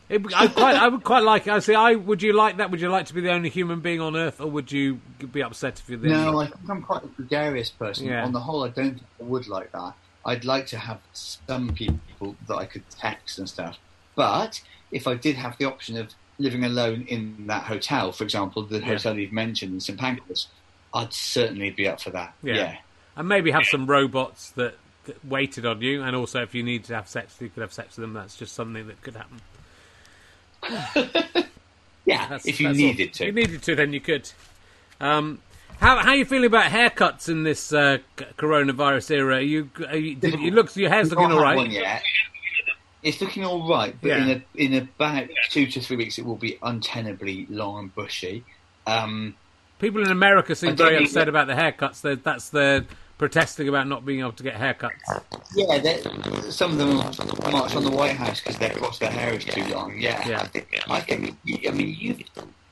[0.08, 1.46] It, I quite, I would quite like.
[1.46, 1.52] It.
[1.52, 2.72] I say, I would you like that?
[2.72, 5.00] Would you like to be the only human being on Earth, or would you
[5.32, 6.40] be upset if you're the No?
[6.40, 8.06] I think I'm quite a gregarious person.
[8.06, 8.24] Yeah.
[8.24, 9.94] On the whole, I don't think I would like that.
[10.24, 13.78] I'd like to have some people that I could text and stuff.
[14.16, 14.60] But
[14.90, 18.80] if I did have the option of living alone in that hotel, for example, the
[18.80, 20.48] hotel you've mentioned in St Pancras,
[20.92, 22.34] I'd certainly be up for that.
[22.42, 22.54] Yeah.
[22.54, 22.76] Yeah.
[23.16, 24.74] and maybe have some robots that,
[25.04, 27.72] that waited on you, and also if you need to have sex, you could have
[27.72, 28.14] sex with them.
[28.14, 29.40] That's just something that could happen.
[32.06, 32.84] Yeah, That's, if you that's all.
[32.86, 33.24] needed to.
[33.24, 34.30] If you needed to, then you could.
[35.00, 35.40] Um,
[35.80, 39.36] how how are you feeling about haircuts in this uh, coronavirus era?
[39.36, 41.56] Are you, are you, did, you look your hair's looking not all had right.
[41.56, 42.02] one yet.
[43.06, 44.24] It's looking all right, but Yeah.
[44.26, 48.44] in a, in about two to three weeks, it will be untenably long and bushy.
[48.86, 49.36] Um,
[49.78, 51.28] People in America seem very upset it.
[51.28, 52.00] about the haircuts.
[52.00, 52.84] They're, that's they're
[53.18, 54.90] protesting about not being able to get haircuts.
[55.54, 59.44] yeah, some of them march on the White House because their cross their hair is
[59.44, 59.96] too long.
[59.98, 60.40] Yeah, Yeah.
[60.42, 60.80] I think.
[60.88, 61.36] I think.
[61.68, 62.16] I mean, you.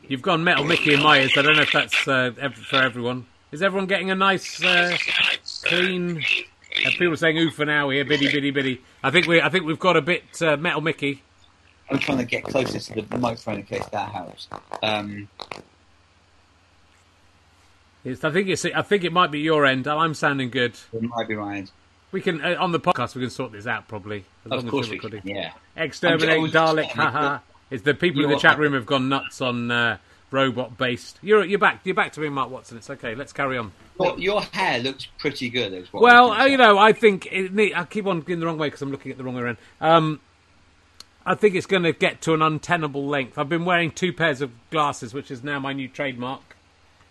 [0.09, 1.33] You've gone metal Mickey in my ears.
[1.37, 2.33] I don't know if that's uh,
[2.69, 3.27] for everyone.
[3.53, 4.97] Is everyone getting a nice, uh,
[5.65, 6.25] clean?
[6.77, 8.81] Uh, people are saying "ooh" for now here, biddy, biddy, biddy.
[9.03, 11.23] I think we, I think we've got a bit uh, metal Mickey.
[11.91, 14.49] I'm trying to get closer to the microphone in case that helps.
[14.83, 15.29] Um,
[18.05, 19.87] It's, I think it's, I think it might be your end.
[19.89, 20.75] I'm sounding good.
[20.93, 21.71] it might be right.
[22.13, 24.25] We can uh, on the podcast we can sort this out probably.
[24.45, 25.21] As long Of as course we're we can.
[25.25, 25.53] Yeah.
[25.77, 27.39] Exterminate Dalek, haha.
[27.71, 29.97] It's the people in the chat room have gone nuts on uh,
[30.35, 31.19] robot based.
[31.23, 31.81] You're you're back.
[31.85, 32.77] You're back to being Mark Watson.
[32.77, 33.15] It's okay.
[33.15, 33.73] Let's carry on.
[33.97, 36.03] Well, your hair looks pretty good as well.
[36.03, 38.83] Well, uh, you know, I think it, I keep on going the wrong way because
[38.83, 39.59] I'm looking at the wrong way around.
[39.81, 40.21] Um,
[41.25, 43.39] I think it's going to get to an untenable length.
[43.39, 46.57] I've been wearing two pairs of glasses, which is now my new trademark.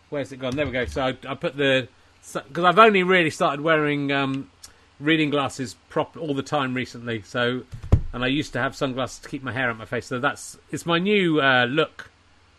[0.10, 0.56] Where's it gone?
[0.56, 0.86] There we go.
[0.86, 1.88] So I, I put the
[2.34, 4.52] because I've only really started wearing um,
[5.00, 7.22] reading glasses prop all the time recently.
[7.22, 7.64] So,
[8.12, 10.08] and I used to have sunglasses to keep my hair out my face.
[10.08, 12.12] So that's it's my new uh, look.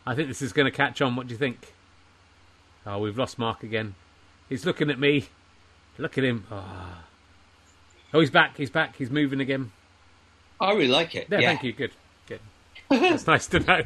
[0.06, 1.16] I think this is going to catch on.
[1.16, 1.72] What do you think?
[2.86, 3.94] Oh, we've lost Mark again.
[4.48, 5.28] He's looking at me.
[5.96, 6.44] Look at him.
[6.50, 6.98] Oh,
[8.12, 8.56] oh he's back.
[8.56, 8.96] He's back.
[8.96, 9.72] He's moving again.
[10.60, 11.28] I really like it.
[11.30, 11.48] Yeah, yeah.
[11.48, 11.72] thank you.
[11.72, 11.92] Good.
[12.26, 12.40] Good.
[12.90, 13.82] That's nice to know.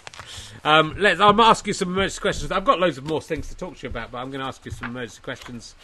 [0.64, 1.20] um, let's.
[1.20, 2.50] I'm ask you some emergency questions.
[2.50, 4.46] I've got loads of more things to talk to you about, but I'm going to
[4.46, 5.74] ask you some emergency questions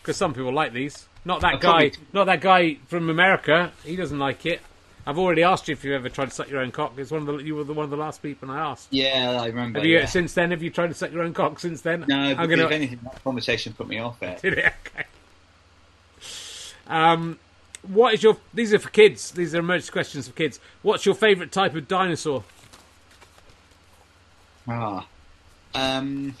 [0.00, 1.08] because some people like these.
[1.24, 1.92] Not that I'll guy.
[2.12, 3.72] Not that guy from America.
[3.84, 4.60] He doesn't like it.
[5.08, 6.94] I've already asked you if you've ever tried to suck your own cock.
[6.96, 7.44] It's one of the.
[7.44, 8.88] You were the, one of the last people I asked.
[8.90, 9.78] Yeah, I remember.
[9.78, 10.06] Have you yeah.
[10.06, 10.50] since then?
[10.50, 12.04] Have you tried to suck your own cock since then?
[12.08, 12.64] No, I'm because gonna.
[12.64, 14.42] if anything, that conversation put me off it.
[14.42, 14.72] Did it?
[14.94, 15.06] Okay.
[16.88, 17.38] Um,
[17.86, 18.36] what is your?
[18.52, 19.30] These are for kids.
[19.30, 20.58] These are emergency questions for kids.
[20.82, 22.42] What's your favourite type of dinosaur?
[24.66, 25.06] Ah.
[25.74, 26.34] Um,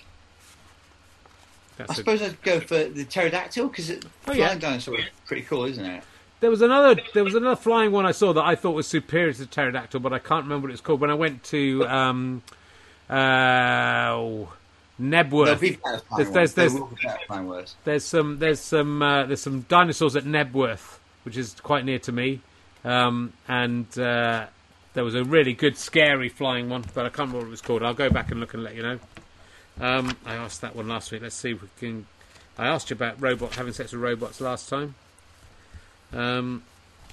[1.78, 4.54] I That's a, suppose I'd go for the pterodactyl because Oh, flying yeah.
[4.56, 6.02] dinosaur is pretty cool, isn't it?
[6.40, 7.00] There was another.
[7.14, 10.12] There was another flying one I saw that I thought was superior to pterodactyl, but
[10.12, 11.00] I can't remember what it's called.
[11.00, 12.42] When I went to um,
[13.08, 14.44] uh,
[15.00, 15.78] Knebworth,
[16.16, 17.76] there's, there's, there's, be better flying ones.
[17.84, 22.12] there's some there's some uh, there's some dinosaurs at Knebworth, which is quite near to
[22.12, 22.40] me,
[22.84, 24.46] um, and uh,
[24.92, 27.62] there was a really good scary flying one, but I can't remember what it was
[27.62, 27.82] called.
[27.82, 28.98] I'll go back and look and let you know.
[29.80, 31.22] Um, I asked that one last week.
[31.22, 32.06] Let's see if we can.
[32.58, 34.94] I asked you about robot having sex with robots last time.
[36.12, 36.62] Um,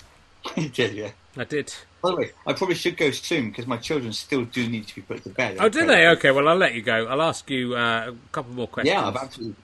[0.55, 1.11] Did you?
[1.37, 1.73] I did.
[2.01, 4.95] By the way, I probably should go soon because my children still do need to
[4.95, 5.57] be put to bed.
[5.59, 6.07] Oh, did they?
[6.09, 7.05] Okay, well, I'll let you go.
[7.07, 8.93] I'll ask you uh, a couple more questions.
[8.93, 9.55] Yeah, I've absolutely.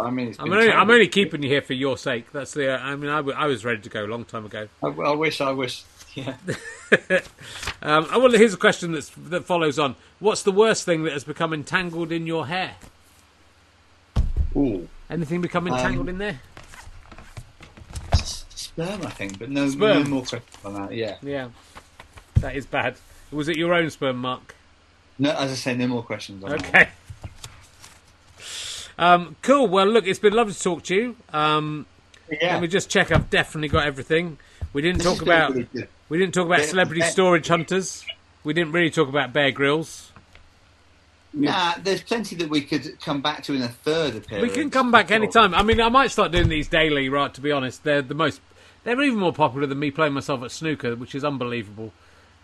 [0.00, 2.32] I mean, it's I'm only, I'm only keeping you here for your sake.
[2.32, 2.74] That's the.
[2.74, 4.68] Uh, I mean, I, w- I was ready to go a long time ago.
[4.82, 5.40] I, I wish.
[5.40, 5.82] I wish.
[6.14, 6.36] Yeah.
[7.82, 9.96] Um, oh, well, here's a question that's, that follows on.
[10.20, 12.76] What's the worst thing that has become entangled in your hair?
[14.56, 14.88] Ooh.
[15.10, 16.40] Anything become Um, entangled in there?
[18.74, 20.02] Sperm, I think, but no, Sperm.
[20.04, 20.92] no more questions on that.
[20.94, 21.16] Yeah.
[21.22, 21.48] Yeah,
[22.36, 22.96] that is bad.
[23.30, 24.54] Was it your own sperm, Mark?
[25.18, 26.60] No, as I say, no more questions on that.
[26.66, 26.88] Okay.
[28.98, 29.66] Um, cool.
[29.66, 31.16] Well, look, it's been lovely to talk to you.
[31.32, 31.86] Um,
[32.30, 32.54] Yeah.
[32.54, 33.10] Let me just check.
[33.12, 34.38] I've definitely got everything.
[34.72, 35.52] We didn't This talk about.
[35.54, 35.68] really.
[36.08, 38.04] We didn't talk about celebrity storage hunters.
[38.44, 40.10] We didn't really talk about Bear Grylls.
[41.32, 44.48] Nah, there's plenty that we could come back to in a third appearance.
[44.48, 45.54] We can come back anytime.
[45.54, 47.32] I mean, I might start doing these daily, right?
[47.34, 48.40] To be honest, they're the most.
[48.84, 51.92] They're even more popular than me playing myself at snooker, which is unbelievable.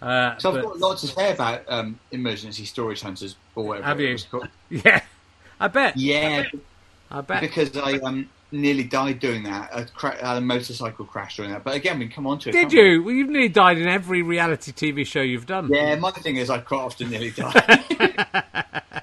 [0.03, 3.87] Uh, So I've but- got lots to say about um, emergency storage hunters or whatever.
[3.87, 4.17] Have you?
[4.71, 5.03] Yeah,
[5.61, 5.97] I bet.
[5.97, 6.45] Yeah,
[7.11, 7.43] I bet.
[7.43, 9.71] because I um, nearly died doing that.
[9.75, 11.63] I cra- had a motorcycle crash doing that.
[11.65, 12.53] But again, we can come on to it.
[12.53, 12.91] Did can't we?
[12.93, 13.03] you?
[13.03, 15.69] Well, you've nearly died in every reality TV show you've done.
[15.71, 19.03] Yeah, my thing is I quite often nearly die.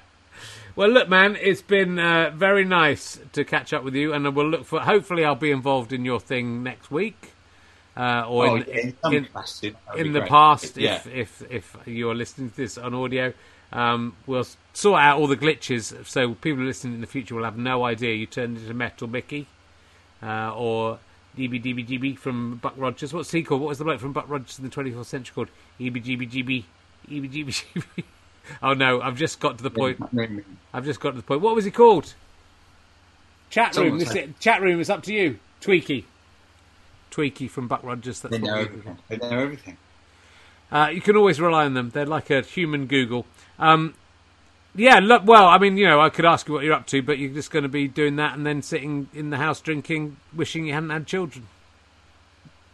[0.78, 4.48] Well, look, man, it's been uh, very nice to catch up with you, and we'll
[4.48, 4.78] look for.
[4.78, 7.32] Hopefully, I'll be involved in your thing next week,
[7.96, 10.94] uh, or Oh, in, yeah, in in- in the past, Yeah.
[10.94, 13.32] if if if you're listening to this on audio,
[13.72, 17.58] um, we'll sort out all the glitches, so people listening in the future will have
[17.58, 19.48] no idea you turned into Metal Mickey,
[20.22, 21.00] uh, or
[21.36, 23.12] EBDBGB from Buck Rogers.
[23.12, 23.62] What's he called?
[23.62, 25.48] What was the bloke from Buck Rogers in the 24th century called?
[25.80, 26.62] EBGBGB,
[27.10, 28.04] EBGBGB.
[28.62, 30.00] Oh no, I've just got to the point.
[30.72, 31.40] I've just got to the point.
[31.40, 32.14] What was he called?
[33.50, 33.98] Chat room.
[33.98, 35.38] This it, chat room is up to you.
[35.60, 36.04] Twiki.
[37.10, 38.20] Twiki from Buck Rogers.
[38.20, 38.98] That's They know everything.
[39.08, 39.76] They know everything.
[40.70, 41.90] Uh, you can always rely on them.
[41.90, 43.24] They're like a human Google.
[43.58, 43.94] Um,
[44.74, 47.02] yeah, look, well, I mean, you know, I could ask you what you're up to,
[47.02, 50.18] but you're just going to be doing that and then sitting in the house drinking,
[50.34, 51.46] wishing you hadn't had children.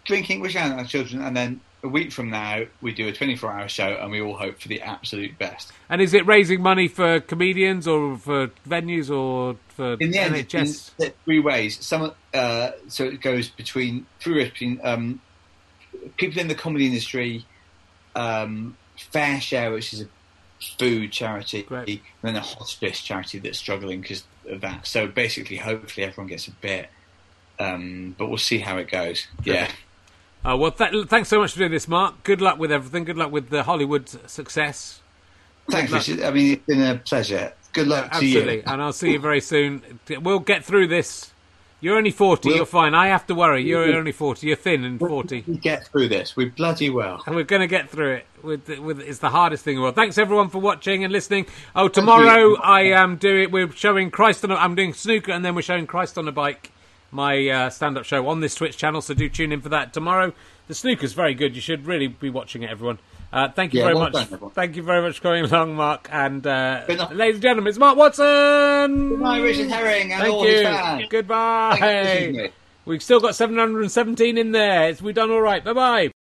[0.05, 3.69] Drinking, wishing out our children, and then a week from now we do a 24-hour
[3.69, 5.73] show, and we all hope for the absolute best.
[5.89, 10.37] And is it raising money for comedians or for venues or for In the end,
[10.37, 10.91] it's NHS?
[10.99, 11.85] in three ways.
[11.85, 15.21] Some, uh, so it goes between three ways between um,
[16.17, 17.45] people in the comedy industry,
[18.15, 20.09] um, Fair Share, which is a
[20.79, 21.89] food charity, Great.
[21.89, 24.87] and then a hospice charity that's struggling because of that.
[24.87, 26.89] So basically, hopefully, everyone gets a bit.
[27.59, 29.27] Um, but we'll see how it goes.
[29.45, 29.71] Yeah.
[30.45, 32.23] Uh, well, th- thanks so much for doing this, Mark.
[32.23, 33.05] Good luck with everything.
[33.05, 35.01] Good luck with the Hollywood success.
[35.71, 36.23] Thanks, luck.
[36.23, 37.53] I mean, it's been a pleasure.
[37.73, 38.57] Good luck to Absolutely.
[38.57, 38.63] you.
[38.67, 39.83] And I'll see you very soon.
[40.21, 41.31] We'll get through this.
[41.81, 42.49] You're only 40.
[42.49, 42.95] We'll- You're fine.
[42.95, 43.63] I have to worry.
[43.63, 44.47] You're only 40.
[44.47, 45.45] You're thin and 40.
[45.47, 46.37] We get through this.
[46.37, 47.23] We bloody well.
[47.27, 48.27] And we're going to get through it.
[48.43, 49.95] With, with it's the hardest thing in the world.
[49.95, 51.47] Thanks everyone for watching and listening.
[51.75, 53.51] Oh, tomorrow I am doing.
[53.51, 54.51] We're showing Christ on.
[54.51, 56.71] A, I'm doing snooker, and then we're showing Christ on a bike,
[57.15, 59.01] my uh, stand-up show on this Twitch channel.
[59.01, 60.33] So do tune in for that tomorrow.
[60.67, 61.55] The snooker's very good.
[61.55, 62.99] You should really be watching it, everyone.
[63.33, 64.31] Uh, thank you Yeah, very well much.
[64.31, 66.09] done, thank you very much for coming along, Mark.
[66.13, 69.09] And uh, ladies and gentlemen, it's Mark Watson.
[69.09, 70.67] Good night, Richard Herring and Thank all his you.
[70.67, 71.05] fans.
[71.11, 71.77] Goodbye.
[71.79, 72.51] Thank you for listening to me.
[72.87, 74.95] We've still got 717 in there.
[75.03, 75.65] We've done all right.
[75.65, 76.24] Bye bye.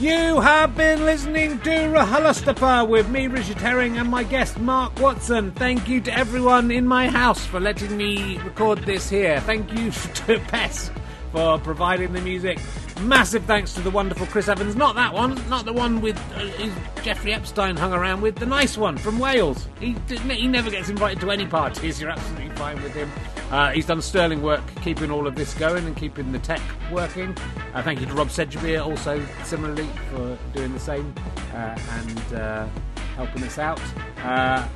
[0.00, 5.50] You have been listening to RHLSTP with me, Richard Herring, and my guest, Mark Watson.
[5.50, 9.42] Thank you to everyone in my house for letting me record this here.
[9.42, 10.90] Thank you to Pest
[11.32, 12.58] for providing the music.
[13.02, 14.76] Massive thanks to the wonderful Chris Evans.
[14.76, 18.36] Not that one, not the one with uh, Jeffrey Epstein hung around with.
[18.36, 19.68] The nice one from Wales.
[19.78, 22.00] He he never gets invited to any parties.
[22.00, 23.10] You're absolutely fine with him.
[23.50, 26.60] Uh, he's done sterling work keeping all of this going and keeping the tech
[26.92, 27.36] working.
[27.72, 31.12] Uh, thank you to Rob Sedgbeer also similarly for doing the same
[31.54, 32.68] uh, and uh,
[33.16, 33.80] helping us out.
[34.22, 34.68] Uh,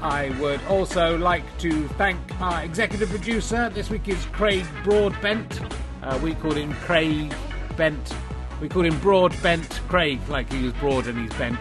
[0.00, 3.68] I would also like to thank our executive producer.
[3.70, 5.60] This week is Craig Broadbent.
[6.02, 7.34] Uh, we call him Craig
[7.76, 8.14] Bent.
[8.60, 11.58] We called him Broadbent Craig, like he was broad and he's bent.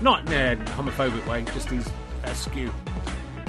[0.00, 1.88] Not in a homophobic way, just he's
[2.24, 2.72] askew.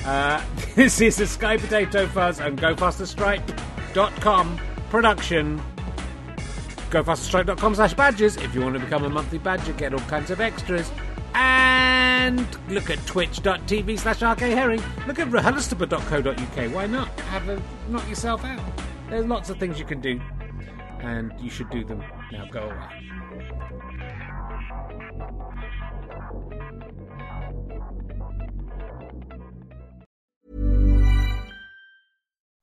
[0.06, 0.44] Uh,
[0.76, 4.60] this is a Sky Potato Fuzz and GoFasterStripe.com
[4.90, 5.62] production.
[6.90, 10.42] GoFasterStripe.com slash badges if you want to become a monthly badger, get all kinds of
[10.42, 10.92] extras.
[11.34, 14.84] And look at twitch.tv slash rkherring.
[15.08, 16.76] Look at rhlstp.co.uk.
[16.76, 17.08] Why not?
[17.22, 18.62] Have a knock yourself out.
[19.10, 20.20] There's lots of things you can do,
[21.02, 22.04] and you should do them.
[22.32, 23.12] Now go away.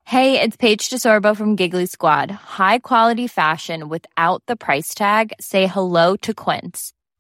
[0.05, 2.31] Hey, it's Paige DeSorbo from Giggly Squad.
[2.31, 5.35] High quality fashion without the price tag.
[5.39, 6.94] Say hello to Quince.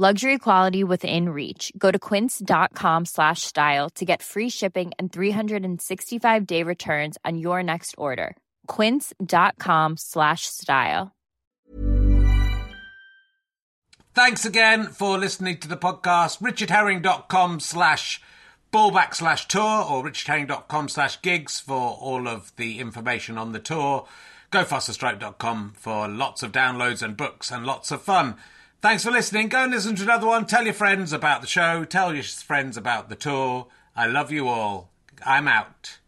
[0.00, 1.72] Luxury quality within reach.
[1.76, 7.64] Go to quince.com slash style to get free shipping and 365 day returns on your
[7.64, 8.36] next order.
[8.68, 11.10] Quince.com slash style.
[14.14, 16.38] Thanks again for listening to the podcast.
[16.38, 18.22] richardherring.com slash
[18.72, 24.06] ballback slash tour or richardherring.com slash gigs for all of the information on the tour.
[24.52, 28.36] GoFasterStripe.com for lots of downloads and books and lots of fun.
[28.80, 29.48] Thanks for listening.
[29.48, 30.46] Go and listen to another one.
[30.46, 31.84] Tell your friends about the show.
[31.84, 33.66] Tell your friends about the tour.
[33.96, 34.92] I love you all.
[35.26, 35.98] I'm out.